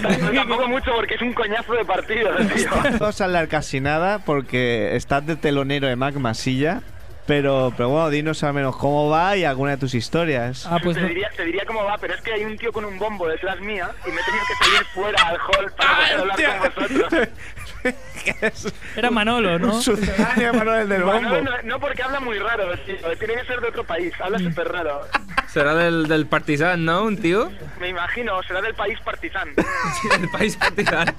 No, 0.00 0.32
tampoco 0.32 0.68
mucho 0.68 0.92
porque 0.94 1.14
es 1.14 1.22
un 1.22 1.32
coñazo 1.32 1.72
de 1.72 1.84
partido, 1.84 2.30
tío. 2.36 2.70
No 2.92 2.98
vas 2.98 3.20
a 3.20 3.24
hablar 3.24 3.48
casi 3.48 3.80
nada 3.80 4.20
porque 4.20 4.94
estás 4.96 5.26
de 5.26 5.36
telonero 5.36 5.88
de 5.88 5.96
Mac 5.96 6.14
Masilla. 6.14 6.82
Pero, 7.26 7.72
pero 7.76 7.88
bueno, 7.88 8.10
dinos 8.10 8.42
al 8.42 8.52
menos 8.52 8.76
cómo 8.76 9.08
va 9.08 9.36
y 9.36 9.44
alguna 9.44 9.72
de 9.72 9.76
tus 9.76 9.94
historias. 9.94 10.66
Ah, 10.66 10.78
pues 10.82 10.96
te, 10.96 11.02
no. 11.02 11.08
diría, 11.08 11.30
te 11.36 11.44
diría 11.44 11.64
cómo 11.64 11.84
va, 11.84 11.96
pero 11.98 12.14
es 12.14 12.20
que 12.20 12.32
hay 12.32 12.44
un 12.44 12.56
tío 12.58 12.72
con 12.72 12.84
un 12.84 12.98
bombo 12.98 13.28
detrás 13.28 13.60
mía 13.60 13.90
y 14.04 14.10
me 14.10 14.20
he 14.20 14.24
tenido 14.24 14.44
que 14.48 14.64
salir 14.64 14.84
fuera 14.92 15.22
al 15.28 15.36
hall 15.36 15.72
para 15.76 15.96
poder 15.96 16.18
hablar 16.18 16.60
con 16.60 16.88
vosotros. 16.88 17.28
Era 18.96 19.10
Manolo, 19.10 19.58
¿no? 19.58 19.80
Sucedáneo, 19.80 20.54
Manuel 20.54 20.88
del 20.88 21.02
Bueno, 21.02 21.28
Bombo. 21.30 21.50
no, 21.50 21.62
no 21.64 21.80
porque 21.80 22.02
habla 22.02 22.20
muy 22.20 22.38
raro, 22.38 22.76
tío. 22.86 22.96
Tiene 23.18 23.34
que 23.34 23.44
ser 23.46 23.60
de 23.60 23.68
otro 23.68 23.84
país. 23.84 24.12
Habla 24.20 24.38
súper 24.38 24.68
raro. 24.68 25.02
Será 25.48 25.74
del, 25.74 26.06
del 26.08 26.26
Partizan, 26.26 26.84
¿no? 26.84 27.04
Un 27.04 27.18
tío. 27.18 27.50
Me 27.80 27.88
imagino, 27.88 28.42
será 28.44 28.60
del 28.62 28.74
país 28.74 28.98
partizan. 29.04 29.48
del 30.18 30.28
país 30.30 30.56
Partizan. 30.56 31.14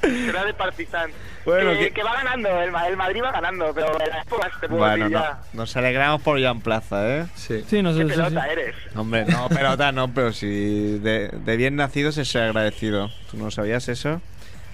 Será 0.00 0.44
de 0.44 0.54
partizan. 0.54 1.10
Bueno, 1.44 1.70
Eh, 1.72 1.78
que- 1.78 1.90
que... 1.92 2.02
va 2.02 2.14
ganando, 2.14 2.48
el, 2.62 2.72
Ma- 2.72 2.88
el 2.88 2.96
Madrid 2.96 3.20
va 3.22 3.30
ganando, 3.30 3.72
pero 3.74 3.96
las 3.98 4.60
te 4.60 4.68
puedo 4.68 4.80
Bueno, 4.80 5.04
decir 5.04 5.16
no, 5.16 5.22
ya. 5.22 5.38
nos 5.52 5.76
alegramos 5.76 6.22
por 6.22 6.40
Jan 6.42 6.60
Plaza, 6.60 7.08
¿eh? 7.18 7.26
Sí. 7.36 7.64
Sí, 7.68 7.82
no 7.82 7.92
sé. 7.92 8.00
¿Qué 8.00 8.14
sí, 8.14 8.14
sí. 8.14 8.20
pelota 8.24 8.46
eres? 8.48 8.74
Hombre, 8.96 9.24
no, 9.26 9.48
pelota 9.48 9.92
no, 9.92 10.12
pero 10.12 10.32
si 10.32 10.98
de, 10.98 11.28
de 11.28 11.56
bien 11.56 11.76
nacido 11.76 12.10
se 12.10 12.24
sea 12.24 12.46
agradecido. 12.46 13.10
¿Tú 13.30 13.36
no 13.36 13.50
sabías 13.52 13.88
eso? 13.88 14.20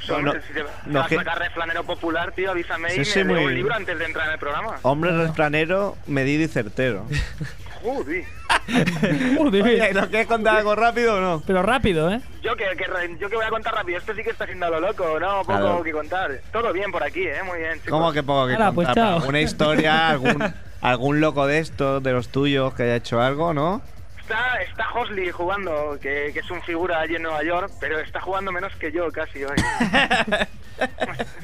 No, 0.09 0.33
si 0.33 0.53
te, 0.53 0.63
no, 0.87 1.01
vas 1.01 1.13
a 1.13 1.15
sacar 1.17 1.39
reflanero 1.39 1.85
popular, 1.85 2.33
tío, 2.33 2.51
avísame 2.51 2.91
Sí, 2.91 3.01
y 3.01 3.05
sí, 3.05 3.25
me 3.25 3.35
muy- 3.35 3.45
un 3.45 3.55
libro 3.55 3.75
antes 3.75 3.99
de 3.99 4.05
entrar 4.05 4.27
en 4.27 4.33
el 4.35 4.39
programa. 4.39 4.77
Hombre 4.83 5.13
refranero, 5.17 5.97
medido 6.07 6.43
y 6.45 6.49
certero. 6.49 7.07
Joder. 7.83 8.25
Joder. 9.39 9.63
Oye, 9.63 9.93
¿no 9.95 10.09
quieres 10.09 10.27
contar 10.27 10.57
algo 10.57 10.75
rápido 10.75 11.17
o 11.17 11.21
no? 11.21 11.43
Pero 11.47 11.63
rápido, 11.63 12.11
¿eh? 12.13 12.21
Yo 12.43 12.57
que, 12.57 12.65
que, 12.77 12.87
yo 13.21 13.29
que 13.31 13.37
voy 13.37 13.45
a 13.45 13.51
contar 13.51 13.75
rápido, 13.75 13.99
esto 13.99 14.15
sí 14.15 14.23
que 14.23 14.31
está 14.31 14.47
siendo 14.47 14.69
lo 14.69 14.81
loco, 14.81 15.19
¿no? 15.21 15.39
Poco 15.43 15.47
Claro. 15.59 15.83
que 15.83 15.93
contar. 15.93 16.41
Todo 16.53 16.73
bien 16.73 16.91
por 16.91 17.03
aquí, 17.03 17.23
¿eh? 17.23 17.43
Muy 17.45 17.59
bien, 17.59 17.75
chicos. 17.75 17.91
¿Cómo 17.91 18.13
que 18.13 18.23
poco 18.23 18.47
que 18.49 18.55
Hala, 18.55 18.73
pues 18.73 18.87
contar? 18.89 19.05
chao. 19.05 19.17
¿Alguna 19.21 19.41
historia, 19.41 20.09
algún, 20.11 20.55
algún 20.81 21.21
loco 21.21 21.47
de 21.47 21.59
estos, 21.61 22.03
de 22.03 22.13
los 22.13 22.29
tuyos, 22.31 22.75
que 22.75 22.83
haya 22.85 22.97
hecho 22.97 23.21
algo, 23.23 23.55
no? 23.55 23.81
Está, 24.29 24.61
está 24.62 24.87
Hosley 24.93 25.31
jugando, 25.31 25.99
que, 26.03 26.31
que 26.35 26.41
es 26.41 26.51
un 26.51 26.61
figura 26.62 27.01
allí 27.01 27.16
en 27.16 27.22
Nueva 27.22 27.43
York, 27.43 27.70
pero 27.81 27.99
está 27.99 28.20
jugando 28.20 28.53
menos 28.53 28.74
que 28.76 28.93
yo 28.93 29.11
casi 29.11 29.43
hoy. 29.45 29.57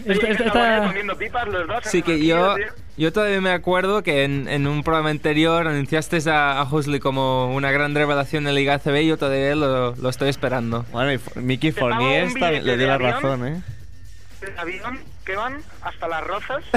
Estoy 0.05 0.31
Esta- 0.33 0.45
esta- 0.45 0.87
comiendo 0.87 1.17
pipas 1.17 1.49
los 1.49 1.67
dos. 1.67 1.83
Sí, 1.85 2.03
que 2.03 2.25
yo, 2.25 2.55
tío. 2.57 2.67
yo 2.99 3.13
todavía 3.13 3.41
me 3.41 3.51
acuerdo 3.53 4.03
que 4.03 4.25
en, 4.25 4.49
en 4.49 4.67
un 4.67 4.85
programa 4.85 5.09
anterior 5.11 5.67
anunciaste 5.67 6.19
a, 6.31 6.61
a 6.61 6.65
Huxley 6.71 7.01
como 7.01 7.53
una 7.55 7.71
gran 7.73 7.95
revelación 7.95 8.47
en 8.47 8.55
Liga 8.55 8.75
ACB 8.75 8.97
y 9.01 9.07
yo 9.09 9.17
todavía 9.17 9.55
lo, 9.57 9.97
lo 9.97 10.09
estoy 10.11 10.29
esperando. 10.29 10.85
Bueno, 10.93 11.13
y 11.15 11.21
Mickey 11.41 11.73
Fournier 11.73 12.31
le 12.63 12.77
dio 12.77 12.87
la 12.87 12.95
avión. 12.95 13.13
razón, 13.13 13.49
¿eh? 13.49 13.63
El 14.43 14.59
avión 14.59 15.01
que 15.25 15.37
van 15.37 15.63
hasta 15.83 16.07
las 16.09 16.23
rozas 16.25 16.63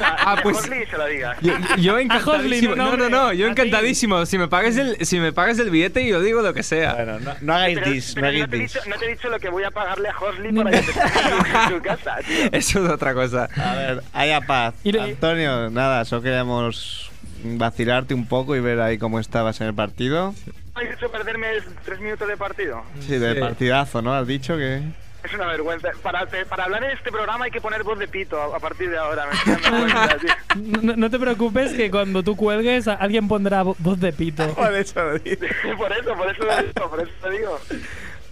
Ah, 0.00 0.36
pues- 0.42 0.66
y 0.66 0.86
se 0.90 0.96
lo 0.96 1.06
digas. 1.06 1.36
Yo, 1.40 1.52
yo 1.78 1.98
encantadísimo. 1.98 2.74
no, 2.76 2.96
No, 2.96 3.08
no, 3.08 3.32
yo 3.32 3.46
encantadísimo. 3.48 4.24
Si 4.26 4.38
me 4.38 4.48
pagas 4.48 4.76
el, 4.76 5.04
si 5.04 5.18
me 5.20 5.32
pagas 5.32 5.58
el 5.58 5.70
billete, 5.70 6.06
yo 6.06 6.20
digo 6.20 6.42
lo 6.42 6.54
que 6.54 6.62
sea. 6.62 6.94
Bueno, 6.94 7.18
no, 7.20 7.34
no 7.40 7.54
hagáis 7.54 7.78
Pero, 7.78 7.90
dis, 7.90 8.16
no 8.16 8.22
hagáis 8.26 8.40
no, 8.44 8.48
te 8.48 8.56
he 8.56 8.60
dis. 8.60 8.72
dicho, 8.72 8.88
no 8.88 8.96
te 8.96 9.04
he 9.04 9.08
dicho 9.10 9.28
lo 9.28 9.38
que 9.38 9.48
voy 9.50 9.64
a 9.64 9.70
pagarle 9.70 10.08
a 10.08 10.18
Hosley 10.18 10.52
para 10.52 10.70
que 10.70 10.78
te 10.78 10.92
en 10.92 11.68
su 11.76 11.82
casa, 11.82 12.16
tío. 12.26 12.36
Eso 12.52 12.84
es 12.84 12.90
otra 12.90 13.14
cosa. 13.14 13.48
A 13.56 13.74
ver, 13.74 14.02
haya 14.12 14.40
paz. 14.42 14.74
Antonio, 15.00 15.70
nada, 15.70 16.04
solo 16.04 16.22
queríamos 16.22 17.10
vacilarte 17.44 18.14
un 18.14 18.26
poco 18.26 18.54
y 18.56 18.60
ver 18.60 18.80
ahí 18.80 18.98
cómo 18.98 19.18
estabas 19.20 19.60
en 19.60 19.66
el 19.68 19.74
partido. 19.74 20.34
¿Has 20.74 20.84
hecho 20.84 21.10
perderme 21.10 21.48
tres 21.84 22.00
minutos 22.00 22.26
de 22.28 22.36
partido? 22.36 22.82
Sí, 23.00 23.18
de 23.18 23.34
Sí. 23.34 23.40
partidazo, 23.40 24.00
¿no? 24.00 24.14
Has 24.14 24.26
dicho 24.26 24.56
que... 24.56 24.80
Es 25.24 25.32
una 25.34 25.46
vergüenza. 25.46 25.90
Para, 26.02 26.26
para 26.48 26.64
hablar 26.64 26.82
en 26.84 26.90
este 26.90 27.12
programa 27.12 27.44
hay 27.44 27.50
que 27.50 27.60
poner 27.60 27.82
voz 27.84 27.98
de 27.98 28.08
pito 28.08 28.40
a, 28.40 28.56
a 28.56 28.60
partir 28.60 28.90
de 28.90 28.98
ahora. 28.98 29.26
Me 29.46 29.56
cuenta, 29.56 30.16
tío. 30.20 30.34
No, 30.82 30.96
no 30.96 31.10
te 31.10 31.18
preocupes 31.18 31.72
que 31.74 31.90
cuando 31.90 32.22
tú 32.22 32.36
cuelgues 32.36 32.88
alguien 32.88 33.28
pondrá 33.28 33.62
vo- 33.62 33.76
voz 33.78 34.00
de 34.00 34.12
pito. 34.12 34.48
Por 34.54 34.74
eso 34.74 35.02
lo 35.02 35.18
digo. 35.18 35.46
por 35.78 35.92
eso, 35.92 36.14
por 36.16 36.28
eso 36.30 36.44
lo 36.44 36.56
digo, 36.56 36.90
por 36.90 37.00
eso 37.00 37.12
lo 37.22 37.30
digo. 37.30 37.60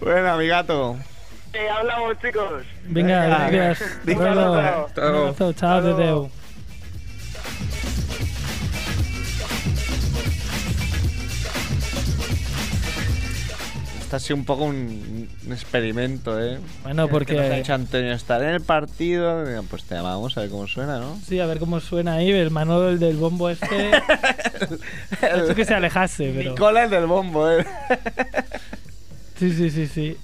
Bueno, 0.01 0.31
amigato. 0.33 0.97
Eh, 1.53 1.69
hablamos, 1.69 2.17
chicos. 2.21 2.63
Venga, 2.85 3.21
Venga, 3.23 3.49
gracias. 3.49 3.81
Hasta 4.07 5.11
luego. 5.11 5.35
Chao, 5.35 5.49
Hasta 5.49 6.40
Esto 14.11 14.17
ha 14.17 14.19
sido 14.19 14.35
un 14.35 14.43
poco 14.43 14.65
un, 14.65 15.29
un 15.47 15.53
experimento, 15.53 16.37
¿eh? 16.37 16.57
Bueno, 16.83 17.05
Que 17.07 17.11
porque- 17.13 17.33
nos 17.33 17.45
ha 17.49 17.55
dicho 17.55 17.73
Antonio 17.73 18.11
estar 18.11 18.43
en 18.43 18.49
el 18.49 18.59
partido. 18.59 19.41
Pues 19.69 19.85
te 19.85 19.95
llamamos 19.95 20.37
a 20.37 20.41
ver 20.41 20.49
cómo 20.49 20.67
suena, 20.67 20.99
¿no? 20.99 21.17
Sí, 21.25 21.39
a 21.39 21.45
ver 21.45 21.59
cómo 21.59 21.79
suena 21.79 22.15
ahí, 22.15 22.29
el 22.29 22.51
Manolo 22.51 22.89
el 22.89 22.99
del 22.99 23.15
bombo 23.15 23.49
este. 23.49 23.67
ha 25.21 25.37
hecho 25.45 25.55
que 25.55 25.63
se 25.63 25.75
alejase, 25.75 26.33
pero. 26.35 26.51
Nicola 26.51 26.83
el 26.83 26.89
del 26.89 27.05
bombo, 27.05 27.49
¿eh? 27.49 27.65
Sí, 29.39 29.53
sí, 29.53 29.69
sí, 29.69 29.87
sí. 29.87 30.17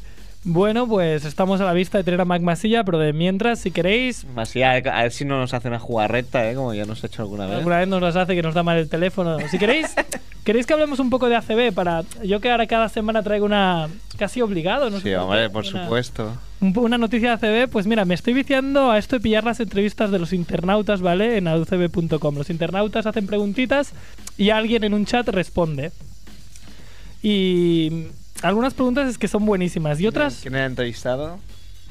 Bueno, 0.44 0.86
pues 0.86 1.24
estamos 1.24 1.62
a 1.62 1.64
la 1.64 1.72
vista 1.72 1.98
de 1.98 2.04
tener 2.04 2.20
a 2.20 2.26
Mac 2.26 2.42
Masilla, 2.42 2.84
pero 2.84 3.00
de 3.00 3.14
mientras, 3.14 3.60
si 3.60 3.72
queréis, 3.72 4.28
ya, 4.54 4.72
a 4.74 5.04
ver 5.04 5.12
si 5.14 5.24
no 5.24 5.40
nos 5.40 5.54
hace 5.54 5.70
una 5.70 5.80
jugarreta, 5.80 6.50
¿eh? 6.50 6.56
Como 6.56 6.74
ya 6.74 6.84
nos 6.86 7.04
ha 7.04 7.08
hecho 7.08 7.22
alguna 7.22 7.46
vez. 7.46 7.56
alguna 7.56 7.78
vez 7.80 7.88
nos 7.88 8.02
las 8.02 8.18
hace 8.18 8.36
que 8.36 8.42
nos 8.42 8.54
da 8.54 8.64
mal 8.64 8.78
el 8.78 8.90
teléfono. 8.90 9.38
Si 9.50 9.58
queréis, 9.58 9.88
queréis 10.48 10.66
que 10.66 10.72
hablemos 10.72 11.00
un 11.00 11.10
poco 11.10 11.28
de 11.28 11.36
ACB 11.36 11.74
para. 11.74 12.06
Yo 12.24 12.39
que 12.39 12.50
ahora 12.50 12.66
cada 12.68 12.88
semana 12.88 13.22
traigo 13.22 13.45
una. 13.45 13.89
casi 14.18 14.41
obligado, 14.41 14.89
¿no? 14.89 14.98
Sí, 14.98 15.04
sé 15.10 15.18
hombre, 15.18 15.43
qué, 15.43 15.50
por 15.50 15.66
una- 15.66 15.84
supuesto. 15.84 16.34
una 16.62 16.98
noticia 16.98 17.36
de 17.36 17.48
ACB, 17.66 17.70
pues 17.70 17.86
mira, 17.86 18.06
me 18.06 18.16
estoy 18.16 18.32
viciando 18.34 18.89
a 18.89 18.98
esto 18.98 19.18
de 19.18 19.20
pillar 19.20 19.43
las 19.43 19.60
entrevistas 19.60 20.10
de 20.10 20.20
los 20.20 20.32
internautas, 20.32 21.02
¿vale? 21.02 21.36
En 21.38 21.48
aucb.com. 21.50 22.36
Los 22.36 22.50
internautas 22.50 23.06
hacen 23.06 23.28
preguntitas 23.28 23.91
y 24.38 24.50
alguien 24.52 24.86
en 24.86 24.93
un 24.93 25.06
chat 25.06 25.28
responde. 25.28 25.91
Y 27.22 28.08
algunas 28.41 28.74
preguntas 28.74 29.10
es 29.10 29.18
que 29.18 29.28
son 29.28 29.45
buenísimas 29.45 30.00
y 30.00 30.08
otras 30.08 30.39
¿Quién 30.41 30.56
era 30.56 30.66
entrevistado? 30.66 31.39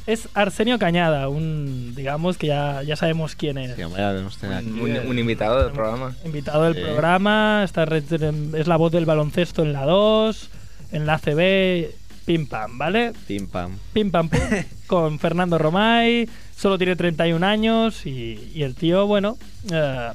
Es 0.07 0.29
Arsenio 0.35 0.79
Cañada, 0.79 1.29
un 1.29 1.95
digamos 1.95 2.39
que 2.39 2.47
ya, 2.49 2.83
ya 2.83 2.97
sabemos 2.97 3.35
quién 3.37 3.59
es. 3.59 3.75
Sí, 3.77 3.83
hombre, 3.83 4.01
ya 4.03 4.13
aquí. 4.59 4.67
Un, 4.69 4.97
un 5.09 5.19
invitado 5.19 5.63
del 5.63 5.73
programa. 5.73 6.15
Invitado 6.25 6.65
del 6.65 6.75
Sí. 6.75 6.81
programa, 6.81 7.63
está 7.65 7.85
es 7.85 8.67
la 8.67 8.77
voz 8.77 8.93
del 8.93 9.05
baloncesto 9.07 9.63
en 9.63 9.73
la 9.73 9.85
2, 9.85 10.51
en 10.93 11.07
la 11.07 11.15
ACB, 11.15 11.91
pim 12.25 12.47
pam, 12.47 12.79
¿vale? 12.79 13.13
Pim 13.27 13.49
pam. 13.49 13.79
pim 13.93 14.11
pam 14.11 14.29
pum, 14.29 14.41
con 14.87 15.19
Fernando 15.19 15.59
Romay, 15.59 16.29
solo 16.57 16.79
tiene 16.79 16.97
31 16.97 17.45
años 17.47 18.07
y, 18.07 18.51
y 18.55 18.63
el 18.63 18.75
tío, 18.75 19.07
bueno, 19.07 19.37
eh, 19.73 20.11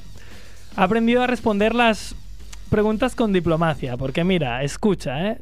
ha 0.76 0.82
aprendido 0.82 1.22
a 1.22 1.26
responder 1.26 1.74
las 1.74 2.14
preguntas 2.70 3.14
con 3.14 3.32
diplomacia, 3.34 3.96
porque 3.98 4.24
mira, 4.24 4.62
escucha, 4.62 5.28
¿eh? 5.28 5.38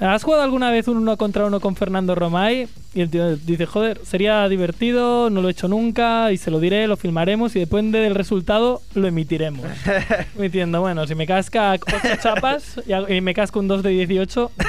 ¿Has 0.00 0.24
jugado 0.24 0.42
alguna 0.42 0.70
vez 0.70 0.88
un 0.88 0.96
uno 0.96 1.16
contra 1.18 1.44
uno 1.44 1.60
con 1.60 1.76
Fernando 1.76 2.14
Romay? 2.14 2.66
Y 2.94 3.02
el 3.02 3.10
tío 3.10 3.36
dice, 3.36 3.66
joder, 3.66 4.00
sería 4.04 4.48
divertido, 4.48 5.28
no 5.28 5.42
lo 5.42 5.48
he 5.48 5.52
hecho 5.52 5.68
nunca, 5.68 6.32
y 6.32 6.38
se 6.38 6.50
lo 6.50 6.58
diré, 6.58 6.86
lo 6.88 6.96
filmaremos, 6.96 7.54
y 7.54 7.58
depende 7.60 8.00
del 8.00 8.14
resultado, 8.14 8.80
lo 8.94 9.06
emitiremos. 9.06 9.66
Diciendo, 10.38 10.80
bueno, 10.80 11.06
si 11.06 11.14
me 11.14 11.26
casca 11.26 11.72
8 11.74 11.98
chapas 12.22 12.80
y, 13.08 13.20
me 13.20 13.34
casco 13.34 13.60
un 13.60 13.68
2 13.68 13.82
de 13.82 13.90
18, 13.90 14.50
no. 14.56 14.64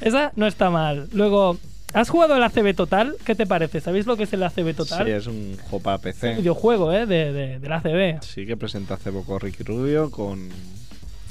esa 0.00 0.32
no 0.34 0.46
está 0.48 0.70
mal. 0.70 1.08
Luego, 1.12 1.56
¿has 1.94 2.08
jugado 2.10 2.36
el 2.36 2.42
ACB 2.42 2.74
Total? 2.74 3.14
¿Qué 3.24 3.34
te 3.36 3.46
parece? 3.46 3.80
¿Sabéis 3.80 4.06
lo 4.06 4.16
que 4.16 4.24
es 4.24 4.32
el 4.32 4.42
ACB 4.42 4.74
Total? 4.74 5.06
Sí, 5.06 5.12
es 5.12 5.26
un 5.28 5.56
juego 5.70 5.82
para 5.84 5.96
un 5.96 6.02
PC. 6.02 6.34
videojuego, 6.34 6.92
¿eh? 6.92 7.06
De, 7.06 7.32
de- 7.32 7.58
del 7.60 7.72
ACB. 7.72 8.22
Sí, 8.22 8.44
que 8.44 8.56
presentó 8.56 8.94
hace 8.94 9.12
poco 9.12 9.38
Ricky 9.38 9.62
Rubio 9.62 10.10
con, 10.10 10.48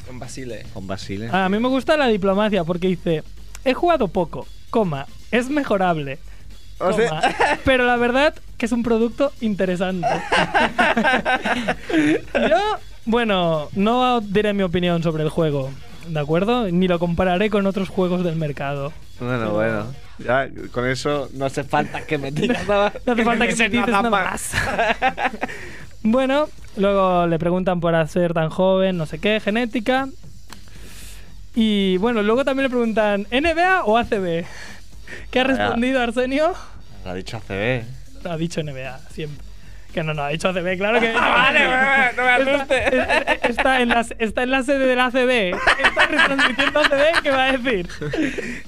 Con 0.08 0.20
Basile. 0.20 0.66
con 0.74 0.88
Basile. 0.88 1.30
A 1.32 1.50
mí 1.50 1.60
me 1.60 1.68
gusta 1.70 1.98
la 1.98 2.08
diplomacia 2.08 2.64
porque 2.64 2.88
dice, 2.88 3.24
he 3.64 3.74
jugado 3.74 4.08
poco, 4.08 4.48
coma, 4.70 5.06
es 5.32 5.50
mejorable. 5.50 6.20
O 6.80 6.92
sea- 6.94 7.10
coma, 7.10 7.22
pero 7.66 7.86
la 7.86 7.96
verdad 7.98 8.34
que 8.58 8.66
es 8.66 8.72
un 8.72 8.84
producto 8.84 9.32
interesante. 9.42 10.08
Yo, 12.34 12.78
bueno, 13.06 13.70
no 13.76 14.22
diré 14.22 14.54
mi 14.54 14.64
opinión 14.64 15.04
sobre 15.04 15.24
el 15.24 15.30
juego, 15.30 15.72
¿de 16.08 16.20
acuerdo? 16.20 16.70
Ni 16.72 16.88
lo 16.88 17.00
compararé 17.00 17.50
con 17.50 17.66
otros 17.66 17.90
juegos 17.90 18.24
del 18.24 18.36
mercado. 18.36 18.94
Bueno, 19.20 19.52
bueno. 19.52 19.86
Ya, 20.18 20.48
con 20.72 20.88
eso 20.88 21.30
no 21.34 21.46
hace 21.46 21.64
falta 21.66 22.06
que 22.06 22.18
me 22.18 22.32
digas 22.32 22.66
nada. 22.68 22.94
No 23.06 23.14
hace 23.14 23.24
falta 23.26 23.48
que 23.48 23.56
se 23.56 23.68
dices 23.70 23.88
nada 23.88 24.10
más. 24.10 24.52
bueno, 26.04 26.48
luego 26.78 27.28
le 27.28 27.40
preguntan 27.40 27.80
por 27.80 28.08
ser 28.08 28.34
tan 28.34 28.50
joven, 28.50 28.98
no 28.98 29.06
sé 29.06 29.20
qué, 29.20 29.40
genética. 29.40 30.08
Y 31.56 31.98
bueno, 31.98 32.22
luego 32.22 32.44
también 32.44 32.66
le 32.66 32.70
preguntan, 32.70 33.28
¿NBA 33.32 33.86
o 33.86 33.98
ACB? 33.98 34.46
¿Qué 35.32 35.40
ha 35.40 35.44
respondido 35.44 36.02
Arsenio? 36.02 36.54
Lo 37.04 37.12
ha 37.12 37.14
dicho 37.14 37.38
ACB. 37.38 37.84
Ha 38.26 38.38
dicho 38.38 38.62
NBA, 38.62 39.00
siempre. 39.10 39.46
Que 39.96 40.04
no, 40.04 40.14
no, 40.14 40.24
ha 40.24 40.30
dicho 40.30 40.50
ACB, 40.50 40.76
claro 40.78 41.00
que. 41.00 41.14
vale, 41.14 41.60
no 42.18 42.46
me 42.46 42.56
Está, 42.62 42.78
está- 42.78 43.32
está 43.48 43.82
en 43.82 43.88
la, 43.90 44.06
está 44.20 44.44
en 44.44 44.52
la 44.52 44.62
sede 44.64 44.86
del 44.88 45.00
ACB. 45.00 45.56
Está 45.86 46.06
retransmitiendo 46.10 46.80
ACB, 46.82 47.22
¿qué 47.24 47.30
va 47.32 47.44
a 47.46 47.58
decir? 47.58 47.88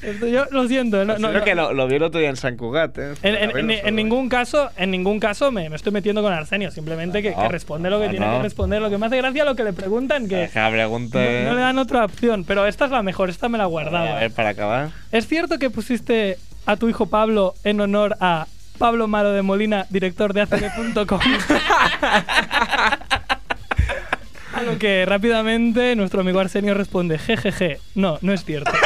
Esto 0.02 0.28
yo 0.28 0.46
lo 0.52 0.68
siento. 0.70 1.04
No, 1.04 1.18
no, 1.18 1.28
Creo 1.28 1.40
no. 1.40 1.44
que 1.46 1.54
lo, 1.56 1.74
lo 1.74 1.88
vi 1.88 1.96
el 1.96 2.04
otro 2.04 2.20
día 2.22 2.30
en 2.30 2.38
San 2.38 2.56
Cugat, 2.56 2.98
¿eh? 2.98 3.14
En, 3.24 3.72
A 3.86 3.92
ningún 3.92 4.30
caso, 4.30 4.70
en 4.78 4.90
ningún 4.92 5.20
caso 5.20 5.52
me, 5.52 5.70
me 5.70 5.76
estoy 5.76 5.92
metiendo 5.92 6.22
con 6.22 6.32
Arsenio. 6.32 6.72
Simplemente 6.72 7.22
que, 7.22 7.32
No, 7.32 7.42
que 7.42 7.48
responde 7.50 7.90
lo 7.90 8.00
que 8.00 8.06
no, 8.06 8.12
tiene 8.12 8.26
no. 8.26 8.38
que 8.38 8.44
responder. 8.44 8.82
Lo 8.82 8.90
que 8.90 8.98
me 8.98 9.06
hace 9.08 9.18
gracia 9.18 9.44
lo 9.44 9.56
que 9.56 9.64
le 9.66 9.74
preguntan, 9.74 10.30
que 10.30 10.50
pregunte. 10.54 11.44
no, 11.44 11.50
no 11.50 11.56
le 11.56 11.62
dan 11.62 11.78
otra 11.78 12.06
opción. 12.06 12.46
Pero 12.46 12.66
esta 12.66 12.86
es 12.86 12.92
la 12.92 13.04
mejor, 13.04 13.30
esta 13.30 13.50
me 13.50 13.58
la 13.58 13.66
A 13.66 13.68
guardaba. 13.68 14.16
ver, 14.16 14.32
para 14.32 14.50
acabar. 14.50 14.90
¿Es 15.12 15.28
cierto 15.28 15.60
que 15.60 15.70
pusiste 15.70 16.38
a 16.66 16.78
tu 16.78 16.88
hijo 16.88 17.08
Pablo 17.08 17.54
en 17.66 17.82
honor 17.82 18.16
a 18.22 18.48
Pablo 18.78 19.08
Malo 19.08 19.32
de 19.32 19.42
Molina, 19.42 19.86
director 19.90 20.34
de 20.34 20.42
ACB.com? 20.42 21.20
A 24.54 24.62
lo 24.64 24.78
que 24.80 25.06
rápidamente 25.06 25.96
nuestro 25.96 26.22
amigo 26.22 26.40
Arsenio 26.40 26.74
responde, 26.74 27.18
jejeje, 27.18 27.80
no, 27.96 28.20
no 28.22 28.34
es 28.34 28.46
cierto. 28.46 28.72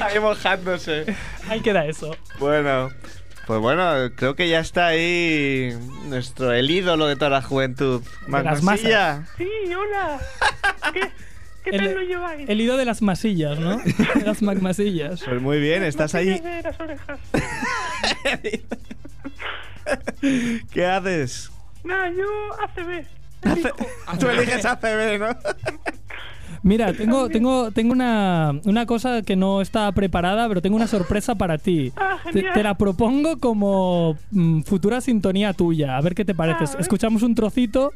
Ahí 0.00 0.18
mojándose. 0.20 1.06
Ahí 1.48 1.60
queda 1.60 1.86
eso. 1.86 2.16
Bueno, 2.38 2.90
pues 3.46 3.60
bueno, 3.60 4.10
creo 4.16 4.34
que 4.34 4.48
ya 4.48 4.58
está 4.60 4.88
ahí 4.88 5.72
nuestro 6.06 6.52
el 6.52 6.70
ídolo 6.70 7.06
de 7.06 7.16
toda 7.16 7.30
la 7.30 7.42
juventud. 7.42 8.02
las 8.28 8.62
Magnosilla. 8.62 9.24
Sí, 9.38 9.48
hola. 9.74 10.18
¿Qué, 10.92 11.10
qué 11.64 11.72
tal 11.72 11.94
lo 11.94 12.02
lleváis? 12.02 12.48
el 12.48 12.60
ido 12.60 12.76
de 12.76 12.84
las 12.84 13.02
masillas, 13.02 13.58
¿no? 13.58 13.78
De 14.14 14.24
las 14.24 14.42
magmasillas. 14.42 15.22
Pues 15.24 15.40
muy 15.40 15.58
bien, 15.60 15.82
estás 15.82 16.14
ahí. 16.14 16.38
De 16.38 16.62
las 16.62 16.78
orejas. 16.78 17.18
¿Qué 20.72 20.86
haces? 20.86 21.50
Nada, 21.82 22.10
yo 22.10 22.24
ACB. 22.62 23.04
Tú 24.20 24.28
eliges 24.28 24.64
ACB, 24.64 25.18
¿no? 25.18 25.28
Mira, 26.62 26.94
tengo, 26.94 27.28
tengo, 27.28 27.70
tengo 27.72 27.92
una, 27.92 28.58
una 28.64 28.86
cosa 28.86 29.20
que 29.20 29.36
no 29.36 29.60
está 29.60 29.92
preparada, 29.92 30.48
pero 30.48 30.62
tengo 30.62 30.76
una 30.76 30.86
sorpresa 30.86 31.34
para 31.34 31.58
ti. 31.58 31.92
Ah, 31.94 32.16
Te, 32.32 32.62
la 32.62 32.74
propongo 32.78 33.38
como 33.38 34.16
mm, 34.30 34.62
futura 34.62 35.02
sintonía 35.02 35.52
tuya. 35.52 35.98
A 35.98 36.00
ver 36.00 36.14
qué 36.14 36.24
te 36.24 36.34
parece. 36.34 36.64
Ah. 36.64 36.80
Escuchamos 36.80 37.22
un 37.22 37.34
trocito 37.34 37.92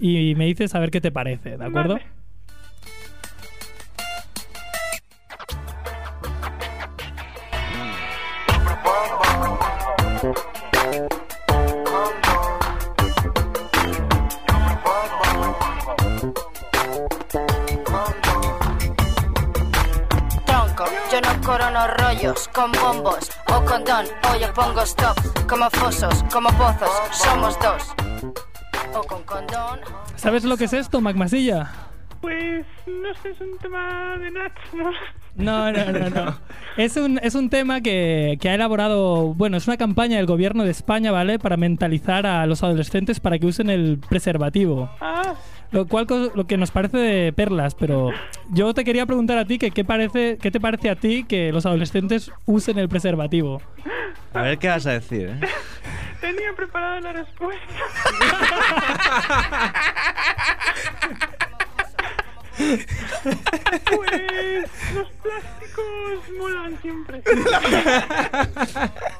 y 0.00 0.34
me 0.34 0.46
dices 0.46 0.74
a 0.74 0.80
ver 0.80 0.90
qué 0.90 1.00
te 1.00 1.12
parece, 1.12 1.56
¿de 1.56 1.64
acuerdo? 1.64 1.94
Vale. 1.94 2.17
Yo 10.18 10.24
no 21.20 21.40
corono 21.44 21.86
rollos 21.98 22.48
con 22.48 22.72
bombos 22.72 23.30
o 23.46 23.64
con 23.64 23.84
don, 23.84 24.06
o 24.28 24.36
yo 24.36 24.52
pongo 24.54 24.82
stop, 24.82 25.16
como 25.48 25.70
fosos, 25.70 26.24
como 26.32 26.48
pozos, 26.50 26.90
somos 27.12 27.56
dos. 27.60 27.94
O 28.94 29.02
con 29.04 29.22
condón. 29.22 29.78
¿Sabes 30.16 30.42
lo 30.42 30.56
que 30.56 30.64
es 30.64 30.72
esto, 30.72 31.00
Magmasilla? 31.00 31.70
Pues 32.20 32.66
no 32.86 33.14
sé, 33.22 33.30
es 33.30 33.40
un 33.40 33.56
tema 33.58 34.16
de 34.18 34.30
¿no? 34.30 34.90
No, 35.36 35.70
no, 35.70 35.92
no, 35.92 36.10
no. 36.24 36.38
Es 36.76 36.96
un, 36.96 37.18
es 37.22 37.34
un 37.34 37.48
tema 37.48 37.80
que, 37.80 38.38
que 38.40 38.48
ha 38.48 38.54
elaborado, 38.54 39.34
bueno, 39.34 39.56
es 39.56 39.68
una 39.68 39.76
campaña 39.76 40.16
del 40.16 40.26
gobierno 40.26 40.64
de 40.64 40.70
España, 40.70 41.12
¿vale? 41.12 41.38
Para 41.38 41.56
mentalizar 41.56 42.26
a 42.26 42.44
los 42.46 42.62
adolescentes 42.62 43.20
para 43.20 43.38
que 43.38 43.46
usen 43.46 43.70
el 43.70 44.00
preservativo. 44.08 44.90
Ah, 45.00 45.34
Lo 45.70 45.86
cual 45.86 46.06
lo 46.34 46.46
que 46.46 46.56
nos 46.56 46.72
parece 46.72 46.98
de 46.98 47.32
perlas, 47.32 47.74
pero 47.76 48.10
yo 48.50 48.74
te 48.74 48.84
quería 48.84 49.06
preguntar 49.06 49.38
a 49.38 49.44
ti 49.44 49.58
que 49.58 49.70
qué 49.70 49.84
parece, 49.84 50.38
qué 50.40 50.50
te 50.50 50.60
parece 50.60 50.90
a 50.90 50.96
ti 50.96 51.24
que 51.24 51.52
los 51.52 51.66
adolescentes 51.66 52.32
usen 52.46 52.78
el 52.78 52.88
preservativo. 52.88 53.62
A 54.34 54.42
ver 54.42 54.58
qué 54.58 54.68
vas 54.68 54.86
a 54.86 54.92
decir, 54.92 55.28
¿eh? 55.28 55.40
tenía 56.20 56.52
preparada 56.56 57.00
la 57.00 57.12
respuesta. 57.12 57.74
Pues 62.58 62.80
los 64.94 65.08
plásticos 65.22 65.84
molan 66.38 66.78
siempre. 66.82 67.22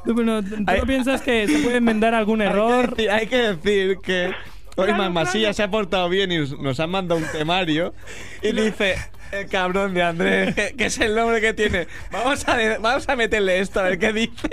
Tú, 0.04 0.14
bueno, 0.14 0.42
¿tú 0.42 0.56
no 0.60 0.86
piensas 0.86 1.22
que 1.22 1.46
se 1.46 1.58
puede 1.58 1.76
enmendar 1.76 2.14
algún 2.14 2.42
error? 2.42 2.94
Hay 3.10 3.26
que 3.26 3.36
decir 3.54 3.98
que 3.98 4.32
Hoy 4.76 4.92
Masilla 4.92 5.52
se 5.52 5.62
ha 5.64 5.70
portado 5.70 6.08
bien 6.08 6.30
y 6.30 6.38
nos- 6.38 6.58
nos 6.58 6.78
ha 6.80 6.86
mandado 6.86 7.20
un 7.20 7.26
temario 7.32 7.92
y 8.42 8.52
dice, 8.52 8.94
el 9.32 9.48
cabrón 9.48 9.92
de 9.92 10.02
Andrés, 10.04 10.54
que, 10.54 10.74
que 10.76 10.86
es 10.86 10.98
el 11.00 11.16
nombre 11.16 11.40
que 11.40 11.52
tiene. 11.52 11.88
Vamos 12.12 12.46
a, 12.48 12.78
vamos 12.78 13.08
a 13.08 13.16
meterle 13.16 13.58
esto 13.58 13.80
a 13.80 13.84
ver 13.84 13.98
qué 13.98 14.12
dice. 14.12 14.48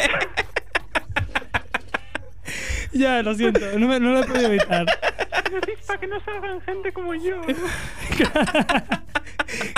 Ya, 2.96 3.22
lo 3.22 3.36
siento, 3.36 3.60
no, 3.78 3.88
me- 3.88 4.00
no 4.00 4.12
lo 4.12 4.20
he 4.22 4.24
podido 4.26 4.48
evitar. 4.48 4.86
Decís 4.86 5.76
para 5.88 6.00
que 6.00 6.08
no 6.08 6.20
salgan 6.22 6.62
gente 6.62 6.92
como 6.94 7.14
yo. 7.14 7.42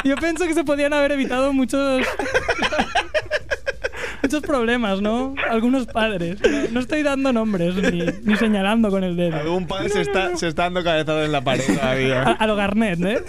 Yo 0.04 0.16
pienso 0.16 0.46
que 0.48 0.54
se 0.54 0.64
podían 0.64 0.94
haber 0.94 1.12
evitado 1.12 1.52
muchos. 1.54 2.06
muchos 4.24 4.42
problemas, 4.42 5.02
¿no? 5.02 5.36
Algunos 5.50 5.86
padres. 5.88 6.40
No, 6.42 6.58
no 6.72 6.80
estoy 6.80 7.04
dando 7.04 7.34
nombres 7.34 7.76
ni, 7.76 8.06
ni 8.24 8.36
señalando 8.38 8.90
con 8.90 9.04
el 9.04 9.16
dedo. 9.16 9.38
Algún 9.38 9.68
padre 9.68 9.90
se 9.90 10.02
está, 10.02 10.36
se 10.38 10.48
está 10.48 10.64
dando 10.64 10.84
cabezado 10.84 11.24
en 11.24 11.32
la 11.32 11.42
pared 11.42 11.64
A, 11.70 11.80
todavía. 11.80 12.22
a 12.24 12.48
lo 12.48 12.56
Garnet, 12.56 13.00
¿eh? 13.04 13.24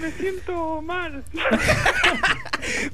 Me 0.00 0.10
siento 0.12 0.82
mal. 0.82 1.22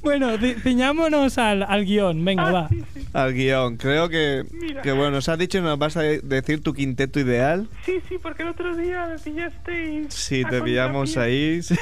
Bueno, 0.01 0.37
ci- 0.39 0.55
ciñámonos 0.63 1.39
al, 1.39 1.63
al 1.65 1.85
guion. 1.85 2.25
Venga, 2.25 2.51
va. 2.51 2.69
Al 3.13 3.35
guion. 3.35 3.77
Creo 3.77 4.09
que, 4.09 4.45
Mira. 4.53 4.81
que 4.83 4.93
bueno, 4.93 5.11
nos 5.13 5.29
has 5.29 5.39
dicho 5.39 5.59
y 5.59 5.61
nos 5.61 5.77
vas 5.79 5.97
a 5.97 6.03
de- 6.03 6.21
decir 6.21 6.63
tu 6.63 6.73
quinteto 6.73 7.19
ideal. 7.19 7.69
Sí, 7.85 8.01
sí, 8.09 8.17
porque 8.23 8.45
el 8.45 8.51
otro 8.51 8.77
día 8.77 9.07
me 9.07 9.19
pillasteis. 9.19 10.15
Si 10.15 10.45
a 10.45 10.49
te 10.49 10.63
pillamos 10.63 11.17
ahí. 11.17 11.63
sí. 11.63 11.75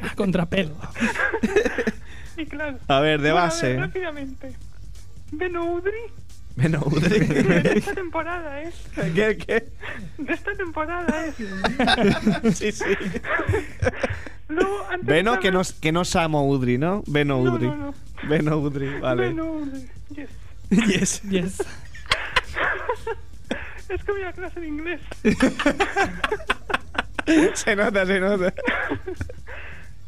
A 0.00 0.14
contrapelo. 0.14 0.74
Y 2.38 2.46
claro. 2.46 2.78
A 2.88 3.00
ver, 3.00 3.20
de 3.20 3.30
Bueno, 3.32 3.38
a 3.44 3.48
base. 3.48 3.68
ver, 3.68 3.80
rápidamente. 3.80 4.52
Beno 5.32 5.72
Udri. 5.72 5.92
Beno 6.56 6.80
De 6.80 7.72
esta 7.76 7.94
temporada, 7.94 8.62
¿eh? 8.62 8.72
¿Qué, 9.14 9.36
qué? 9.36 9.68
De 10.16 10.32
esta 10.32 10.54
temporada, 10.54 11.26
¿eh? 11.26 11.32
Sí, 12.54 12.72
sí. 12.72 12.84
Luego, 14.48 14.86
antes 14.90 15.06
Beno 15.06 15.30
estaba- 15.34 15.40
que 15.42 15.52
no, 15.52 15.62
que 15.80 15.92
no 15.92 16.04
Samo 16.04 16.48
Udri, 16.48 16.78
¿no? 16.78 17.02
Beno 17.06 17.42
No, 17.42 17.52
Udri. 17.52 17.66
no, 17.66 17.76
no. 17.76 17.94
Beno 18.28 18.58
Udri, 18.58 18.98
vale. 19.00 19.28
Beno 19.28 19.52
Udri. 19.52 19.86
Yes. 20.14 20.30
Yes. 20.70 21.22
Yes. 21.22 21.58
Es 23.88 24.02
que 24.02 24.10
voy 24.12 24.22
a 24.24 24.32
clase 24.32 24.58
de 24.60 24.66
inglés. 24.66 25.00
se 27.54 27.76
nota, 27.76 28.04
se 28.04 28.18
nota. 28.18 28.52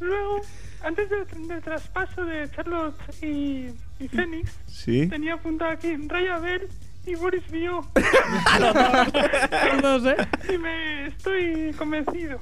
Luego, 0.01 0.41
antes 0.82 1.09
del, 1.11 1.47
del 1.49 1.62
traspaso 1.62 2.24
de 2.24 2.51
Charlotte 2.51 2.97
y, 3.22 3.68
y 4.01 4.09
Phoenix, 4.09 4.59
Sí. 4.66 5.07
tenía 5.07 5.34
apuntado 5.34 5.70
aquí 5.70 5.97
Raya 6.09 6.39
Bell 6.41 6.68
y 7.07 7.14
Boris 7.14 7.49
Viau. 7.53 7.86
Los 9.80 10.03
dos, 10.03 10.12
¿eh? 10.12 10.16
y 10.53 10.59
me 10.59 11.07
estoy 11.07 11.72
convencido. 11.78 12.41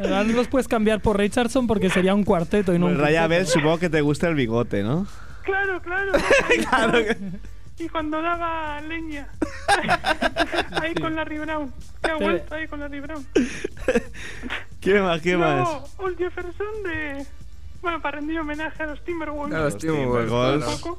No 0.00 0.24
los 0.24 0.48
puedes 0.48 0.66
cambiar 0.68 1.00
por 1.00 1.18
Richardson 1.18 1.66
porque 1.66 1.90
sería 1.90 2.14
un 2.14 2.24
cuarteto 2.24 2.74
y 2.74 2.78
no 2.78 2.86
un 2.86 2.92
Pues 2.92 3.02
Raya 3.02 3.26
Bell, 3.26 3.46
supongo 3.46 3.78
que 3.78 3.90
te 3.90 4.00
gusta 4.00 4.28
el 4.28 4.34
bigote, 4.34 4.82
¿no? 4.82 5.06
Claro, 5.44 5.80
claro. 5.82 6.12
Claro 6.68 6.92
que- 6.92 7.16
Y 7.84 7.88
cuando 7.88 8.20
daba 8.20 8.80
leña. 8.82 9.26
ahí 10.82 10.94
con 10.94 11.14
Larry 11.16 11.38
Brown. 11.38 11.72
Que 12.02 12.10
ha 12.10 12.18
Te- 12.18 12.24
vuelto 12.24 12.54
ahí 12.54 12.66
con 12.68 12.80
Larry 12.80 13.00
Brown. 13.00 13.26
¿Qué 14.80 15.00
más, 15.00 15.20
qué 15.20 15.36
más? 15.36 15.68
Old 15.98 16.16
Jefferson 16.18 16.82
de... 16.84 17.26
Bueno, 17.82 18.00
para 18.02 18.18
rendir 18.18 18.38
homenaje 18.40 18.82
a 18.82 18.86
los 18.86 19.02
Timberwolves. 19.04 19.56
A 19.58 19.62
los 19.62 19.78
Timberwolves, 19.78 20.26
Timberwolves. 20.28 20.68
Un 20.68 20.80
poco. 20.80 20.98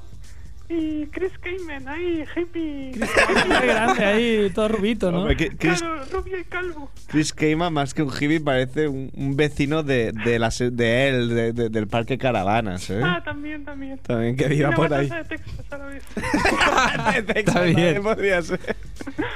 Y 0.73 1.05
Chris 1.07 1.33
Kamen, 1.39 1.85
ahí, 1.89 2.23
hippie. 2.33 2.91
Qué 2.93 3.65
grande 3.67 4.05
ahí, 4.05 4.49
todo 4.55 4.69
rubito, 4.69 5.11
¿no? 5.11 5.19
Hombre, 5.21 5.35
que- 5.35 5.49
Chris, 5.49 5.79
Claro, 5.81 6.05
rubio 6.13 6.39
y 6.39 6.45
calvo. 6.45 6.89
Chris 7.07 7.33
Kaman, 7.33 7.73
más 7.73 7.93
que 7.93 8.03
un 8.03 8.09
hippie, 8.09 8.39
parece 8.39 8.87
un, 8.87 9.11
un 9.13 9.35
vecino 9.35 9.83
de, 9.83 10.13
de, 10.13 10.39
la 10.39 10.49
se- 10.49 10.71
de 10.71 11.09
él, 11.09 11.29
de- 11.29 11.51
de- 11.51 11.69
del 11.69 11.87
parque 11.87 12.17
Caravanas, 12.17 12.89
¿eh? 12.89 13.01
Ah, 13.03 13.21
también, 13.21 13.65
también. 13.65 13.97
También 13.99 14.37
que 14.37 14.45
Y 14.45 14.49
viva 14.49 14.69
una 14.69 14.77
por 14.77 14.93
ahí. 14.93 15.09
matanza 15.09 15.35
de 15.35 15.37
Texas 15.37 15.65
a 15.71 15.77
la 15.77 15.85
vez. 15.87 16.03
Está 17.35 17.61
bien. 17.63 18.01
Podría 18.01 18.41
ser. 18.41 18.59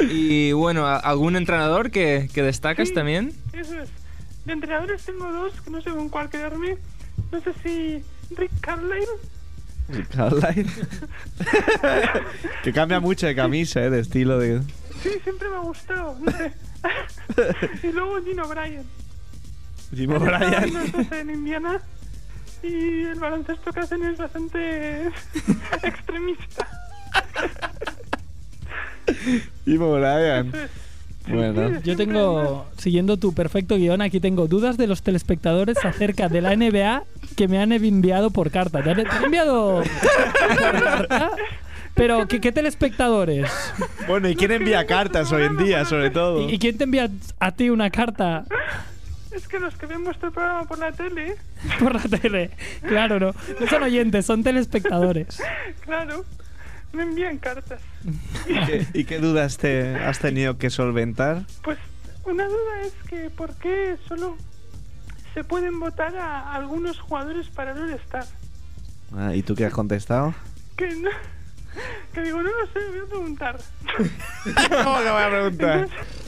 Y 0.10 0.54
bueno, 0.54 0.86
¿a- 0.86 0.98
¿algún 1.00 1.36
entrenador 1.36 1.92
que, 1.92 2.30
que 2.34 2.44
destacas 2.44 2.88
Sí. 2.88 2.94
también? 2.94 3.34
Eso 3.52 3.82
es. 3.82 3.90
De 4.46 4.54
entrenadores 4.54 5.04
tengo 5.04 5.30
dos, 5.34 5.60
que 5.60 5.70
no 5.70 5.82
sé 5.82 5.90
con 5.90 6.08
cuál 6.08 6.30
quedarme. 6.30 6.78
No 7.32 7.42
sé 7.42 7.52
si 7.62 8.04
Rick 8.38 8.52
Carlisle. 8.62 9.06
Carlisle. 10.16 10.66
que 12.64 12.74
cambia 12.74 13.00
mucho 13.00 13.28
de 13.28 13.36
camisa, 13.36 13.84
¿eh? 13.84 13.90
De 13.90 14.00
estilo 14.00 14.40
de... 14.40 14.62
Sí, 15.04 15.12
siempre 15.24 15.50
me 15.50 15.56
ha 15.56 15.60
gustado, 15.60 16.18
no 16.20 16.32
sé. 16.32 16.54
y 17.88 17.92
luego 17.92 18.24
Gino 18.24 18.48
Bryan. 18.48 18.86
Los 19.92 20.92
dos 20.92 21.12
en 21.12 21.30
Indiana. 21.30 21.82
Y 22.64 23.04
el 23.04 23.20
baloncesto 23.20 23.72
que 23.72 23.80
hacen 23.80 24.04
es 24.04 24.18
bastante 24.18 25.08
extremista. 25.84 26.68
Jim 29.66 29.82
O'Brien. 29.82 30.48
Eso 30.48 30.58
es. 30.64 30.85
Bueno. 31.28 31.80
Yo 31.82 31.96
tengo, 31.96 32.66
siguiendo 32.78 33.18
tu 33.18 33.34
perfecto 33.34 33.78
guion, 33.78 34.02
aquí 34.02 34.20
tengo 34.20 34.48
dudas 34.48 34.78
de 34.78 34.88
los 34.88 35.02
telespectadores 35.02 35.84
acerca 35.84 36.30
de 36.30 36.42
la 36.42 36.56
NBA 36.56 37.04
que 37.36 37.48
me 37.48 37.60
han 37.60 37.72
enviado 37.72 38.30
por 38.30 38.52
carta. 38.52 38.84
¿Te 38.84 38.92
han, 38.92 39.04
te 39.04 39.10
han 39.10 39.24
enviado 39.26 39.84
por 39.84 40.84
carta? 40.84 41.32
Pero, 41.96 42.28
¿qué, 42.28 42.42
qué 42.42 42.52
telespectadores? 42.52 43.50
Bueno, 44.08 44.28
¿y 44.30 44.36
quién 44.36 44.52
envía 44.52 44.86
cartas 44.86 45.32
hoy 45.32 45.44
en 45.44 45.58
día, 45.58 45.86
sobre 45.86 46.10
todo? 46.10 46.42
¿Y, 46.42 46.56
y 46.56 46.60
quién 46.60 46.78
te 46.78 46.84
envía 46.84 47.10
a 47.40 47.52
ti 47.54 47.70
una 47.70 47.90
carta 47.90 48.44
Es 49.32 49.48
que 49.48 49.60
los 49.60 49.76
que 49.76 49.86
ven 49.86 50.04
vuestro 50.04 50.30
programa 50.32 50.66
por 50.66 50.78
la 50.78 50.92
tele, 50.92 51.38
por 51.80 51.96
la 51.96 52.02
tele? 52.20 52.52
Claro, 52.88 53.20
no. 53.20 53.34
No 53.60 53.68
son 53.68 53.84
oyentes, 53.84 54.26
son 54.26 54.44
telespectadores. 54.44 55.42
claro, 55.86 56.26
me 56.96 57.04
envían 57.04 57.38
cartas. 57.38 57.82
¿Y 58.48 58.66
qué, 58.66 58.88
y 58.94 59.06
qué 59.06 59.20
dudas 59.20 59.58
te 59.58 59.96
has 59.96 60.20
tenido 60.20 60.58
que 60.58 60.70
solventar? 60.70 61.44
Pues 61.64 61.78
una 62.24 62.46
duda 62.46 62.82
es 62.84 62.94
que 63.08 63.30
¿por 63.30 63.54
qué 63.56 63.98
solo 64.08 64.38
se 65.34 65.44
pueden 65.44 65.80
votar 65.80 66.16
a 66.16 66.54
algunos 66.54 67.00
jugadores 67.00 67.48
para 67.50 67.72
el 67.72 67.84
All-Star? 67.84 68.26
Ah, 69.16 69.36
¿Y 69.36 69.44
tú 69.44 69.56
qué 69.56 69.66
has 69.66 69.74
contestado? 69.74 70.34
Que 70.76 70.88
no, 70.96 71.10
que 72.14 72.22
digo, 72.22 72.42
no 72.42 72.50
lo 72.50 72.68
sé, 72.68 72.80
voy 72.90 73.00
a 73.00 73.10
preguntar. 73.10 73.58
¿Cómo 74.84 74.98
que 74.98 75.12
voy 75.12 75.24
a 75.24 75.30
preguntar? 75.30 75.78
Entonces, 75.80 76.26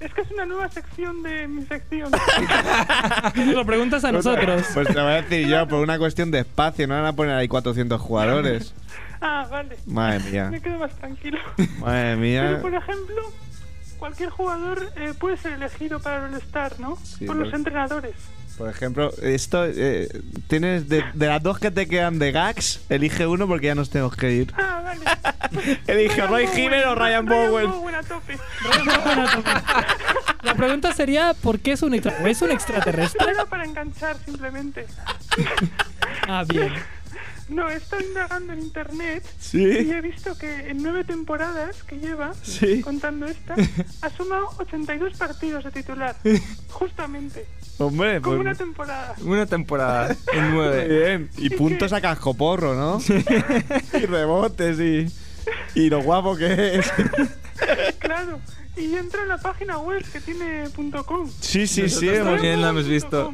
es 0.00 0.12
que 0.12 0.20
es 0.20 0.30
una 0.30 0.46
nueva 0.46 0.68
sección 0.68 1.22
de 1.22 1.48
mi 1.48 1.64
sección. 1.64 2.10
Nos 3.36 3.46
lo 3.54 3.64
preguntas 3.64 4.04
a 4.04 4.12
nosotros. 4.12 4.64
Pues 4.74 4.88
te 4.88 4.94
voy 4.94 5.12
a 5.12 5.22
decir 5.22 5.48
yo, 5.48 5.66
por 5.66 5.80
una 5.80 5.98
cuestión 5.98 6.30
de 6.30 6.40
espacio, 6.40 6.86
no 6.86 6.94
van 6.94 7.06
a 7.06 7.12
poner 7.14 7.34
ahí 7.34 7.48
400 7.48 8.00
jugadores. 8.00 8.74
Ah, 9.26 9.46
vale. 9.50 9.76
Madre 9.86 10.18
mía. 10.30 10.48
Me 10.50 10.60
quedo 10.60 10.78
más 10.78 10.94
tranquilo. 10.96 11.38
Madre 11.80 12.16
Pero 12.16 12.18
mía. 12.18 12.58
por 12.62 12.74
ejemplo, 12.74 13.32
cualquier 13.98 14.30
jugador 14.30 14.90
eh, 14.96 15.12
puede 15.18 15.36
ser 15.36 15.52
elegido 15.54 16.00
para 16.00 16.26
el 16.26 16.34
All-Star, 16.34 16.78
¿no? 16.80 16.96
Sí, 17.02 17.24
por 17.26 17.36
los 17.36 17.46
pero- 17.48 17.56
entrenadores. 17.58 18.14
Por 18.56 18.70
ejemplo, 18.70 19.12
esto 19.20 19.66
eh, 19.66 20.08
tienes 20.48 20.88
de, 20.88 21.04
de 21.12 21.26
las 21.26 21.42
dos 21.42 21.58
que 21.58 21.70
te 21.70 21.86
quedan 21.86 22.18
de 22.18 22.32
gags, 22.32 22.80
elige 22.88 23.26
uno 23.26 23.46
porque 23.46 23.66
ya 23.66 23.74
nos 23.74 23.90
tenemos 23.90 24.16
que 24.16 24.32
ir. 24.32 24.50
Ah, 24.56 24.80
vale. 24.82 25.04
Elige 25.86 26.26
Ryan 26.26 26.30
Roy 26.30 26.46
Bowen, 26.46 26.58
Hibbert 26.64 26.86
o 26.86 26.94
Ryan 26.94 27.26
Bowen. 27.26 27.70
Bowen 27.70 27.94
a 27.96 28.02
tope. 28.02 28.38
La 30.42 30.54
pregunta 30.54 30.92
sería, 30.94 31.34
¿por 31.34 31.58
qué 31.58 31.72
es 31.72 31.82
un, 31.82 31.92
extra- 31.94 32.26
¿es 32.28 32.40
un 32.40 32.50
extraterrestre? 32.50 33.30
Era 33.30 33.44
para 33.44 33.64
enganchar 33.64 34.16
simplemente. 34.24 34.86
Ah, 36.26 36.44
bien. 36.48 36.72
No, 37.48 37.68
he 37.70 37.76
estado 37.76 38.02
indagando 38.02 38.52
en 38.54 38.58
internet 38.60 39.24
Sí. 39.38 39.62
y 39.62 39.92
he 39.92 40.00
visto 40.00 40.36
que 40.36 40.68
en 40.68 40.82
nueve 40.82 41.04
temporadas 41.04 41.82
que 41.84 41.96
lleva, 41.98 42.34
Sí. 42.42 42.80
contando 42.80 43.26
esta, 43.26 43.54
ha 44.02 44.10
sumado 44.10 44.48
82 44.58 45.16
partidos 45.16 45.62
de 45.64 45.70
titular. 45.70 46.16
Justamente. 46.70 47.46
Hombre, 47.78 48.20
Como 48.20 48.36
pues 48.36 48.40
una 48.46 48.54
temporada. 48.54 49.14
Una 49.22 49.46
temporada 49.46 50.16
en 50.32 50.54
nueve. 50.54 50.88
bien. 50.88 51.30
Y 51.36 51.50
puntos 51.50 51.92
a 51.92 52.00
cascoporro, 52.00 52.74
¿no? 52.74 52.98
y 53.92 54.06
rebotes 54.06 54.80
y, 54.80 55.06
y 55.80 55.90
lo 55.90 56.02
guapo 56.02 56.36
que 56.36 56.76
es. 56.78 56.92
Claro. 57.98 58.40
Y 58.76 58.94
entra 58.94 59.22
en 59.22 59.28
la 59.28 59.38
página 59.38 59.78
web 59.78 60.04
que 60.12 60.20
tiene 60.20 60.64
.com. 61.06 61.30
Sí, 61.40 61.66
sí, 61.66 61.88
sí. 61.88 62.08
Hemos- 62.08 62.34
también 62.34 62.60
lo 62.60 62.68
hemos 62.68 62.86
visto. 62.88 63.32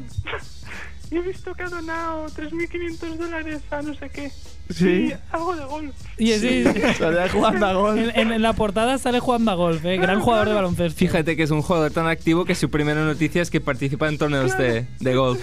He 1.13 1.21
visto 1.21 1.53
que 1.53 1.63
ha 1.63 1.69
donado 1.69 2.27
3.500 2.29 3.17
dólares 3.17 3.61
a 3.71 3.83
no 3.83 3.93
sé 3.93 4.09
qué. 4.09 4.33
Sí. 4.71 5.13
algo 5.31 5.55
de 5.57 5.65
golf. 5.65 5.95
Y 6.19 6.33
sí, 6.35 6.65
Salía 6.99 7.29
jugando 7.29 7.67
a 7.67 7.73
golf. 7.75 7.99
En, 7.99 8.11
en- 8.19 8.33
en 8.33 8.43
la 8.43 8.53
portada 8.53 8.97
sale 8.99 9.21
jugando 9.21 9.51
a 9.51 9.55
golf, 9.55 9.85
¿eh? 9.85 9.97
gran 9.99 10.21
jugador 10.21 10.49
de 10.49 10.55
baloncesto. 10.55 10.99
Fíjate 10.99 11.37
que 11.37 11.43
es 11.43 11.51
un 11.51 11.63
jugador 11.63 11.91
tan 11.91 12.07
activo 12.07 12.45
que 12.45 12.55
su 12.55 12.71
primera 12.71 13.05
noticia 13.05 13.43
es 13.43 13.51
que 13.51 13.61
participa 13.61 14.09
en 14.09 14.19
torneos 14.19 14.57
de, 14.57 14.87
de 15.01 15.15
golf. 15.15 15.41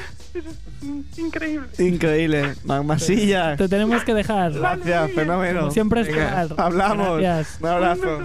Increíble. 1.17 1.67
Increíble. 1.79 2.53
Magmasilla. 2.63 3.57
Te 3.57 3.67
tenemos 3.67 4.03
que 4.03 4.13
dejar. 4.13 4.53
Gracias, 4.53 5.11
fenómeno. 5.11 5.59
Como 5.61 5.71
siempre 5.71 6.03
Venga, 6.03 6.43
esperar. 6.43 6.65
Hablamos. 6.65 7.19
Gracias. 7.19 7.57
Un 7.61 7.67
abrazo. 7.67 8.19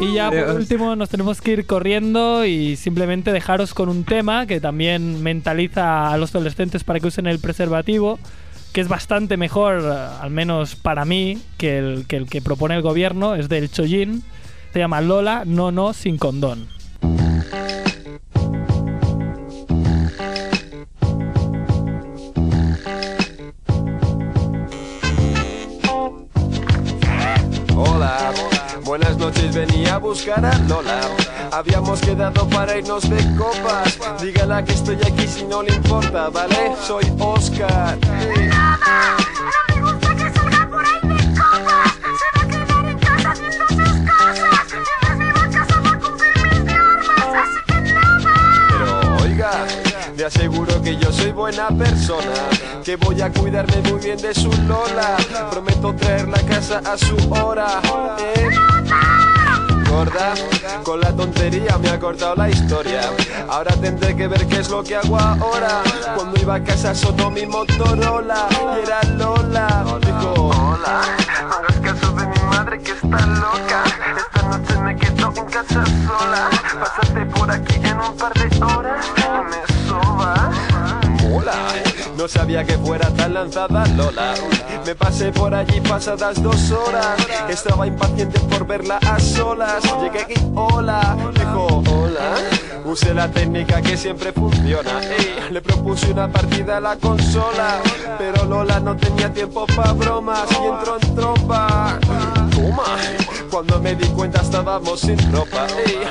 Y 0.00 0.14
ya 0.14 0.28
por 0.30 0.38
Adiós. 0.38 0.56
último 0.56 0.96
nos 0.96 1.08
tenemos 1.10 1.40
que 1.40 1.52
ir 1.52 1.66
corriendo 1.66 2.44
y 2.46 2.76
simplemente 2.76 3.32
dejaros 3.32 3.74
con 3.74 3.88
un 3.88 4.04
tema 4.04 4.46
que 4.46 4.60
también 4.60 5.22
mentaliza 5.22 6.10
a 6.12 6.16
los 6.16 6.34
adolescentes 6.34 6.84
para 6.84 7.00
que 7.00 7.08
usen 7.08 7.26
el 7.26 7.38
preservativo, 7.40 8.18
que 8.72 8.80
es 8.80 8.88
bastante 8.88 9.36
mejor, 9.36 9.82
eh, 9.84 10.08
al 10.20 10.30
menos 10.30 10.74
para 10.76 11.04
mí, 11.04 11.38
que 11.56 11.78
el 11.78 12.06
que, 12.06 12.16
el 12.16 12.28
que 12.28 12.42
propone 12.42 12.74
el 12.74 12.82
gobierno, 12.82 13.34
es 13.34 13.48
del 13.48 13.70
Chojin. 13.70 14.22
Se 14.72 14.78
llama 14.78 15.00
Lola, 15.00 15.44
no, 15.46 15.72
no, 15.72 15.92
sin 15.92 16.18
condón. 16.18 16.68
Buscar 30.18 30.44
a 30.44 30.58
Lola. 30.66 31.00
Habíamos 31.52 32.00
quedado 32.00 32.48
para 32.48 32.76
irnos 32.76 33.08
de 33.08 33.18
copas. 33.36 33.98
Dígala 34.20 34.64
que 34.64 34.72
estoy 34.72 34.96
aquí 34.96 35.28
si 35.28 35.44
no 35.44 35.62
le 35.62 35.72
importa, 35.74 36.28
¿vale? 36.28 36.74
Soy 36.82 37.04
Oscar. 37.20 37.96
Hey. 38.02 38.50
Pero 48.70 49.16
oiga, 49.22 49.52
le 50.16 50.24
aseguro 50.24 50.82
que 50.82 50.96
yo 50.96 51.12
soy 51.12 51.30
buena 51.30 51.68
persona, 51.68 52.34
que 52.84 52.96
voy 52.96 53.20
a 53.22 53.30
cuidarme 53.30 53.76
muy 53.88 54.00
bien 54.00 54.20
de 54.20 54.34
su 54.34 54.50
Lola. 54.66 55.16
Prometo 55.50 55.94
traerla 55.94 56.38
a 56.38 56.42
casa 56.42 56.82
a 56.84 56.98
su 56.98 57.16
hora. 57.32 57.80
¿eh? 58.34 59.17
Con 60.84 61.00
la 61.00 61.12
tontería 61.12 61.76
me 61.78 61.90
ha 61.90 61.98
cortado 61.98 62.36
la 62.36 62.48
historia. 62.48 63.00
Ahora 63.48 63.74
tendré 63.74 64.14
que 64.14 64.28
ver 64.28 64.46
qué 64.46 64.60
es 64.60 64.70
lo 64.70 64.84
que 64.84 64.94
hago 64.94 65.18
ahora. 65.18 65.82
Cuando 66.14 66.40
iba 66.40 66.54
a 66.54 66.62
casa 66.62 66.94
sonó 66.94 67.32
mi 67.32 67.44
Motorola 67.46 68.46
y 68.76 68.86
era 68.86 69.02
Lola. 69.16 69.84
Dijo, 70.00 70.50
hola, 70.50 71.00
no 71.42 71.54
hagas 71.54 71.80
caso 71.80 72.12
de 72.12 72.26
mi 72.28 72.38
madre 72.48 72.80
que 72.80 72.92
está 72.92 73.26
loca. 73.26 73.82
Esta 74.16 74.42
noche 74.42 74.78
me 74.78 74.96
quedo 74.96 75.32
en 75.36 75.44
casa 75.46 75.84
sola. 76.06 76.48
Pásate 76.78 77.26
por 77.26 77.50
aquí 77.50 77.74
en 77.82 77.98
un 77.98 78.16
par 78.16 78.32
de 78.34 78.64
horas 78.64 79.17
no 82.18 82.26
sabía 82.26 82.64
que 82.64 82.76
fuera 82.78 83.08
tan 83.10 83.32
lanzada 83.32 83.86
Lola. 83.96 84.34
Me 84.84 84.94
pasé 84.96 85.30
por 85.30 85.54
allí 85.54 85.80
pasadas 85.80 86.42
dos 86.42 86.72
horas. 86.72 87.16
Estaba 87.48 87.86
impaciente 87.86 88.40
por 88.40 88.66
verla 88.66 88.98
a 89.06 89.20
solas. 89.20 89.84
Llegué 90.02 90.22
aquí, 90.22 90.34
hola, 90.56 91.16
dijo, 91.32 91.82
hola. 91.88 92.34
Usé 92.84 93.14
la 93.14 93.30
técnica 93.30 93.80
que 93.80 93.96
siempre 93.96 94.32
funciona. 94.32 95.00
Le 95.50 95.62
propuse 95.62 96.10
una 96.10 96.30
partida 96.30 96.78
a 96.78 96.80
la 96.80 96.96
consola. 96.96 97.80
Pero 98.18 98.44
Lola 98.46 98.80
no 98.80 98.96
tenía 98.96 99.32
tiempo 99.32 99.64
para 99.76 99.92
bromas 99.92 100.48
y 100.50 100.66
entró 100.66 100.98
en 101.00 101.14
trompa. 101.14 101.98
Toma. 102.50 102.96
Cuando 103.50 103.80
me 103.80 103.94
di 103.94 104.06
cuenta 104.08 104.42
estábamos 104.42 105.00
sin 105.00 105.18
ropa. 105.32 105.66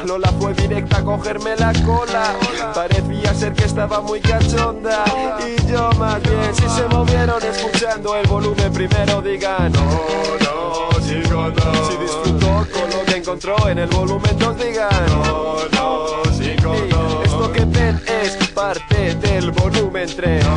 Lola 0.06 0.32
fue 0.40 0.54
directa 0.54 0.98
a 0.98 1.04
cogerme 1.04 1.56
la 1.58 1.74
cola. 1.84 2.34
Parecía 2.74 3.34
ser 3.34 3.54
que 3.54 3.66
estaba 3.66 4.02
muy 4.02 4.20
cachonda. 4.20 5.04
Y 5.46 5.72
yo 5.72 5.90
más 5.98 6.22
bien, 6.22 6.56
si 6.56 6.70
se 6.70 6.88
movieron 6.88 7.42
escuchando 7.44 8.16
el 8.16 8.28
volumen 8.28 8.72
primero, 8.72 9.22
digan 9.22 9.72
no, 9.72 9.82
no, 9.82 10.90
chico, 11.02 11.52
no. 11.56 11.88
Si 11.90 11.98
disfrutó 11.98 12.66
con 12.72 12.90
lo 12.90 13.06
que 13.06 13.18
encontró 13.18 13.70
en 13.70 13.80
el 13.80 13.90
volumen, 13.90 14.38
dos 14.38 14.58
digan 14.58 14.90
no, 15.08 15.58
no, 15.74 16.24
chico, 16.38 16.76
no. 16.90 17.24
Esto 17.24 17.52
que 17.52 17.66
ven 17.66 18.02
es 18.08 18.48
parte 18.50 19.16
del 19.16 19.52
volumen 19.52 20.10
3. 20.16 20.46
No, 20.46 20.56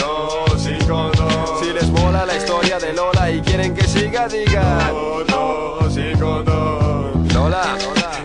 no, 0.00 0.58
chico, 0.62 1.10
no. 1.18 1.60
Si 1.60 1.72
les 1.72 1.88
mola 1.88 2.24
la 2.24 2.36
historia 2.36 2.78
de 2.78 2.92
Lola 2.92 3.30
y 3.30 3.40
quieren 3.40 3.74
que 3.74 3.86
siga, 3.86 4.28
digan 4.28 4.92
no, 4.92 5.24
no, 5.24 5.94
chico, 5.94 6.42
no. 6.44 7.24
Lola, 7.34 7.76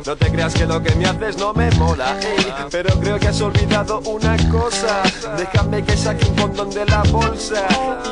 no 0.05 0.15
te 0.15 0.31
creas 0.31 0.53
que 0.53 0.65
lo 0.65 0.81
que 0.81 0.95
me 0.95 1.05
haces 1.05 1.37
no 1.37 1.53
me 1.53 1.69
mola, 1.71 2.17
ey, 2.19 2.53
pero 2.71 2.89
creo 2.99 3.19
que 3.19 3.27
has 3.27 3.41
olvidado 3.41 3.99
una 4.01 4.35
cosa. 4.49 5.03
Déjame 5.37 5.83
que 5.83 5.95
saque 5.95 6.25
un 6.25 6.35
condón 6.35 6.69
de 6.71 6.85
la 6.85 7.03
bolsa 7.03 7.67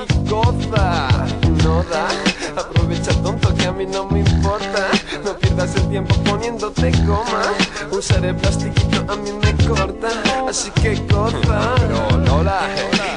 y 0.09 0.29
goza. 0.29 1.07
No 1.63 1.83
da, 1.83 2.07
aprovecha 2.55 3.11
tonto 3.21 3.53
que 3.55 3.65
a 3.65 3.71
mí 3.71 3.85
no 3.85 4.05
me 4.05 4.19
importa. 4.19 4.89
No 5.89 5.93
tiempo 5.93 6.13
poniéndote 6.23 6.91
goma. 7.03 7.41
Usar 7.89 8.23
el 8.23 8.35
plastiquito 8.35 9.11
a 9.11 9.15
mí 9.15 9.31
me 9.41 9.67
corta, 9.67 10.09
así 10.47 10.69
que 10.69 10.95
goza. 11.11 11.73
Pero 11.77 12.17
Lola, 12.27 12.59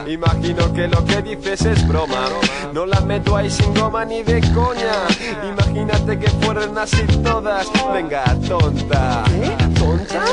imagino 0.07 0.73
que 0.73 0.89
lo 0.89 1.05
que 1.05 1.21
dices 1.21 1.67
es 1.67 1.87
broma. 1.87 2.31
No 2.73 2.87
la 2.87 3.01
meto 3.03 3.37
ahí 3.37 3.51
sin 3.51 3.75
goma 3.75 4.07
ni 4.07 4.23
de 4.23 4.41
coña. 4.55 5.07
Imagínate 5.47 6.19
que 6.19 6.31
fueran 6.41 6.79
así 6.79 7.07
todas. 7.23 7.67
Venga, 7.93 8.25
tonta. 8.49 9.25
¿Tonta? 9.79 10.25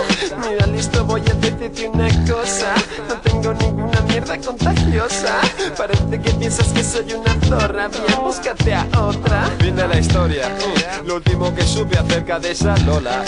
Mira, 0.48 0.66
listo, 0.68 1.04
voy 1.04 1.22
a 1.30 1.34
decirte 1.34 1.90
una 1.90 2.08
cosa. 2.26 2.74
No 3.10 3.16
tengo 3.16 3.54
ninguna 3.54 4.00
mierda 4.08 4.38
contagiosa. 4.38 5.42
Parece 5.78 6.22
que 6.22 6.32
piensas 6.32 6.68
que 6.70 6.86
soy 6.86 7.14
una 7.14 7.36
zorra. 7.50 7.90
Bien, 7.90 8.24
búscate 8.24 8.74
a 8.74 8.88
otra. 8.98 9.50
Fin 9.60 9.76
de 9.76 9.88
la 9.90 10.00
historia. 10.00 10.50
Lo 11.06 11.16
último 11.16 11.54
que 11.54 11.64
supe 11.64 11.98
de 12.38 12.52
esa 12.52 12.78
Lola 12.80 13.24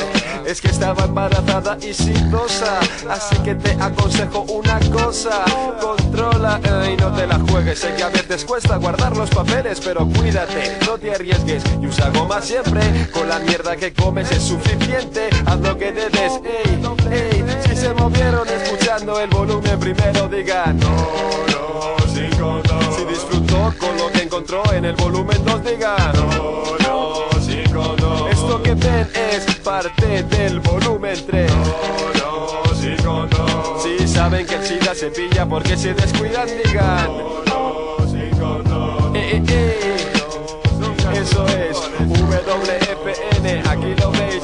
es 0.46 0.62
que 0.62 0.68
estaba 0.68 1.06
embarazada 1.06 1.76
y 1.82 1.92
sidosa. 1.92 2.80
Así 3.10 3.36
que 3.38 3.56
te 3.56 3.72
aconsejo 3.82 4.42
una 4.42 4.80
cosa: 4.92 5.44
controla 5.82 6.60
y 6.88 6.96
no 6.98 7.12
te 7.14 7.26
la 7.26 7.40
juegues. 7.40 7.80
Sé 7.80 7.96
que 7.96 8.04
a 8.04 8.10
veces 8.10 8.46
cuesta 8.46 8.76
guardar 8.76 9.18
los 9.18 9.30
papeles, 9.32 9.80
pero 9.84 10.06
cuídate, 10.06 10.78
no 10.86 11.00
te 11.00 11.16
arriesgues 11.16 11.64
y 11.82 11.88
usa 11.88 12.12
goma 12.12 12.42
siempre. 12.42 12.82
Con 13.12 13.28
la 13.28 13.40
mierda 13.40 13.76
que 13.76 13.92
comes 13.92 14.32
es 14.32 14.44
suficiente. 14.44 15.30
Haz 15.48 15.60
lo 15.62 15.76
que 15.78 15.92
debes, 15.92 16.34
ey, 16.44 16.82
ey. 17.12 17.46
Si 17.68 17.76
se 17.76 17.94
movieron 17.96 18.48
escuchando 18.48 19.20
el 19.20 19.30
volumen, 19.30 19.80
primero 19.80 20.28
digan 20.28 20.78
no, 20.80 21.08
no, 21.48 22.14
sin 22.14 22.30
condón. 22.40 22.96
Si 22.96 23.04
disfrutó 23.06 23.74
con 23.80 23.98
lo 23.98 24.12
que 24.12 24.22
encontró 24.24 24.62
en 24.74 24.86
el 24.86 24.96
volumen, 24.96 25.44
dos 25.44 25.64
digan 25.64 26.14
no, 26.14 26.78
sin 26.78 26.81
que 28.64 28.74
ven 28.76 29.08
es 29.16 29.56
parte 29.58 30.24
del 30.24 30.60
volumen 30.60 31.16
3. 31.26 31.52
No, 31.52 31.64
no, 32.20 32.76
sin 32.76 32.96
condón. 32.98 33.82
Si 33.82 34.08
saben 34.08 34.46
que 34.46 34.56
el 34.56 34.64
SIDA 34.66 34.96
se 34.96 35.08
pilla 35.08 35.46
porque 35.46 35.78
se 35.78 35.94
descuidan, 35.94 36.48
digan 36.64 37.08
no, 37.48 37.98
sin 38.08 38.30
condón. 38.40 39.16
Eh, 39.16 39.42
eh, 39.48 39.80
eh. 39.84 39.98
Eso 41.14 41.46
es 41.48 41.78
WFN, 41.78 43.64
aquí 43.70 43.96
lo 44.00 44.12
veis, 44.12 44.44